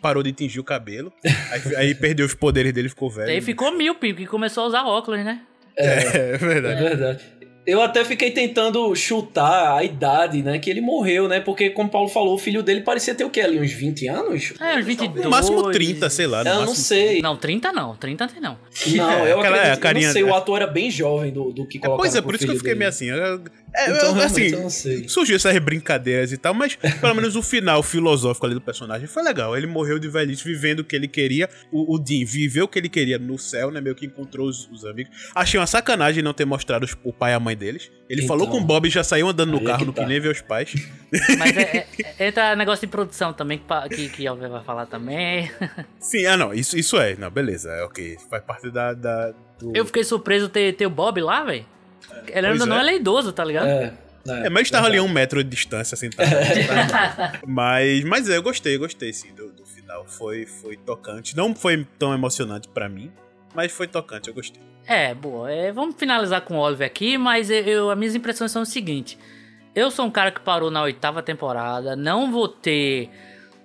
[0.01, 1.13] Parou de tingir o cabelo.
[1.51, 3.31] Aí, aí perdeu os poderes dele, ficou velho.
[3.31, 5.41] E aí ficou míope, que começou a usar óculos, né?
[5.77, 6.83] É, é É verdade.
[6.83, 7.25] verdade.
[7.67, 10.59] Eu até fiquei tentando chutar a idade, né?
[10.59, 11.41] Que ele morreu, né?
[11.41, 13.61] Porque, como o Paulo falou, o filho dele parecia ter o quê ali?
[13.61, 14.55] Uns 20 anos?
[14.59, 15.25] É, uns 22.
[15.25, 16.43] No máximo 30, sei lá.
[16.43, 17.21] Eu não sei.
[17.21, 17.95] Não, 30 não.
[17.97, 18.57] 30 tem não.
[18.97, 19.67] Não, É, eu aquela- acredito.
[19.67, 21.81] é, a carinha- eu não sei, o ator era bem jovem do, do que É,
[21.83, 22.79] colocaram pois é, por isso que eu fiquei dele.
[22.79, 23.11] meio assim.
[23.11, 23.45] eu-
[23.75, 25.09] é, Então, eu- assim, eu não sei.
[25.09, 29.23] surgiu essas brincadeiras e tal, mas pelo menos o final filosófico ali do personagem foi
[29.23, 29.57] legal.
[29.57, 31.49] Ele morreu de velhice vivendo o que ele queria.
[31.73, 33.81] O, o Dean viveu o que ele queria no céu, né?
[33.81, 35.13] Meio que encontrou os, os amigos.
[35.35, 37.91] Achei uma sacanagem não ter mostrado os- o pai e a mãe deles.
[38.09, 38.29] Ele Então.
[38.37, 40.03] falou com o Bob e já saiu andando no é carro, que não tá.
[40.03, 40.75] quis nem ver os pais.
[41.39, 41.87] Mas é,
[42.19, 45.51] é- entra negócio de produção também, que, que, que Alves vai falar também.
[46.01, 47.15] Sim, ah não, isso, isso é.
[47.17, 48.17] Não, beleza, é ok.
[48.29, 48.93] Faz parte da.
[48.95, 49.73] da do...
[49.75, 51.65] Eu fiquei surpreso ter, ter o Bob lá, velho.
[52.29, 52.93] Ele ainda não é.
[52.93, 53.67] é idoso, tá ligado?
[53.69, 53.93] É,
[54.45, 56.29] É, mas estava ali a um metro de distância sentado.
[57.47, 60.05] mas, mas é, eu gostei, gostei sim do, do final.
[60.07, 61.37] Foi, foi tocante.
[61.37, 63.11] Não foi tão emocionante pra mim,
[63.55, 64.63] mas foi tocante, eu gostei.
[64.87, 65.51] É, boa.
[65.51, 68.67] É, vamos finalizar com o Oliver aqui, mas eu, eu- as minhas impressões são o
[68.67, 69.19] seguinte.
[69.75, 73.09] Eu sou um cara que parou na oitava temporada, não vou ter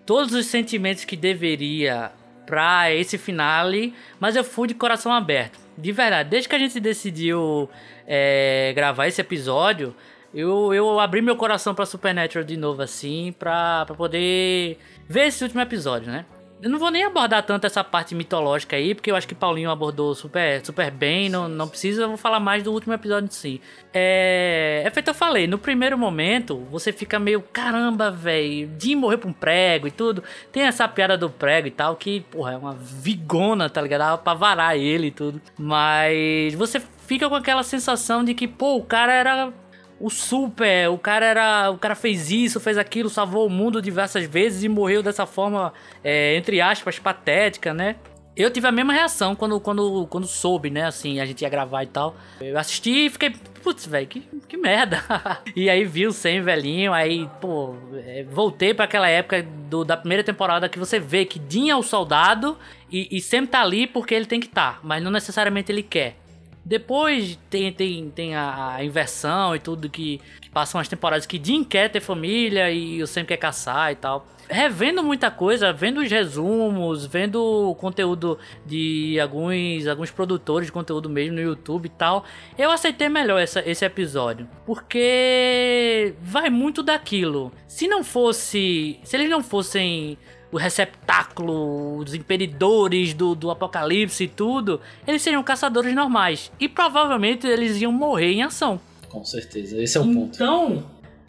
[0.05, 2.11] todos os sentimentos que deveria
[2.45, 5.57] pra esse finale, mas eu fui de coração aberto.
[5.77, 7.69] De verdade, desde que a gente decidiu
[8.07, 9.93] é, gravar esse episódio,
[10.33, 14.77] eu, eu abri meu coração pra Supernatural de novo, assim, pra, pra poder
[15.07, 16.25] ver esse último episódio, né?
[16.61, 19.69] Eu não vou nem abordar tanto essa parte mitológica aí, porque eu acho que Paulinho
[19.69, 23.31] abordou super, super bem, não, não precisa, eu vou falar mais do último episódio em
[23.31, 23.61] si.
[23.93, 29.19] É, é feito eu falei, no primeiro momento, você fica meio, caramba, velho, Jim morreu
[29.19, 30.23] pra um prego e tudo.
[30.51, 33.99] Tem essa piada do prego e tal, que, porra, é uma vigona, tá ligado?
[33.99, 35.41] Dava pra varar ele e tudo.
[35.57, 39.53] Mas você fica com aquela sensação de que, pô, o cara era
[39.99, 44.25] o super, o cara era, o cara fez isso, fez aquilo, salvou o mundo diversas
[44.25, 45.73] vezes e morreu dessa forma,
[46.03, 47.95] é, entre aspas, patética, né?
[48.35, 50.85] Eu tive a mesma reação quando, quando, quando soube, né?
[50.85, 52.17] Assim, a gente ia gravar e tal.
[52.41, 55.01] Eu assisti e fiquei, putz, velho, que, que merda.
[55.55, 59.95] e aí vi o Sam velhinho, aí, pô, é, voltei pra aquela época do, da
[59.95, 62.57] primeira temporada que você vê que Dean é o soldado
[62.91, 66.17] e, e Sam tá ali porque ele tem que estar, mas não necessariamente ele quer.
[66.65, 71.63] Depois tem, tem, tem a, inversão e tudo que, que passam as temporadas que Dean
[71.63, 74.25] quer ter família e o Sam quer caçar e tal.
[74.49, 81.07] Revendo muita coisa, vendo os resumos, vendo o conteúdo de alguns, alguns produtores de conteúdo
[81.07, 82.25] mesmo no YouTube e tal,
[82.57, 84.47] eu aceitei melhor essa, esse episódio.
[84.65, 87.51] Porque vai muito daquilo.
[87.67, 88.99] Se não fosse.
[89.03, 90.17] Se eles não fossem
[90.55, 96.49] o receptáculo, os impedidores do, do apocalipse e tudo, eles seriam caçadores normais.
[96.59, 98.79] E provavelmente eles iam morrer em ação.
[99.09, 100.33] Com certeza, esse é o ponto.
[100.35, 100.83] Então,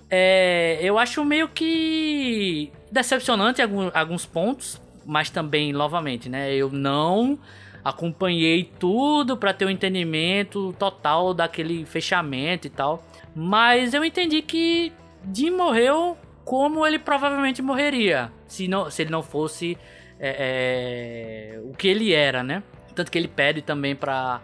[0.09, 6.55] é, eu acho meio que decepcionante algum- alguns pontos, mas também, novamente, né?
[6.55, 7.37] Eu não
[7.85, 13.05] acompanhei tudo pra ter um entendimento total daquele fechamento e tal.
[13.35, 14.93] Mas eu entendi que
[15.35, 16.17] Jim morreu
[16.47, 19.77] como ele provavelmente morreria se, não, se ele não fosse
[20.19, 22.63] é, é, o que ele era, né?
[22.95, 24.41] Tanto que ele pede também pra,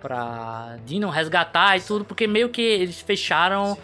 [0.00, 3.78] pra não resgatar e tudo, porque meio que eles fecharam o-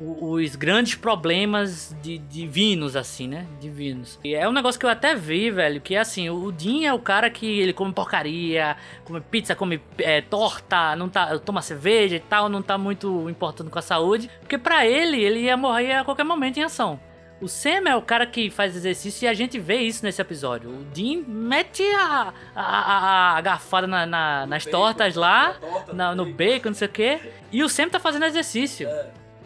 [0.00, 3.46] os grandes problemas de, divinos, assim, né?
[3.60, 4.18] Divinos.
[4.24, 6.92] E é um negócio que eu até vi, velho, que é assim, o Dean é
[6.92, 12.16] o cara que ele come porcaria, come pizza, come é, torta, não tá, toma cerveja
[12.16, 15.92] e tal, não tá muito importando com a saúde, porque pra ele, ele ia morrer
[15.92, 16.98] a qualquer momento em ação.
[17.40, 20.70] O Sam é o cara que faz exercício e a gente vê isso nesse episódio.
[20.70, 25.56] O Dean mete a, a, a, a garfada na- na- nas tortas lá,
[25.92, 27.20] na- no bacon, não sei o quê,
[27.52, 28.88] e o Sam tá fazendo exercício.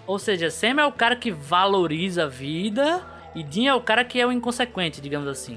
[0.09, 3.05] Ou seja, Sam é o cara que valoriza a vida
[3.35, 5.55] e Dean é o cara que é o inconsequente, digamos assim.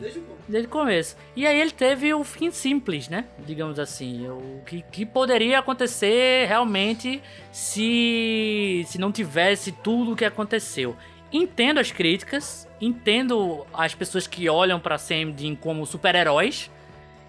[0.48, 1.16] Desde o começo.
[1.38, 3.26] E aí ele teve o fim simples, né?
[3.40, 4.28] Digamos assim.
[4.28, 10.98] O que, que poderia acontecer realmente se, se não tivesse tudo o que aconteceu.
[11.32, 16.70] Entendo as críticas, entendo as pessoas que olham pra Sam e Dean como super-heróis.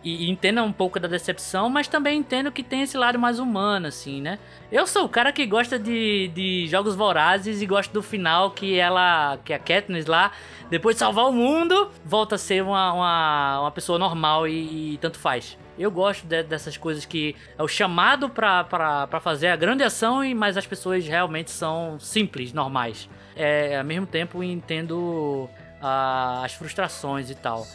[0.04, 3.38] E, e entendo um pouco da decepção, mas também entendo que tem esse lado mais
[3.38, 4.38] humano, assim, né?
[4.70, 8.76] Eu sou o cara que gosta de, de jogos vorazes e gosto do final que
[8.78, 10.32] ela, que a Katniss lá,
[10.68, 14.98] depois de salvar o mundo, volta a ser uma, uma, uma pessoa normal e, e
[14.98, 15.56] tanto faz.
[15.78, 20.34] Eu gosto de- dessas coisas que é o chamado pra fazer a grande ação, e
[20.34, 23.08] mas as pessoas realmente são simples, normais.
[23.36, 25.48] É, ao mesmo tempo entendo
[25.80, 27.66] ah, as frustrações e tal.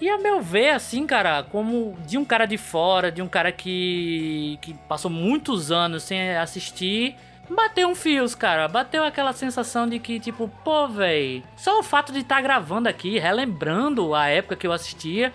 [0.00, 3.50] E a meu ver, assim, cara, como de um cara de fora, de um cara
[3.50, 7.16] que, que passou muitos anos sem assistir,
[7.48, 8.68] bateu um fios, cara.
[8.68, 13.18] Bateu aquela sensação de que, tipo, pô, véi, só o fato de estar gravando aqui,
[13.18, 15.32] relembrando a época que eu assistia,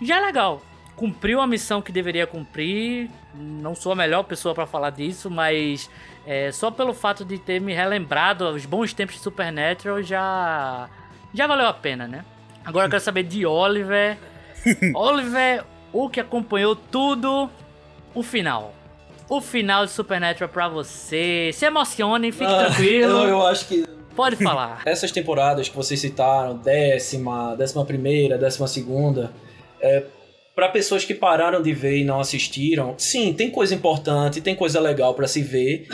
[0.00, 0.60] já é legal.
[0.94, 3.10] cumpriu a missão que deveria cumprir.
[3.34, 5.90] Não sou a melhor pessoa para falar disso, mas
[6.26, 10.88] é, só pelo fato de ter me relembrado os bons tempos de Supernatural já
[11.32, 12.24] já valeu a pena, né?
[12.64, 14.16] Agora eu quero saber de Oliver.
[14.94, 17.50] Oliver, o que acompanhou tudo,
[18.14, 18.74] o final.
[19.28, 21.50] O final de Supernatural pra você.
[21.52, 23.18] Se emocione, fique Ah, tranquilo.
[23.22, 23.84] Eu, eu acho que
[24.14, 24.82] Pode falar.
[24.84, 29.32] essas temporadas que vocês citaram, décima, décima primeira, décima segunda,
[29.80, 30.04] é,
[30.54, 34.78] para pessoas que pararam de ver e não assistiram, sim, tem coisa importante, tem coisa
[34.80, 35.88] legal pra se ver.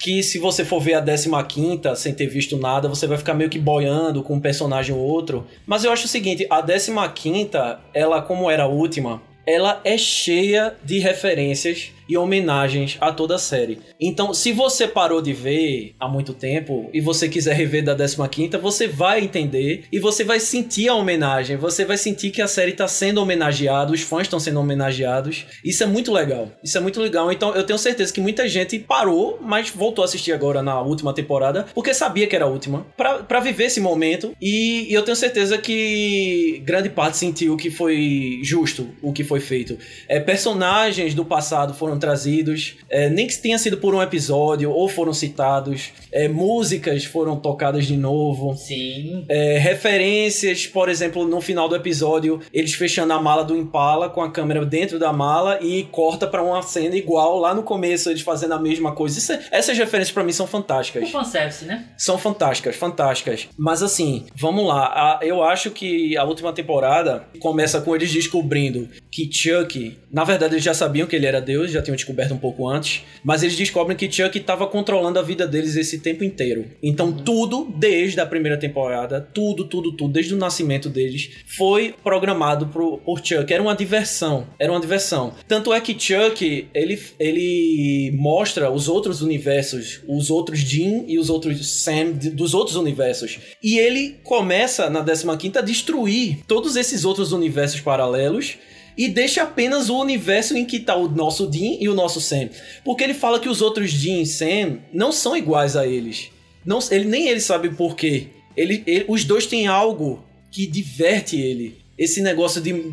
[0.00, 1.00] Que se você for ver a
[1.44, 5.00] 15 sem ter visto nada, você vai ficar meio que boiando com um personagem ou
[5.00, 5.46] outro.
[5.66, 6.62] Mas eu acho o seguinte: a
[7.08, 7.50] 15,
[7.92, 13.38] ela, como era a última, ela é cheia de referências e homenagens a toda a
[13.38, 13.78] série.
[14.00, 18.58] Então, se você parou de ver há muito tempo e você quiser rever da 15ª,
[18.58, 22.72] você vai entender e você vai sentir a homenagem, você vai sentir que a série
[22.72, 25.46] está sendo homenageada, os fãs estão sendo homenageados.
[25.64, 26.50] Isso é muito legal.
[26.64, 27.30] Isso é muito legal.
[27.30, 31.14] Então, eu tenho certeza que muita gente parou, mas voltou a assistir agora na última
[31.14, 35.16] temporada, porque sabia que era a última, pra viver esse momento e, e eu tenho
[35.16, 39.78] certeza que grande parte sentiu que foi justo o que foi feito.
[40.08, 44.88] É, personagens do passado foram trazidos, é, nem que tenha sido por um episódio ou
[44.88, 48.56] foram citados, é, músicas foram tocadas de novo.
[48.56, 49.24] Sim.
[49.28, 54.22] É, referências, por exemplo, no final do episódio, eles fechando a mala do Impala com
[54.22, 58.22] a câmera dentro da mala e corta pra uma cena igual lá no começo, eles
[58.22, 59.18] fazendo a mesma coisa.
[59.18, 61.10] Isso é- essas referências pra mim são O fantásticas.
[61.10, 61.86] fanservice, né?
[61.98, 63.48] São fantásticas, fantásticas.
[63.58, 64.86] Mas assim, vamos lá.
[64.86, 70.54] A- eu acho que a última temporada começa com eles descobrindo que Chuck, na verdade
[70.54, 73.56] eles já sabiam que ele era Deus, já tinham descoberto um pouco antes, mas eles
[73.56, 76.64] descobrem que Chuck estava controlando a vida deles esse tempo inteiro.
[76.82, 82.66] Então tudo desde a primeira temporada, tudo, tudo, tudo, desde o nascimento deles, foi programado
[82.68, 83.52] pro, por Chuck.
[83.52, 85.34] Era uma diversão, era uma diversão.
[85.46, 91.30] Tanto é que Chuck, ele, ele mostra os outros universos, os outros Jim e os
[91.30, 93.38] outros Sam dos outros universos.
[93.62, 98.58] E ele começa na 15ª a destruir todos esses outros universos paralelos
[98.96, 102.48] e deixa apenas o universo em que tá o nosso Dean e o nosso Sam.
[102.84, 106.30] Porque ele fala que os outros Dean e Sam não são iguais a eles.
[106.64, 108.28] Não, ele nem ele sabe por quê.
[108.56, 111.78] Ele, ele- os dois têm algo que diverte ele.
[111.96, 112.92] Esse negócio de,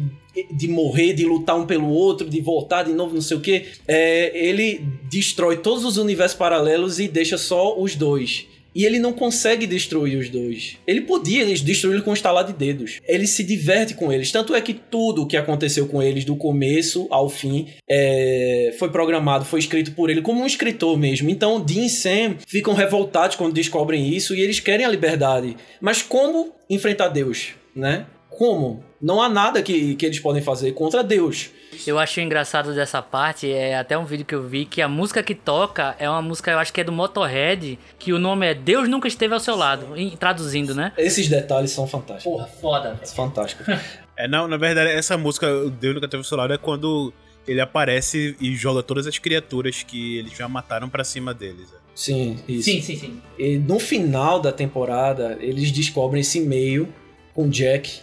[0.52, 3.66] de morrer, de lutar um pelo outro, de voltar de novo, não sei o quê.
[3.88, 8.46] É, ele destrói todos os universos paralelos e deixa só os dois.
[8.78, 10.78] E ele não consegue destruir os dois.
[10.86, 13.02] Ele podia destruí-los com um estalar de dedos.
[13.08, 14.32] Ele se diverte com eles.
[14.32, 18.92] Tanto é que tudo o que aconteceu com eles, do começo ao fim, é, foi
[18.92, 21.28] programado, foi escrito por ele, como um escritor mesmo.
[21.28, 25.58] Então, Dean e Sam ficam revoltados quando descobrem isso e eles querem a liberdade.
[25.82, 28.06] Mas como enfrentar Deus, né?
[28.30, 28.84] Como?
[29.02, 31.50] Não há nada que, que eles podem fazer contra Deus.
[31.86, 35.22] Eu achei engraçado dessa parte, é até um vídeo que eu vi, que a música
[35.24, 38.54] que toca é uma música, eu acho que é do Motorhead, que o nome é
[38.54, 40.92] Deus Nunca Esteve ao Seu Lado, em- traduzindo, né?
[40.98, 42.24] Esses detalhes são fantásticos.
[42.34, 43.00] Porra, foda.
[43.16, 43.68] Fantásticos.
[44.20, 47.14] É, não, na verdade, essa música, o Deus nunca teve o seu lado, é quando
[47.48, 51.72] ele aparece e joga todas as criaturas que eles já mataram pra cima deles.
[51.72, 51.78] é.
[51.94, 52.64] Sim, isso.
[52.64, 53.22] Sim, sim, sim.
[53.38, 56.92] E no final da temporada, eles descobrem esse e-mail
[57.32, 58.00] com Jack.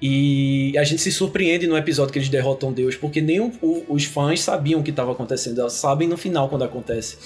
[0.00, 3.84] E a gente se surpreende no episódio que eles derrotam Deus, porque nem o- o-
[3.88, 5.60] os fãs sabiam o que estava acontecendo.
[5.60, 7.16] Eles sabem no final quando acontece.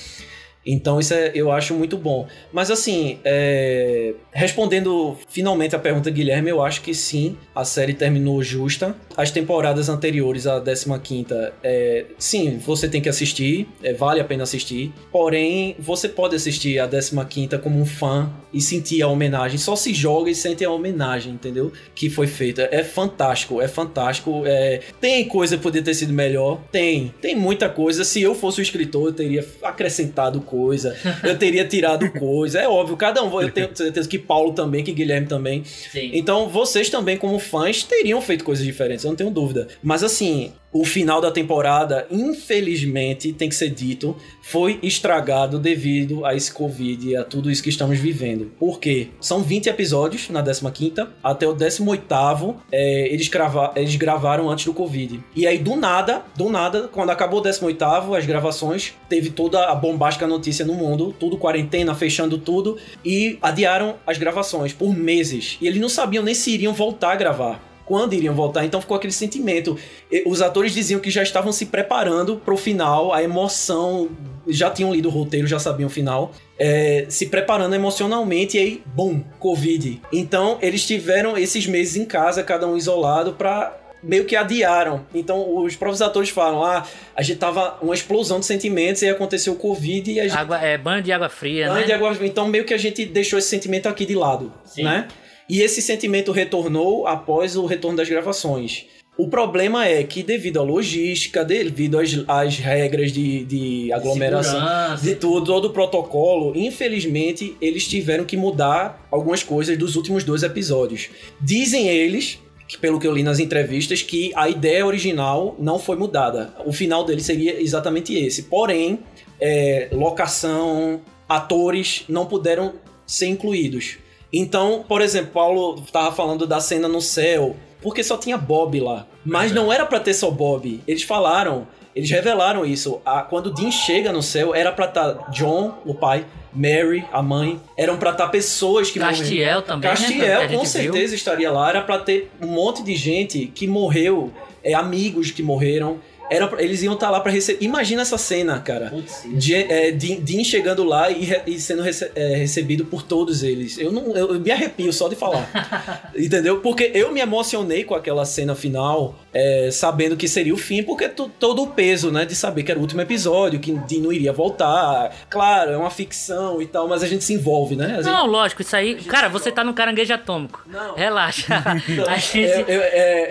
[0.64, 2.26] Então isso é, eu acho muito bom.
[2.52, 8.40] Mas assim, é, respondendo finalmente a pergunta Guilherme, eu acho que sim, a série terminou
[8.42, 8.94] justa.
[9.16, 14.42] As temporadas anteriores, a 15ª, é, sim, você tem que assistir, é, vale a pena
[14.42, 14.92] assistir.
[15.10, 19.58] Porém, você pode assistir a 15ª como um fã e sentir a homenagem.
[19.58, 21.72] Só se joga e sente a homenagem, entendeu?
[21.94, 22.68] Que foi feita.
[22.70, 24.42] É fantástico, é fantástico.
[24.46, 26.60] é, Tem coisa que poderia ter sido melhor?
[26.70, 27.12] Tem.
[27.20, 28.04] Tem muita coisa.
[28.04, 30.96] Se eu fosse o escritor, eu teria acrescentado coisa.
[31.22, 32.60] Eu teria tirado coisa.
[32.60, 33.40] É óbvio, cada um.
[33.40, 35.64] Eu tenho certeza que Paulo também, que Guilherme também.
[35.64, 36.10] Sim.
[36.12, 39.68] Então, vocês também, como fãs, teriam feito coisas diferentes, eu não tenho dúvida.
[39.82, 46.34] Mas assim, o final da temporada, infelizmente, tem que ser dito, foi estragado devido a
[46.34, 48.50] esse Covid e a tudo isso que estamos vivendo.
[48.58, 49.08] Por quê?
[49.20, 54.72] São 20 episódios na 15ª, até o 18º, é, eles, grava eles gravaram antes do
[54.72, 55.20] Covid.
[55.36, 59.74] E aí, do nada, do nada, quando acabou o 18º, as gravações, teve toda a
[59.74, 65.58] bombástica notícia no mundo, tudo quarentena, fechando tudo, e adiaram as gravações por meses.
[65.60, 67.71] E eles não sabiam nem se iriam voltar a gravar.
[67.92, 69.76] Quando iriam voltar, então ficou aquele sentimento.
[70.24, 74.08] Os atores diziam que já estavam se preparando pro final, a emoção.
[74.48, 76.32] Já tinham lido o roteiro, já sabiam o final.
[76.58, 80.00] é, se preparando emocionalmente, e aí, bum, Covid.
[80.10, 85.04] Então, eles tiveram esses meses em casa, cada um isolado, pra meio que adiaram.
[85.14, 89.52] Então os próprios atores falam: ah, a gente tava uma explosão de sentimentos e aconteceu
[89.52, 90.38] o Covid e a gente.
[90.38, 91.86] Água, é banho de água fria, Banho né?
[91.86, 94.84] de água- Então meio que a gente deixou esse sentimento aqui de lado, Sim.
[94.84, 95.08] né?
[95.48, 98.86] E esse sentimento retornou após o retorno das gravações.
[99.16, 105.04] O problema é que, devido à logística, devido às, às regras de, de aglomeração, Segurança.
[105.04, 110.42] de tudo, todo o protocolo, infelizmente, eles tiveram que mudar algumas coisas dos últimos dois
[110.42, 111.10] episódios.
[111.38, 112.38] Dizem eles,
[112.80, 116.54] pelo que eu li nas entrevistas, que a ideia original não foi mudada.
[116.64, 118.44] O final dele seria exatamente esse.
[118.44, 119.00] Porém,
[119.38, 122.72] é, locação, atores não puderam
[123.06, 123.98] ser incluídos.
[124.32, 129.06] Então, por exemplo, Paulo tava falando da cena no céu, porque só tinha Bob lá.
[129.24, 130.80] Mas não era pra ter só Bob.
[130.88, 133.00] Eles falaram, eles revelaram isso.
[133.04, 137.60] A- quando Dean chega no céu, era pra estar John, o pai, Mary, a mãe,
[137.76, 139.18] eram pra estar pessoas que morreram.
[139.18, 139.96] Castiel também, né?
[139.96, 140.66] Castiel, gente com viu.
[140.70, 141.68] certeza estaria lá.
[141.68, 144.30] Era pra ter um monte de gente que morreu,
[144.64, 145.98] é, amigos que morreram.
[146.36, 147.64] Era, pra- eles iam estar lá pra receber.
[147.64, 148.90] Imagina essa cena, cara.
[148.90, 153.02] Putz, De, é, Dean, Dean chegando lá e, re- e sendo rece- é, recebido por
[153.02, 153.78] todos eles.
[153.78, 155.48] Eu, não, eu, eu me arrepio só de falar.
[156.16, 156.60] Entendeu?
[156.60, 161.08] Porque eu me emocionei com aquela cena final, é, sabendo que seria o fim, porque
[161.08, 164.12] to- todo o peso, né, de saber que era o último episódio, que Dean não
[164.12, 165.14] iria voltar.
[165.28, 167.96] Claro, é uma ficção e tal, mas a gente se envolve, né?
[167.96, 168.94] Gente- Não, lógico, isso aí.
[168.96, 170.62] Cara, você tá no caranguejo atômico.
[170.66, 170.94] Não.
[170.94, 171.46] Relaxa.
[172.08, 172.38] A gente.
[172.44, 172.74] É, é-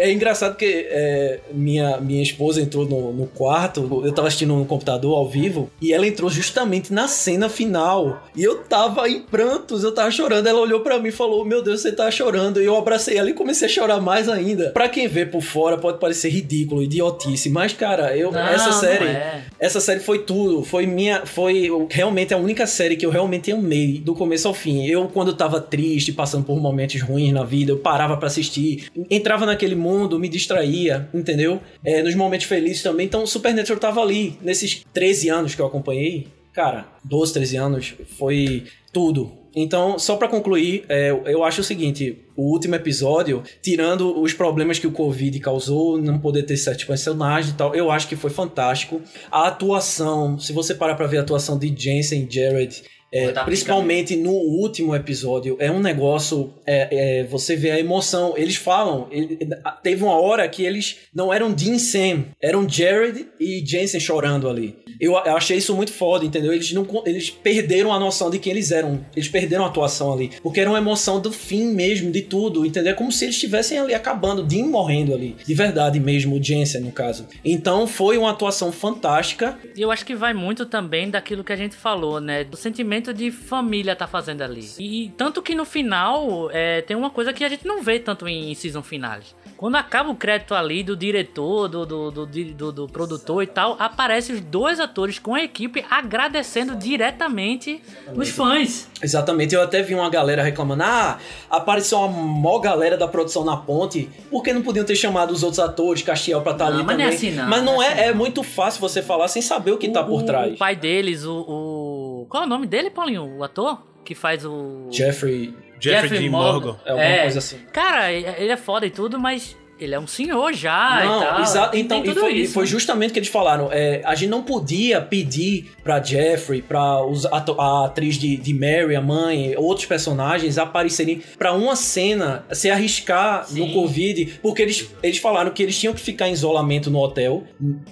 [0.03, 4.55] é- é engraçado porque é, minha, minha esposa entrou no, no quarto, eu tava assistindo
[4.55, 8.23] no computador ao vivo, e ela entrou justamente na cena final.
[8.35, 10.47] E eu tava em prantos, eu tava chorando.
[10.47, 12.61] Ela olhou pra mim e falou: Meu Deus, você tá chorando.
[12.61, 14.71] E eu abracei ela e comecei a chorar mais ainda.
[14.71, 19.05] Pra quem vê por fora, pode parecer ridículo, idiotice, mas, cara, eu, Não, essa série.
[19.05, 19.41] é.
[19.59, 23.99] Essa série foi tudo, foi minha, foi realmente a única série que eu realmente amei
[23.99, 24.85] do começo ao fim.
[24.87, 29.45] Eu quando tava triste, passando por momentos ruins na vida, eu parava pra assistir, entrava
[29.45, 31.59] naquele mundo, me distraía, entendeu?
[31.83, 33.05] É, nos momentos felizes também.
[33.05, 36.27] Então, Supernatural tava ali nesses 13 anos que eu acompanhei.
[36.53, 39.31] Cara, 12, 13 anos foi tudo.
[39.55, 44.79] Então, só pra concluir, é, eu acho o seguinte: o último episódio, tirando os problemas
[44.79, 48.29] que o Covid causou, não poder ter certos personagens e tal, eu acho que foi
[48.29, 49.01] fantástico.
[49.29, 52.83] A atuação, se você parar pra ver a atuação de Jensen e Jared.
[53.13, 53.45] É, Fantástico.
[53.45, 56.53] principalmente no último episódio, é um negócio.
[56.65, 58.33] é, é, você vê a emoção.
[58.37, 59.07] Eles falam.
[59.11, 59.37] ele-
[59.83, 64.77] teve uma hora que eles não eram Dean Sam, eram Jared e Jensen chorando ali.
[65.01, 66.53] Eu, eu achei isso muito foda, entendeu?
[66.53, 69.03] Eles, não, eles perderam a noção de quem eles eram.
[69.15, 70.31] Eles perderam a atuação ali.
[70.43, 72.91] Porque era uma emoção do fim mesmo, de tudo, entendeu?
[72.91, 75.35] É como se eles estivessem ali acabando, Dean morrendo ali.
[75.45, 77.27] De verdade mesmo, o Jensen, no caso.
[77.43, 79.57] Então foi uma atuação fantástica.
[79.75, 82.43] E eu acho que vai muito também daquilo que a gente falou, né?
[82.43, 84.69] Do sentimento de família tá fazendo ali.
[84.79, 88.27] E tanto que no final é, tem uma coisa que a gente não vê tanto
[88.27, 89.35] em season finales.
[89.57, 93.75] Quando acaba o crédito ali do diretor, do, do, do, do- do produtor e tal,
[93.79, 94.90] aparecem os dois atores
[95.21, 97.81] com a equipe agradecendo diretamente
[98.15, 98.89] os fãs.
[99.01, 101.17] Exatamente, eu até vi uma galera reclamando: ah,
[101.49, 105.43] apareceu uma mó galera da produção na ponte, por que não podiam ter chamado os
[105.43, 107.17] outros atores, Castiel, pra estar Não, ali mas não é também?
[107.29, 108.15] assim, não, mas não não é é, assim, é não.
[108.17, 110.53] muito fácil você falar sem saber o que tá O- por o- trás.
[110.53, 112.25] O pai deles, o, o.
[112.29, 113.37] Qual é o nome dele, Paulinho?
[113.37, 113.81] O ator?
[114.03, 114.87] Que faz o.
[114.91, 116.29] Jeffrey, Jeffrey D.
[116.29, 116.75] Morgan.
[116.85, 117.21] é alguma É.
[117.23, 117.57] coisa assim.
[117.71, 121.41] Cara, ele é foda e tudo, mas ele é um senhor já não, e tal.
[121.41, 121.71] exato.
[121.71, 122.53] Tem Então, e foi, isso.
[122.53, 123.69] foi justamente o que eles falaram.
[123.71, 128.53] É, a gente não podia pedir pra Jeffrey, pra os, a, a atriz de, de
[128.53, 133.73] Mary, a mãe, outros personagens aparecerem pra uma cena, se arriscar no Sim.
[133.73, 137.43] Covid, porque eles, eles falaram que eles tinham que ficar em isolamento no hotel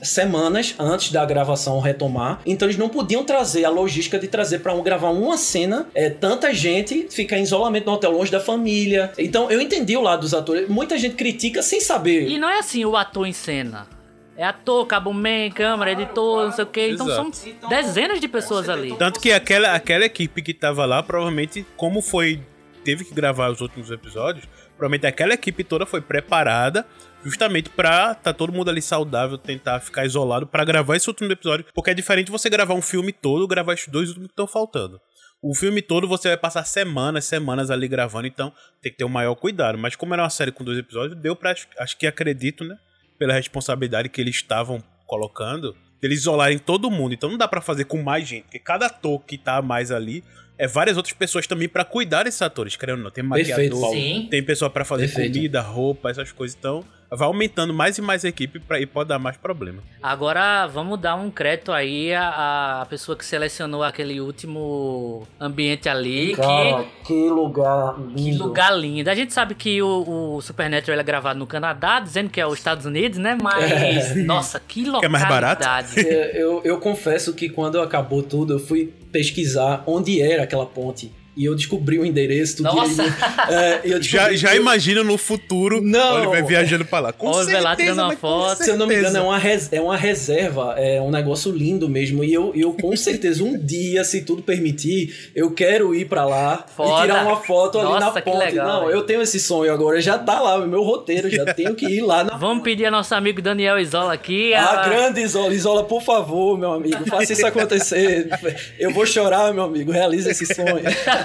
[0.02, 2.42] semanas antes da gravação retomar.
[2.46, 6.10] Então eles não podiam trazer a logística de trazer pra um, gravar uma cena, é,
[6.10, 9.12] tanta gente ficar em isolamento no hotel longe da família.
[9.18, 10.68] Então eu entendi o lado dos atores.
[10.70, 12.28] Muita gente critica sem saber.
[12.28, 13.88] E não é assim o ator em cena.
[14.36, 16.92] É ator, cabo man, câmera, editor, não sei o quê.
[16.92, 17.36] Então Exato.
[17.36, 18.96] são dezenas de pessoas ali.
[18.96, 22.42] Tanto que aquela, aquela equipe que tava lá, provavelmente, como foi.
[22.82, 24.48] Teve que gravar os últimos episódios,
[24.78, 26.86] provavelmente aquela equipe toda foi preparada
[27.24, 31.66] justamente pra tá todo mundo ali saudável, tentar ficar isolado pra gravar esse último episódio.
[31.74, 35.00] Porque é diferente você gravar um filme todo, gravar esses dois últimos que estão faltando.
[35.42, 38.52] O filme todo você vai passar semanas, semanas ali gravando, então
[38.82, 39.78] tem que ter o maior cuidado.
[39.78, 41.56] Mas como era uma série com dois episódios, deu pra.
[41.78, 42.78] Acho que acredito, né?
[43.18, 47.14] Pela responsabilidade que eles estavam colocando, eles isolarem todo mundo.
[47.14, 50.24] Então não dá pra fazer com mais gente, porque cada ator que tá mais ali
[50.58, 53.12] é várias outras pessoas também pra cuidar desses atores, querendo ou não.
[53.12, 53.94] Tem Perfeito, maquiador.
[53.94, 54.28] Sim.
[54.30, 55.34] tem pessoa pra fazer Perfeito.
[55.34, 56.56] comida, roupa, essas coisas.
[56.58, 59.82] Então vai aumentando mais e mais a equipe pra, e pode dar mais problema.
[60.02, 66.36] Agora vamos dar um crédito aí à, à pessoa que selecionou aquele último ambiente ali.
[66.36, 68.16] Cara, que, lugar lindo.
[68.16, 69.10] Que lugar lindo.
[69.10, 72.58] A gente sabe que o, o Supernatural é gravado no Canadá, dizendo que é os
[72.58, 73.38] Estados Unidos, né?
[73.42, 74.16] Mas, é.
[74.24, 75.02] nossa, que localidade.
[75.02, 75.68] Que é mais barato?
[75.98, 81.12] É, eu, eu confesso que quando acabou tudo, eu fui pesquisar onde era aquela ponte
[81.40, 82.58] e eu descobri o endereço.
[82.58, 83.02] Tudo Nossa!
[83.50, 87.14] é, eu já já imagino no futuro não, Oliver viajando pra lá.
[87.14, 88.62] Com Oliver lá tirando uma foto.
[88.62, 91.88] Se eu não me engano, é uma, res, é uma reserva, é um negócio lindo
[91.88, 92.26] mesmo.
[92.26, 96.66] E eu, eu com certeza, um dia, se tudo permitir, eu quero ir pra lá
[96.76, 96.90] Foda.
[96.90, 98.38] e tirar uma foto Nossa, ali na ponte.
[98.38, 101.86] Legal, não, eu tenho esse sonho agora, já tá lá, meu roteiro, já tenho que
[101.86, 104.54] ir lá na Vamos pedir a nosso amigo Daniel Isola aqui.
[104.54, 105.54] A, a grande Isola.
[105.54, 108.28] Isola, por favor, meu amigo, faça isso acontecer.
[108.78, 110.84] Eu vou chorar, meu amigo, realize esse sonho.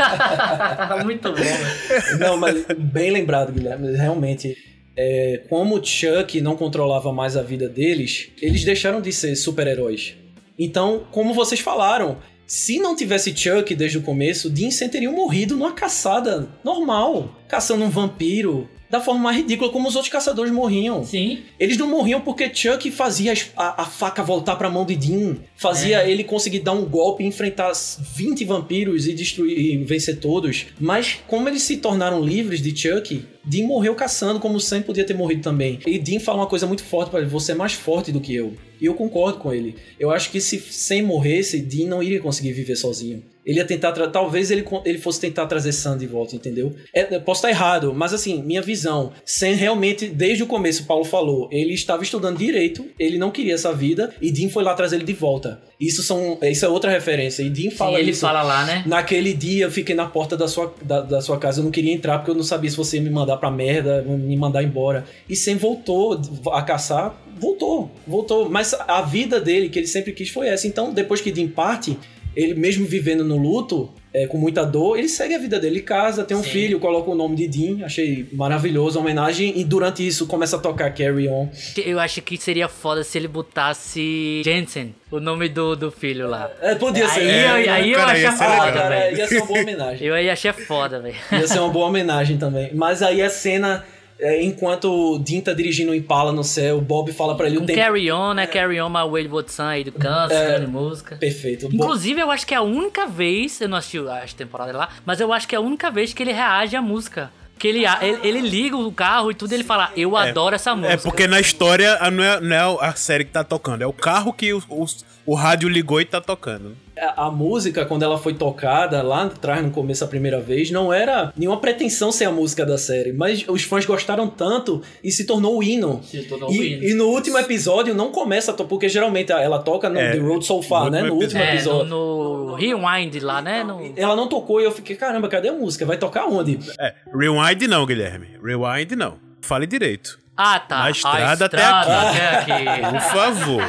[1.05, 2.19] Muito bom.
[2.19, 3.97] Não, mas bem lembrado, Guilherme.
[3.97, 4.57] Realmente,
[4.97, 10.15] é, como Chuck não controlava mais a vida deles, eles deixaram de ser super-heróis.
[10.59, 15.73] Então, como vocês falaram, se não tivesse Chuck desde o começo, Dean teria morrido numa
[15.73, 21.05] caçada normal, caçando um vampiro, da forma mais ridícula como os outros caçadores morriam.
[21.05, 21.41] Sim.
[21.59, 26.05] Eles não morriam porque Chuck fazia a, a faca voltar pra mão de Dean, fazia
[26.05, 26.09] é.
[26.09, 30.67] ele conseguir dar um golpe, enfrentar 20 vampiros e destruir e vencer todos.
[30.79, 35.15] Mas como eles se tornaram livres de Chuck, Dean morreu caçando, como sempre podia ter
[35.15, 35.81] morrido também.
[35.85, 38.33] E Dean fala uma coisa muito forte para ele: você é mais forte do que
[38.33, 38.55] eu.
[38.81, 39.75] E eu concordo com ele.
[39.99, 43.25] Eu acho que se sem morresse, Dean não iria conseguir viver sozinho.
[43.45, 43.93] Ele ia tentar.
[44.09, 46.75] Talvez ele, ele fosse tentar trazer Sam de volta, entendeu?
[46.93, 49.13] É, posso estar errado, mas assim, minha visão.
[49.25, 53.55] Sam realmente, desde o começo, o Paulo falou, ele estava estudando direito, ele não queria
[53.55, 55.61] essa vida, e Dean foi lá trazer ele de volta.
[55.81, 57.43] Isso, são, isso é outra referência.
[57.43, 58.21] E Dean fala Sim, ele isso.
[58.21, 58.85] fala lá, né?
[58.87, 61.93] Naquele dia eu fiquei na porta da sua, da, da sua casa, eu não queria
[61.93, 65.05] entrar porque eu não sabia se você ia me mandar pra merda, me mandar embora.
[65.29, 66.21] E Sam voltou
[66.53, 68.49] a caçar, voltou, voltou.
[68.49, 70.67] Mas a vida dele, que ele sempre quis, foi essa.
[70.67, 71.99] Então, depois que Dean parte,
[72.37, 76.23] ele mesmo vivendo no luto, é, com muita dor, ele segue a vida dele, casa,
[76.23, 76.51] tem um Sim.
[76.51, 80.59] filho, coloca o nome de Dean, achei maravilhoso a homenagem, e durante isso começa a
[80.61, 81.49] tocar Carry On.
[81.85, 86.49] Eu acho que seria foda se ele botasse Jensen, o nome do, do filho lá.
[86.61, 87.21] É, podia ser.
[87.21, 89.19] Aí, é, eu, aí eu achei foda, velho.
[89.19, 90.07] Ia ser uma boa homenagem.
[90.07, 91.17] eu aí achei foda, velho.
[91.33, 92.71] Ia ser uma boa homenagem também.
[92.73, 93.85] Mas aí a cena
[94.19, 97.59] é, enquanto o Dean tá dirigindo o Impala no céu, o Bob fala para ele
[97.59, 97.79] um o tempo...
[97.79, 98.47] Carry On, né?
[98.47, 101.17] Carry On, My Wayward Son aí do Kansas, é, de música.
[101.17, 101.69] Perfeito.
[101.73, 105.21] Inclusive, eu acho que é a única vez, eu não assisti as temporadas lá, mas
[105.21, 107.31] eu acho que é a única vez que ele reage à música.
[107.59, 110.75] Que ele, ele, ele, liga o carro e tudo, ele fala, eu é, adoro essa
[110.75, 110.95] música.
[110.95, 113.93] É porque na história não é, não é a série que tá tocando, é o
[113.93, 114.85] carro que o, o,
[115.25, 116.77] o rádio ligou e tá tocando.
[116.99, 120.93] A, a, música, quando ela foi tocada lá atrás, no começo, a primeira vez, não
[120.93, 125.25] era nenhuma pretensão ser a música da série, mas os fãs gostaram tanto e se
[125.25, 126.01] tornou o hino.
[126.05, 126.85] Se tornou e, o hino.
[126.85, 130.63] E no último episódio não começa, porque geralmente ela toca no é, The Road So
[130.63, 131.03] Far, né?
[131.03, 131.89] No último é, episódio.
[131.89, 133.65] No, no, Rewind lá, né?
[133.65, 133.93] No...
[133.97, 135.85] Ela não tocou e eu fiquei, caramba, cadê a música?
[135.85, 136.59] Vai tocar onde?
[136.79, 138.29] É, Rewind não, Guilherme.
[138.43, 139.19] Rewind não.
[139.41, 140.24] Fale direito.
[140.37, 140.79] Ah, tá.
[140.79, 142.53] Na estrada, estrada até, aqui.
[142.53, 142.91] até aqui.
[142.91, 143.63] Por favor,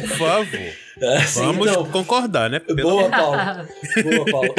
[0.00, 0.88] por favor.
[1.00, 2.58] É, Vamos então, concordar, né?
[2.58, 2.82] Pelo...
[2.82, 3.36] Boa, Paulo.
[4.02, 4.54] Boa, Paulo.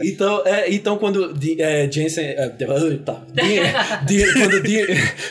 [0.00, 2.24] Então, é, então quando é, Jensen.
[2.24, 2.48] É,
[3.04, 3.22] tá.
[3.32, 3.62] Dean,
[4.04, 4.86] Dean, quando, Dean,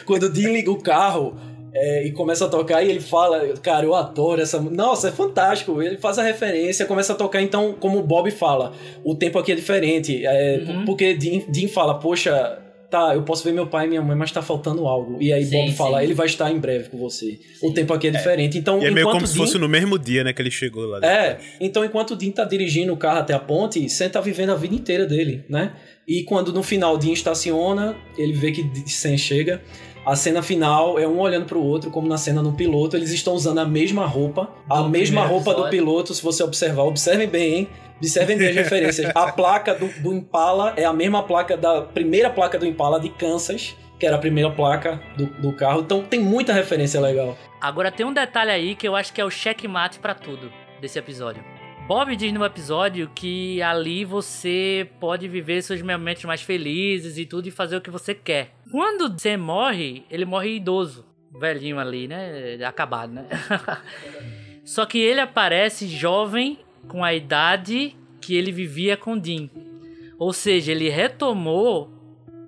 [0.05, 1.37] quando Dean liga o carro.
[1.79, 4.59] É, e começa a tocar e ele fala, cara, eu adoro essa.
[4.59, 5.79] Nossa, é fantástico.
[5.79, 7.39] Ele faz a referência, começa a tocar.
[7.39, 8.73] Então, como o Bob fala,
[9.03, 10.25] o tempo aqui é diferente.
[10.25, 10.85] É, uhum.
[10.85, 12.57] Porque Dean, Dean fala, poxa,
[12.89, 15.17] tá, eu posso ver meu pai e minha mãe, mas tá faltando algo.
[15.21, 16.05] E aí sim, Bob fala, sim.
[16.05, 17.39] ele vai estar em breve com você.
[17.59, 17.67] Sim.
[17.67, 18.57] O tempo aqui é diferente.
[18.57, 19.27] Então, e é meio como Dean...
[19.27, 20.99] se fosse no mesmo dia, né, que ele chegou lá.
[21.03, 24.51] É, então enquanto o Dean tá dirigindo o carro até a ponte, Sam tá vivendo
[24.51, 25.73] a vida inteira dele, né?
[26.07, 29.61] E quando no final o Dean estaciona, ele vê que Sam chega.
[30.05, 33.33] A cena final é um olhando pro outro, como na cena no piloto, eles estão
[33.33, 35.63] usando a mesma roupa, a do mesma roupa episódio.
[35.65, 36.83] do piloto, se você observar.
[36.83, 37.67] Observem bem, hein?
[37.97, 39.11] Observem bem as referências.
[39.15, 43.09] A placa do, do Impala é a mesma placa da primeira placa do Impala de
[43.09, 45.81] Kansas, que era a primeira placa do, do carro.
[45.81, 47.37] Então tem muita referência legal.
[47.59, 50.99] Agora tem um detalhe aí que eu acho que é o checkmate para tudo desse
[50.99, 51.43] episódio.
[51.87, 57.47] Bob diz no episódio que ali você pode viver seus momentos mais felizes e tudo
[57.47, 58.49] e fazer o que você quer.
[58.69, 61.05] Quando você morre, ele morre idoso,
[61.39, 62.57] velhinho ali, né?
[62.65, 63.25] Acabado, né?
[64.65, 69.49] Só que ele aparece jovem com a idade que ele vivia com Dean.
[70.19, 71.89] Ou seja, ele retomou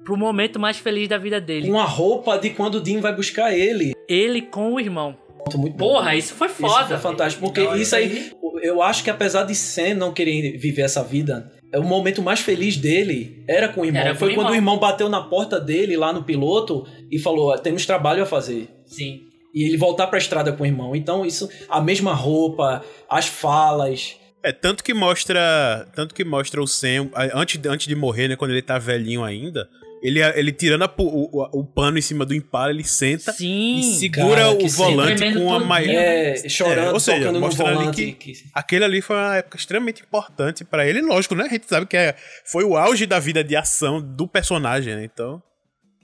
[0.04, 1.68] pro momento mais feliz da vida dele.
[1.68, 3.94] Com a roupa de quando o Dean vai buscar ele.
[4.08, 5.16] Ele com o irmão.
[5.56, 6.80] Muito Porra, isso foi foda.
[6.80, 7.46] Isso foi fantástico.
[7.46, 11.84] Porque isso aí, eu acho que apesar de Sam não querer viver essa vida, o
[11.84, 14.02] momento mais feliz dele era com o irmão.
[14.02, 14.76] Era com Foi o quando o irmão.
[14.76, 18.68] irmão bateu na porta dele lá no piloto e falou: temos trabalho a fazer.
[18.86, 19.22] Sim.
[19.54, 20.96] E ele voltar pra estrada com o irmão.
[20.96, 24.19] Então, isso, a mesma roupa, as falas.
[24.44, 25.88] É, tanto que mostra.
[25.94, 28.36] Tanto que mostra o Sam, antes, antes de morrer, né?
[28.36, 29.68] Quando ele tá velhinho ainda,
[30.02, 33.80] ele, ele tirando a o, o, o pano em cima do Impala, ele senta Sim.
[33.80, 35.94] e segura cara, que o volante com a maior.
[35.94, 38.12] É, chorando, É, ou seja, mostrando ali volante.
[38.14, 41.44] que- Aquele ali foi uma época extremamente importante pra ele, lógico, né?
[41.46, 45.04] A gente sabe que é, foi o auge da vida de ação do personagem, né?
[45.04, 45.44] Então,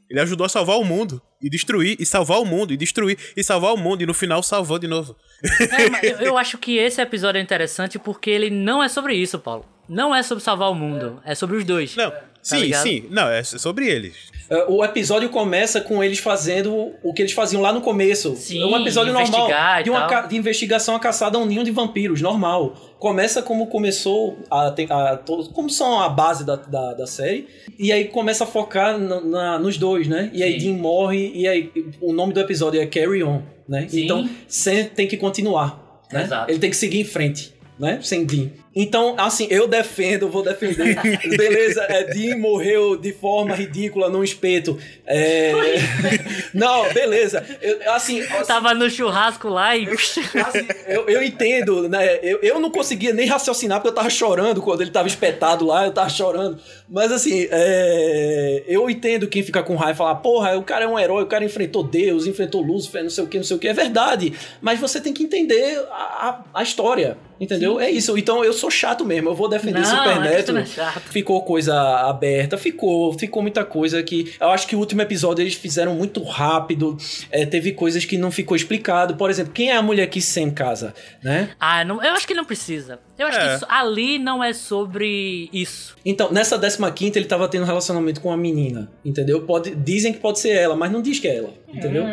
[0.10, 3.44] ele ajudou a salvar o mundo e destruir, e salvar o mundo, e destruir, e
[3.44, 5.16] salvar o mundo, e no final salvou de novo.
[5.44, 9.38] É, eu, eu acho que esse episódio é interessante porque ele não é sobre isso,
[9.40, 9.66] Paulo.
[9.88, 11.22] Não é sobre salvar o mundo.
[11.26, 11.96] É, sobre os dois.
[11.96, 12.84] Não, sim, ligado?
[12.84, 14.16] sim, não, é sobre eles.
[14.50, 18.36] É, O episódio começa com eles fazendo o que eles faziam lá no começo.
[18.36, 19.48] Sim, é um episódio normal
[19.84, 22.76] de, uma ca- de investigação a caçada a um ninho de vampiros, normal.
[22.98, 25.18] Começa como começou a, a
[25.54, 27.48] como são a base da, da, da série.
[27.78, 30.32] E aí começa a focar na- na- nos dois, né?
[30.34, 30.74] E aí Sim.
[30.74, 31.72] Dean morre e aí
[32.02, 33.88] o nome do episódio é Carry On, né?
[33.90, 34.06] Sim.
[34.06, 36.24] Então Sam tem que continuar, né?
[36.24, 36.52] Exato.
[36.52, 38.00] Ele tem que seguir em frente, né?
[38.02, 38.50] Sem Dean.
[38.76, 41.00] Então, assim, eu defendo, vou defender.
[41.38, 44.78] Beleza, é, Dean morreu de forma ridícula num espeto.
[45.06, 45.54] É...
[46.54, 47.46] Não, beleza.
[47.62, 49.88] Eu, assim, Tava no churrasco lá e.
[49.90, 52.18] assim, eu, eu entendo, né?
[52.22, 55.86] Eu, eu não conseguia nem raciocinar porque eu tava chorando quando ele tava espetado lá,
[55.86, 56.58] eu tava chorando.
[56.90, 60.88] Mas assim, é, eu entendo quem fica com raiva e falar, porra, o cara é
[60.88, 63.60] um herói, o cara enfrentou Deus, enfrentou Lúcifer, não sei o que, não sei o
[63.60, 63.68] que.
[63.68, 64.34] É verdade.
[64.62, 67.18] Mas você tem que entender a, a, a história.
[67.40, 67.80] Entendeu?
[67.80, 68.18] É isso.
[68.18, 69.30] Então eu sou chato mesmo.
[69.30, 70.54] Eu vou defender Não, Super é Neto.
[70.54, 71.02] não é chato.
[71.10, 71.76] Ficou coisa
[72.10, 74.34] aberta, ficou, ficou muita coisa que.
[74.40, 76.98] Eu acho que o último episódio eles fizeram muito rápido.
[77.32, 79.16] é, teve coisas que não ficou explicado.
[79.16, 80.94] Por exemplo, quem é a mulher que sem casa,
[81.24, 81.50] né?
[81.60, 83.00] Ah, não, eu acho que não precisa.
[83.18, 83.48] Eu acho É.
[83.50, 85.96] que isso- ali não é sobre isso.
[86.06, 86.58] Então, nessa
[86.92, 89.42] 15 ele tava tendo um relacionamento com uma menina, entendeu?
[89.44, 92.04] Pode, dizem que pode ser ela, mas não diz que é ela, entendeu?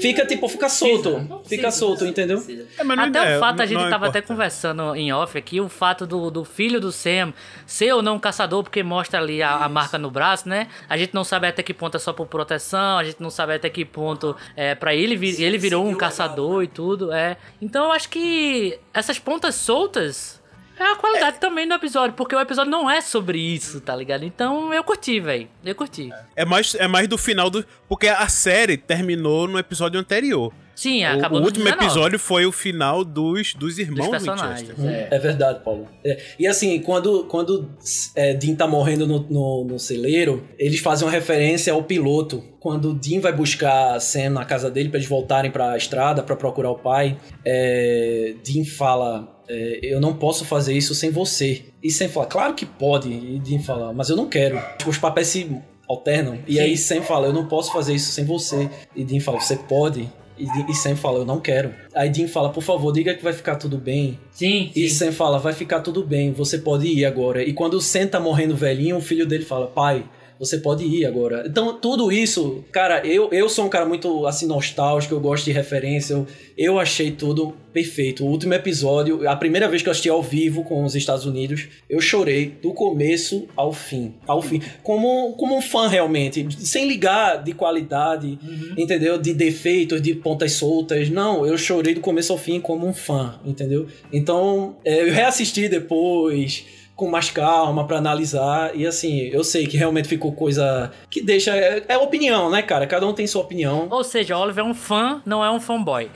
[0.00, 1.42] Fica tipo, fica solto.
[1.46, 2.42] Fica solto, entendeu?
[2.48, 4.34] É, Até é- o fato, a gente não tava até importa.
[4.34, 7.32] conversando em off aqui, o fato do, do filho do Sam
[7.66, 10.66] ser ou não um caçador, porque mostra ali a, a marca no braço, né?
[10.88, 13.54] A gente não sabe até que ponto é só por proteção, a gente não sabe
[13.54, 17.36] até que ponto é para ele, vir- ele virou um caçador e tudo, é.
[17.60, 20.37] Então eu acho que essas pontas soltas
[20.78, 24.24] é a qualidade também do episódio, porque o episódio não é sobre isso, tá ligado?
[24.24, 25.48] Então eu curti, velho.
[25.64, 26.10] Eu curti.
[26.36, 27.64] É mais, é mais do final do.
[27.88, 30.52] Porque a série terminou no episódio anterior.
[30.74, 34.10] Sim, O, acabou o no último 19, episódio foi o final dos, dos dos irmãos
[34.10, 34.68] personagens.
[34.68, 34.94] Winchester.
[34.94, 35.08] É.
[35.10, 35.88] É verdade, Paulo.
[36.04, 37.68] É, E assim, quando, quando
[38.14, 42.44] é, Dean tá morrendo no, no, no celeiro, eles fazem uma referência ao piloto.
[42.60, 46.70] Quando Dean vai buscar Sam na casa dele pra eles voltarem pra estrada pra procurar
[46.70, 51.62] o pai, é, Dean fala: é, Eu não posso fazer isso sem você.
[51.82, 53.08] E Sam fala: Claro que pode.
[53.10, 54.60] E Dean fala: Mas eu não quero.
[54.86, 55.50] Os papéis se
[55.88, 56.38] alternam.
[56.46, 58.68] E aí Sam fala: Eu não posso fazer isso sem você.
[58.94, 60.08] E Dean fala: Você pode.
[60.38, 61.74] E, e Sam fala: Eu não quero.
[61.94, 64.18] Aí Dean fala: Por favor, diga que vai ficar tudo bem.
[64.30, 65.06] Sim, E sim.
[65.06, 67.42] Sam fala, vai ficar tudo bem, você pode ir agora.
[67.42, 70.04] E quando o Sam tá morrendo velhinho, o filho dele fala, pai,
[70.38, 71.44] você pode ir agora.
[71.46, 75.52] Então, tudo isso, cara, eu, eu sou um cara muito, assim, nostálgico, eu gosto de
[75.52, 78.24] referência, eu, eu achei tudo perfeito.
[78.24, 81.68] O último episódio, a primeira vez que eu assisti ao vivo com os Estados Unidos,
[81.88, 84.60] eu chorei do começo ao fim, ao fim.
[84.82, 88.38] Como, como um fã, realmente, sem ligar de qualidade,
[88.76, 89.18] entendeu?
[89.18, 91.08] De defeitos, de pontas soltas.
[91.08, 93.86] Não, eu chorei do começo ao fim como um fã, entendeu?
[94.12, 99.76] Então, é, eu reassisti depois com mais calma pra analisar e assim, eu sei que
[99.76, 102.88] realmente ficou coisa que deixa é, é opinião, né, cara?
[102.88, 103.86] Cada um tem sua opinião.
[103.88, 106.10] Ou seja, o Oliver é um fã, não é um fanboy.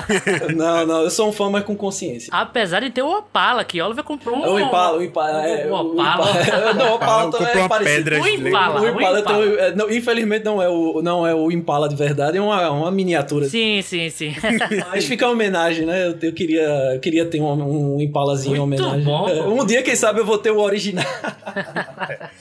[0.56, 2.30] não, não, eu sou um fã mas com consciência.
[2.32, 4.54] Apesar de ter o Opala, que Oliver comprou um...
[4.54, 6.30] O Impala, o Impala, é, O Opala.
[6.30, 7.96] Impala- não, o Opala Comprou também é uma parecido.
[7.96, 8.26] pedra O.
[8.26, 8.80] Impala.
[8.80, 9.42] O Impala, o Impala.
[9.46, 12.70] tem- é, não, infelizmente não é, o, não é o Impala de verdade, é uma,
[12.70, 13.46] uma miniatura.
[13.46, 14.34] Sim, sim, sim.
[14.90, 16.06] Mas fica a homenagem, né?
[16.06, 19.04] Eu, eu queria, eu queria ter um, um Impalazinho em Muito homenagem.
[19.04, 21.04] bom, É, um dia, quem sabe, eu vou ter o original.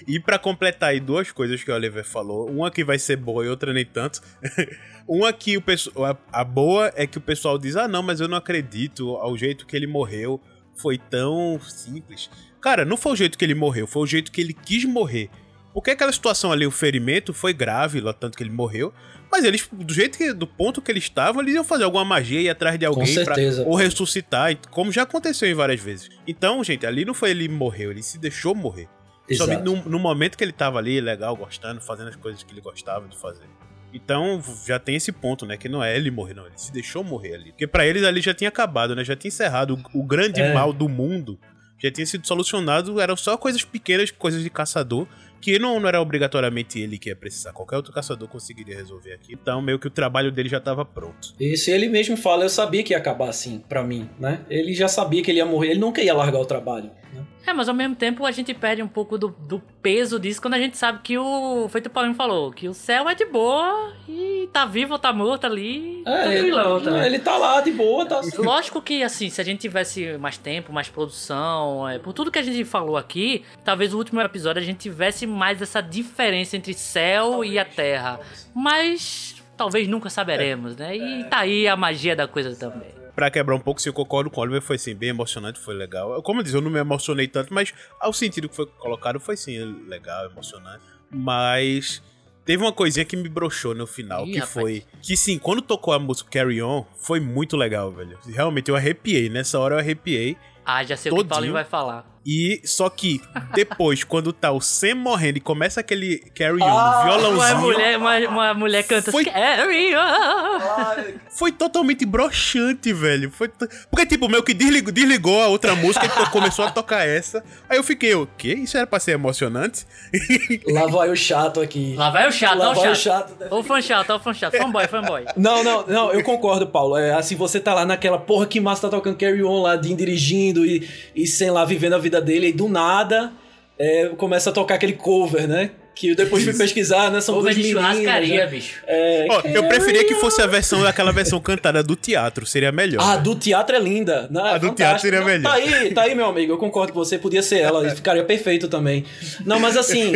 [0.05, 3.45] E pra completar aí duas coisas que o Oliver falou, uma que vai ser boa
[3.45, 4.21] e outra nem tanto.
[5.07, 8.27] uma que o pessoal, a boa é que o pessoal diz: "Ah, não, mas eu
[8.27, 10.41] não acredito ao jeito que ele morreu,
[10.75, 12.29] foi tão simples".
[12.59, 15.29] Cara, não foi o jeito que ele morreu, foi o jeito que ele quis morrer.
[15.73, 18.93] Porque aquela situação ali, o ferimento foi grave, lá tanto que ele morreu,
[19.33, 22.39] mas eles do jeito que do ponto que eles estavam, eles iam fazer alguma magia
[22.39, 23.35] e atrás de alguém pra
[23.65, 26.07] ou ressuscitar, como já aconteceu em várias vezes.
[26.27, 28.87] Então, gente, ali não foi ele morreu, ele se deixou morrer.
[29.27, 29.63] Exato.
[29.63, 33.07] no, no momento que ele tava ali, legal, gostando, fazendo as coisas que ele gostava
[33.07, 33.45] de fazer.
[33.91, 35.57] Então, já tem esse ponto, né?
[35.57, 36.45] Que não é ele morrer, não.
[36.45, 37.51] Ele se deixou morrer ali.
[37.51, 39.03] Porque pra eles ali já tinha acabado, né?
[39.03, 39.79] Já tinha encerrado.
[39.93, 40.53] O, o grande É.
[40.53, 41.39] mal do mundo
[41.81, 45.07] já tinha sido solucionado, eram só coisas pequenas, coisas de caçador,
[45.43, 49.33] que não, não era obrigatoriamente ele que ia precisar, qualquer outro caçador conseguiria resolver aqui.
[49.33, 51.33] Então, meio que o trabalho dele já estava pronto.
[51.37, 54.39] Isso, ele mesmo fala, eu sabia que ia acabar assim, para mim, né?
[54.49, 56.89] Ele já sabia que ele ia morrer, ele nunca ia largar o trabalho.
[57.13, 57.23] Né?
[57.45, 60.53] É, mas ao mesmo tempo a gente perde um pouco do, do peso disso quando
[60.53, 61.67] a gente sabe que o.
[61.69, 65.11] Feito o Paulinho falou, que o céu é de boa e tá vivo ou tá
[65.11, 66.01] morto ali.
[66.05, 67.05] É, tranquilão ele, também.
[67.05, 68.41] Ele tá lá de boa, tá assim.
[68.41, 72.39] Lógico que, assim, se a gente tivesse mais tempo, mais produção, é, por tudo que
[72.39, 76.73] a gente falou aqui, talvez o último episódio a gente tivesse mais essa diferença entre
[76.73, 78.19] céu e a terra.
[78.55, 80.95] Mas talvez nunca saberemos, né?
[80.95, 84.29] E tá aí a magia da coisa também pra quebrar um pouco, se eu concordo
[84.29, 86.21] com o Oliver, foi assim, bem emocionante, foi legal.
[86.21, 89.37] Como eu disse, eu não me emocionei tanto, mas ao sentido que foi colocado, foi
[89.37, 90.83] sim, legal, emocionante.
[91.09, 92.01] Mas
[92.43, 94.51] teve uma coisinha que me broxou no final, Ih, que rapaz.
[94.53, 98.17] foi que sim, quando tocou a música Carry On, foi muito legal, velho.
[98.25, 100.37] Realmente eu arrepiei, nessa hora eu arrepiei.
[100.65, 101.21] Ah, já sei todinho.
[101.21, 102.12] o que o Paulinho vai falar.
[102.25, 103.21] E só que
[103.53, 107.35] depois, quando tá o Sam morrendo e começa aquele carry on ah, violãozinho.
[107.35, 111.19] Uma mulher, uma, uma mulher canta foi, carry on.
[111.29, 113.29] Foi totalmente broxante, velho.
[113.31, 113.67] Foi t...
[113.89, 117.43] Porque, tipo, meio que desligou, desligou a outra música e começou a tocar essa.
[117.69, 118.53] Aí eu fiquei, o quê?
[118.53, 119.85] Isso era pra ser emocionante?
[120.67, 121.95] Lá vai o chato aqui.
[121.95, 123.33] Lá vai o chato, Lá vai o chato.
[123.51, 124.57] O fã chato, o fã chato.
[124.57, 125.25] Fanboy, fanboy.
[125.35, 126.97] Não, não, não, eu concordo, Paulo.
[126.97, 130.65] É assim, você tá lá naquela porra que massa tá tocando carry on lá, dirigindo
[130.65, 133.31] e, e sem lá vivendo a vida vida dele e do nada
[133.77, 135.71] é, começa a tocar aquele cover, né?
[135.95, 137.21] Que depois fui pesquisar, né?
[137.21, 137.97] São duas meninas.
[137.99, 138.47] Né?
[138.47, 138.81] bicho.
[138.87, 143.03] É, oh, eu preferia que fosse a versão, aquela versão cantada do teatro, seria melhor.
[143.03, 144.27] Ah, do teatro é linda.
[144.29, 145.51] Não, a é do teatro seria Não, melhor.
[145.51, 146.53] Tá aí, tá aí, meu amigo.
[146.53, 149.05] Eu concordo com você, podia ser ela, ficaria perfeito também.
[149.45, 150.13] Não, mas assim,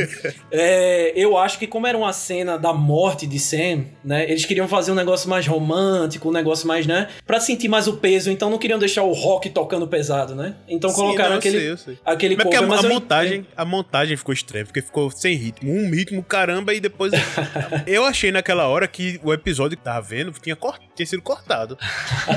[0.51, 4.29] é, eu acho que como era uma cena da morte de Sam, né?
[4.29, 7.07] Eles queriam fazer um negócio mais romântico, um negócio mais, né?
[7.25, 10.55] Pra sentir mais o peso, então não queriam deixar o rock tocando pesado, né?
[10.67, 11.97] Então Sim, colocaram não, aquele, eu sei, eu sei.
[12.05, 12.63] aquele mas cover.
[12.63, 15.66] A, mas a, montagem, a montagem ficou estranha, porque ficou sem ritmo.
[15.69, 17.11] Um ritmo, cara caramba e depois.
[17.85, 20.81] eu achei naquela hora que o episódio que tava vendo tinha, cort...
[20.95, 21.77] tinha sido cortado.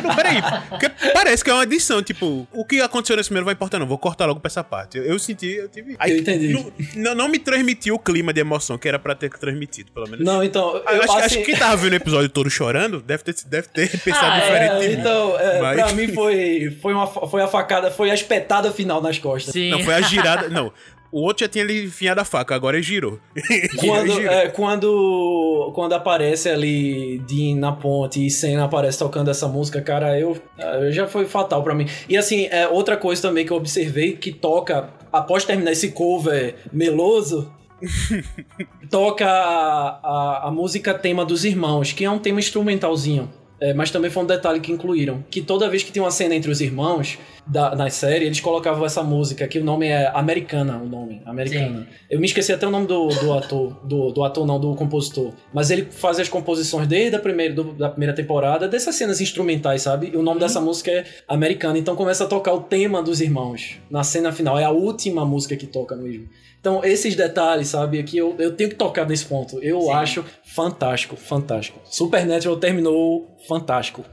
[0.03, 0.37] não, peraí.
[0.69, 2.03] Porque parece que é uma edição.
[2.03, 3.87] Tipo, o que aconteceu nesse primeiro vai importar, não.
[3.87, 4.99] Vou cortar logo pra essa parte.
[4.99, 5.97] Eu, eu senti, eu tive.
[5.99, 6.73] Aí, eu entendi.
[6.97, 10.25] Não, não, me transmitiu o clima de emoção que era pra ter transmitido, pelo menos.
[10.25, 10.77] Não, então.
[10.77, 11.25] Eu, eu acho, assim...
[11.25, 14.41] acho que quem tava vendo o episódio todo chorando deve ter, deve ter pensado ah,
[14.41, 14.87] diferente.
[14.87, 15.77] É, então, é, Mas...
[15.77, 19.53] pra mim foi, foi, uma, foi a facada, foi a espetada final nas costas.
[19.53, 19.71] Sim.
[19.71, 20.49] Não, foi a girada.
[20.49, 20.73] Não.
[21.13, 23.19] O outro já tinha ali enfiado a faca, agora ele girou.
[23.81, 24.21] Quando.
[24.21, 30.19] É, quando, quando aparece ali Dean na ponte e Senna aparece tocando essa música, cara,
[30.19, 31.87] eu, eu já foi fatal para mim.
[32.09, 36.57] E assim, é, outra coisa também que eu observei que toca, após terminar esse cover
[36.73, 37.53] meloso,
[38.91, 43.40] toca a, a, a música tema dos irmãos, que é um tema instrumentalzinho.
[43.61, 45.23] É, mas também foi um detalhe que incluíram.
[45.31, 48.85] Que toda vez que tem uma cena entre os irmãos da, na série, eles colocavam
[48.87, 51.21] essa música, que o nome é Americana, o nome.
[51.27, 51.81] Americana.
[51.81, 51.87] Sim.
[52.09, 53.81] Eu me esqueci até o nome do, do ator.
[53.85, 55.33] Do, do ator, não, do compositor.
[55.53, 59.83] Mas ele faz as composições desde a primeira, do, da primeira temporada, dessas cenas instrumentais,
[59.83, 60.11] sabe?
[60.13, 60.47] E o nome uhum.
[60.47, 61.79] dessa música é Americana.
[61.79, 63.79] Então começa a tocar o tema dos irmãos.
[63.91, 64.59] Na cena final.
[64.59, 66.29] É a última música que toca mesmo.
[66.61, 69.59] Então, esses detalhes, sabe, aqui eu, eu tenho que tocar nesse ponto.
[69.61, 69.93] Eu Sim.
[69.93, 71.81] acho fantástico, fantástico.
[71.87, 74.05] Supernatural terminou fantástico.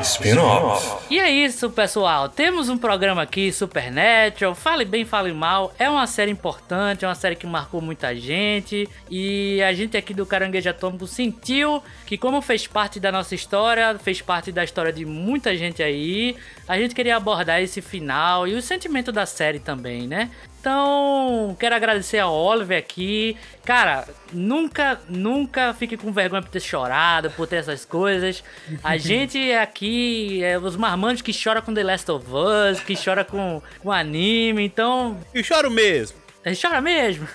[0.00, 1.06] Spin-off.
[1.10, 2.28] E é isso, pessoal.
[2.28, 4.54] Temos um programa aqui, Supernatural.
[4.54, 5.72] Fale bem, fale mal.
[5.78, 8.88] É uma série importante, é uma série que marcou muita gente.
[9.10, 13.98] E a gente aqui do Caranguejo Atômico sentiu que, como fez parte da nossa história,
[13.98, 16.36] fez parte da história de muita gente aí,
[16.68, 20.30] a gente queria abordar esse final e o sentimento da série também, né?
[20.60, 23.36] Então, quero agradecer ao Oliver aqui.
[23.64, 28.42] Cara, nunca, nunca fique com vergonha por ter chorado, por ter essas coisas.
[28.82, 32.94] A gente é aqui, é os marmanjos que choram com The Last of Us, que
[32.96, 35.18] chora com, com anime, então.
[35.32, 36.18] Eu choro mesmo.
[36.44, 37.26] A gente chora mesmo.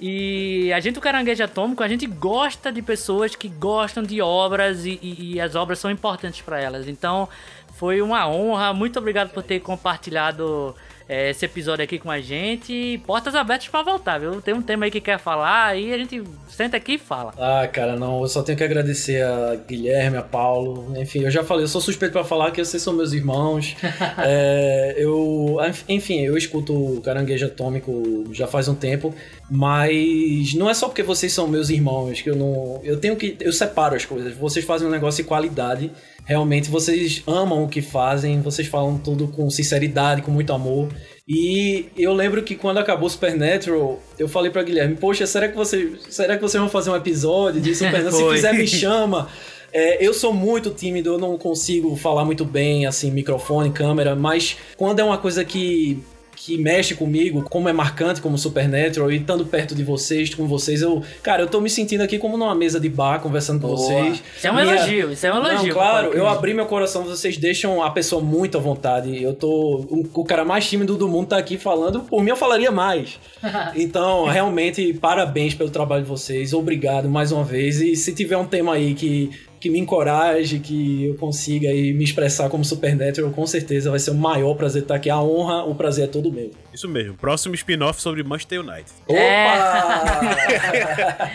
[0.00, 4.84] E a gente, o Caranguejo Atômico, a gente gosta de pessoas que gostam de obras
[4.84, 6.88] e, e, e as obras são importantes para elas.
[6.88, 7.28] Então,
[7.74, 8.74] foi uma honra.
[8.74, 10.74] Muito obrigado por ter compartilhado
[11.08, 13.00] é, esse episódio aqui com a gente.
[13.06, 14.40] Portas abertas para voltar, viu?
[14.40, 17.34] Tem um tema aí que quer falar, aí a gente senta aqui e fala.
[17.36, 20.94] Ah, cara, não, eu só tenho que agradecer a Guilherme, a Paulo.
[20.96, 23.76] Enfim, eu já falei, eu sou suspeito para falar que vocês são meus irmãos.
[24.18, 25.58] é, eu,
[25.88, 29.14] enfim, eu escuto o Caranguejo Atômico já faz um tempo,
[29.50, 32.80] mas não é só porque vocês são meus irmãos que eu não.
[32.82, 33.36] Eu tenho que.
[33.40, 34.34] Eu separo as coisas.
[34.34, 35.90] Vocês fazem um negócio de qualidade
[36.24, 40.88] realmente vocês amam o que fazem, vocês falam tudo com sinceridade, com muito amor.
[41.26, 45.92] E eu lembro que quando acabou Supernatural, eu falei para Guilherme, poxa, será que você,
[46.10, 48.30] será que vocês vão fazer um episódio de Supernatural?
[48.30, 49.28] Se fizer, me chama.
[49.72, 54.56] É, eu sou muito tímido, eu não consigo falar muito bem, assim, microfone, câmera, mas
[54.76, 56.00] quando é uma coisa que
[56.36, 60.82] que mexe comigo, como é marcante como Supernatural e estando perto de vocês, com vocês,
[60.82, 63.78] eu, cara, eu tô me sentindo aqui como numa mesa de bar conversando com Boa.
[63.78, 64.22] vocês.
[64.36, 65.68] Isso é um Minha- elogio, isso é um elogio.
[65.68, 69.22] Não, claro, eu abri meu coração, vocês deixam a pessoa muito à vontade.
[69.22, 69.48] Eu tô.
[69.88, 73.18] O, o cara mais tímido do mundo tá aqui falando, por mim eu falaria mais.
[73.76, 77.80] Então, realmente, parabéns pelo trabalho de vocês, obrigado mais uma vez.
[77.80, 79.30] E se tiver um tema aí que,
[79.64, 84.10] que me encoraje, que eu consiga aí me expressar como Supernatural, com certeza vai ser
[84.10, 85.08] o maior prazer estar aqui.
[85.08, 86.50] A honra, o prazer é todo meu.
[86.74, 87.14] Isso mesmo.
[87.14, 88.90] Próximo spin-off sobre Manchester United.
[89.08, 89.46] É.
[89.46, 91.30] Opa!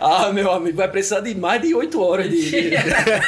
[0.00, 2.72] ah, meu amigo, vai precisar de mais de 8 horas de.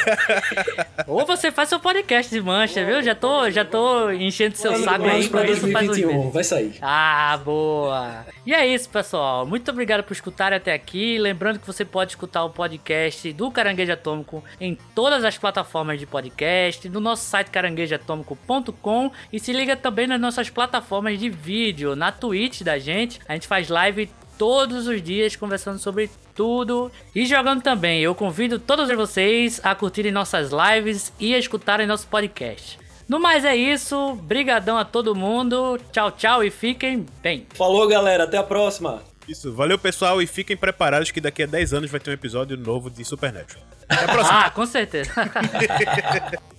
[1.07, 3.01] Ou você faz seu podcast de mancha, viu?
[3.01, 6.33] Já tô, já tô enchendo seu saco aí pra com isso faz uns 2021, meses.
[6.33, 6.73] vai sair.
[6.81, 8.25] Ah, boa!
[8.45, 9.45] E é isso, pessoal.
[9.45, 11.17] Muito obrigado por escutarem até aqui.
[11.17, 16.05] Lembrando que você pode escutar o podcast do Caranguejo Atômico em todas as plataformas de
[16.05, 22.11] podcast, no nosso site caranguejoatômico.com e se liga também nas nossas plataformas de vídeo, na
[22.11, 23.19] Twitch da gente.
[23.27, 24.09] A gente faz live
[24.39, 28.01] todos os dias conversando sobre tudo e jogando também.
[28.01, 32.79] Eu convido todos vocês a curtirem nossas lives e a escutarem nosso podcast.
[33.07, 37.45] No mais é isso, brigadão a todo mundo, tchau tchau e fiquem bem.
[37.53, 39.03] Falou, galera, até a próxima.
[39.27, 39.53] Isso.
[39.53, 42.89] Valeu, pessoal, e fiquem preparados que daqui a 10 anos vai ter um episódio novo
[42.89, 43.63] de Supernatural.
[43.87, 44.39] Até a próxima.
[44.45, 45.11] Ah, com certeza.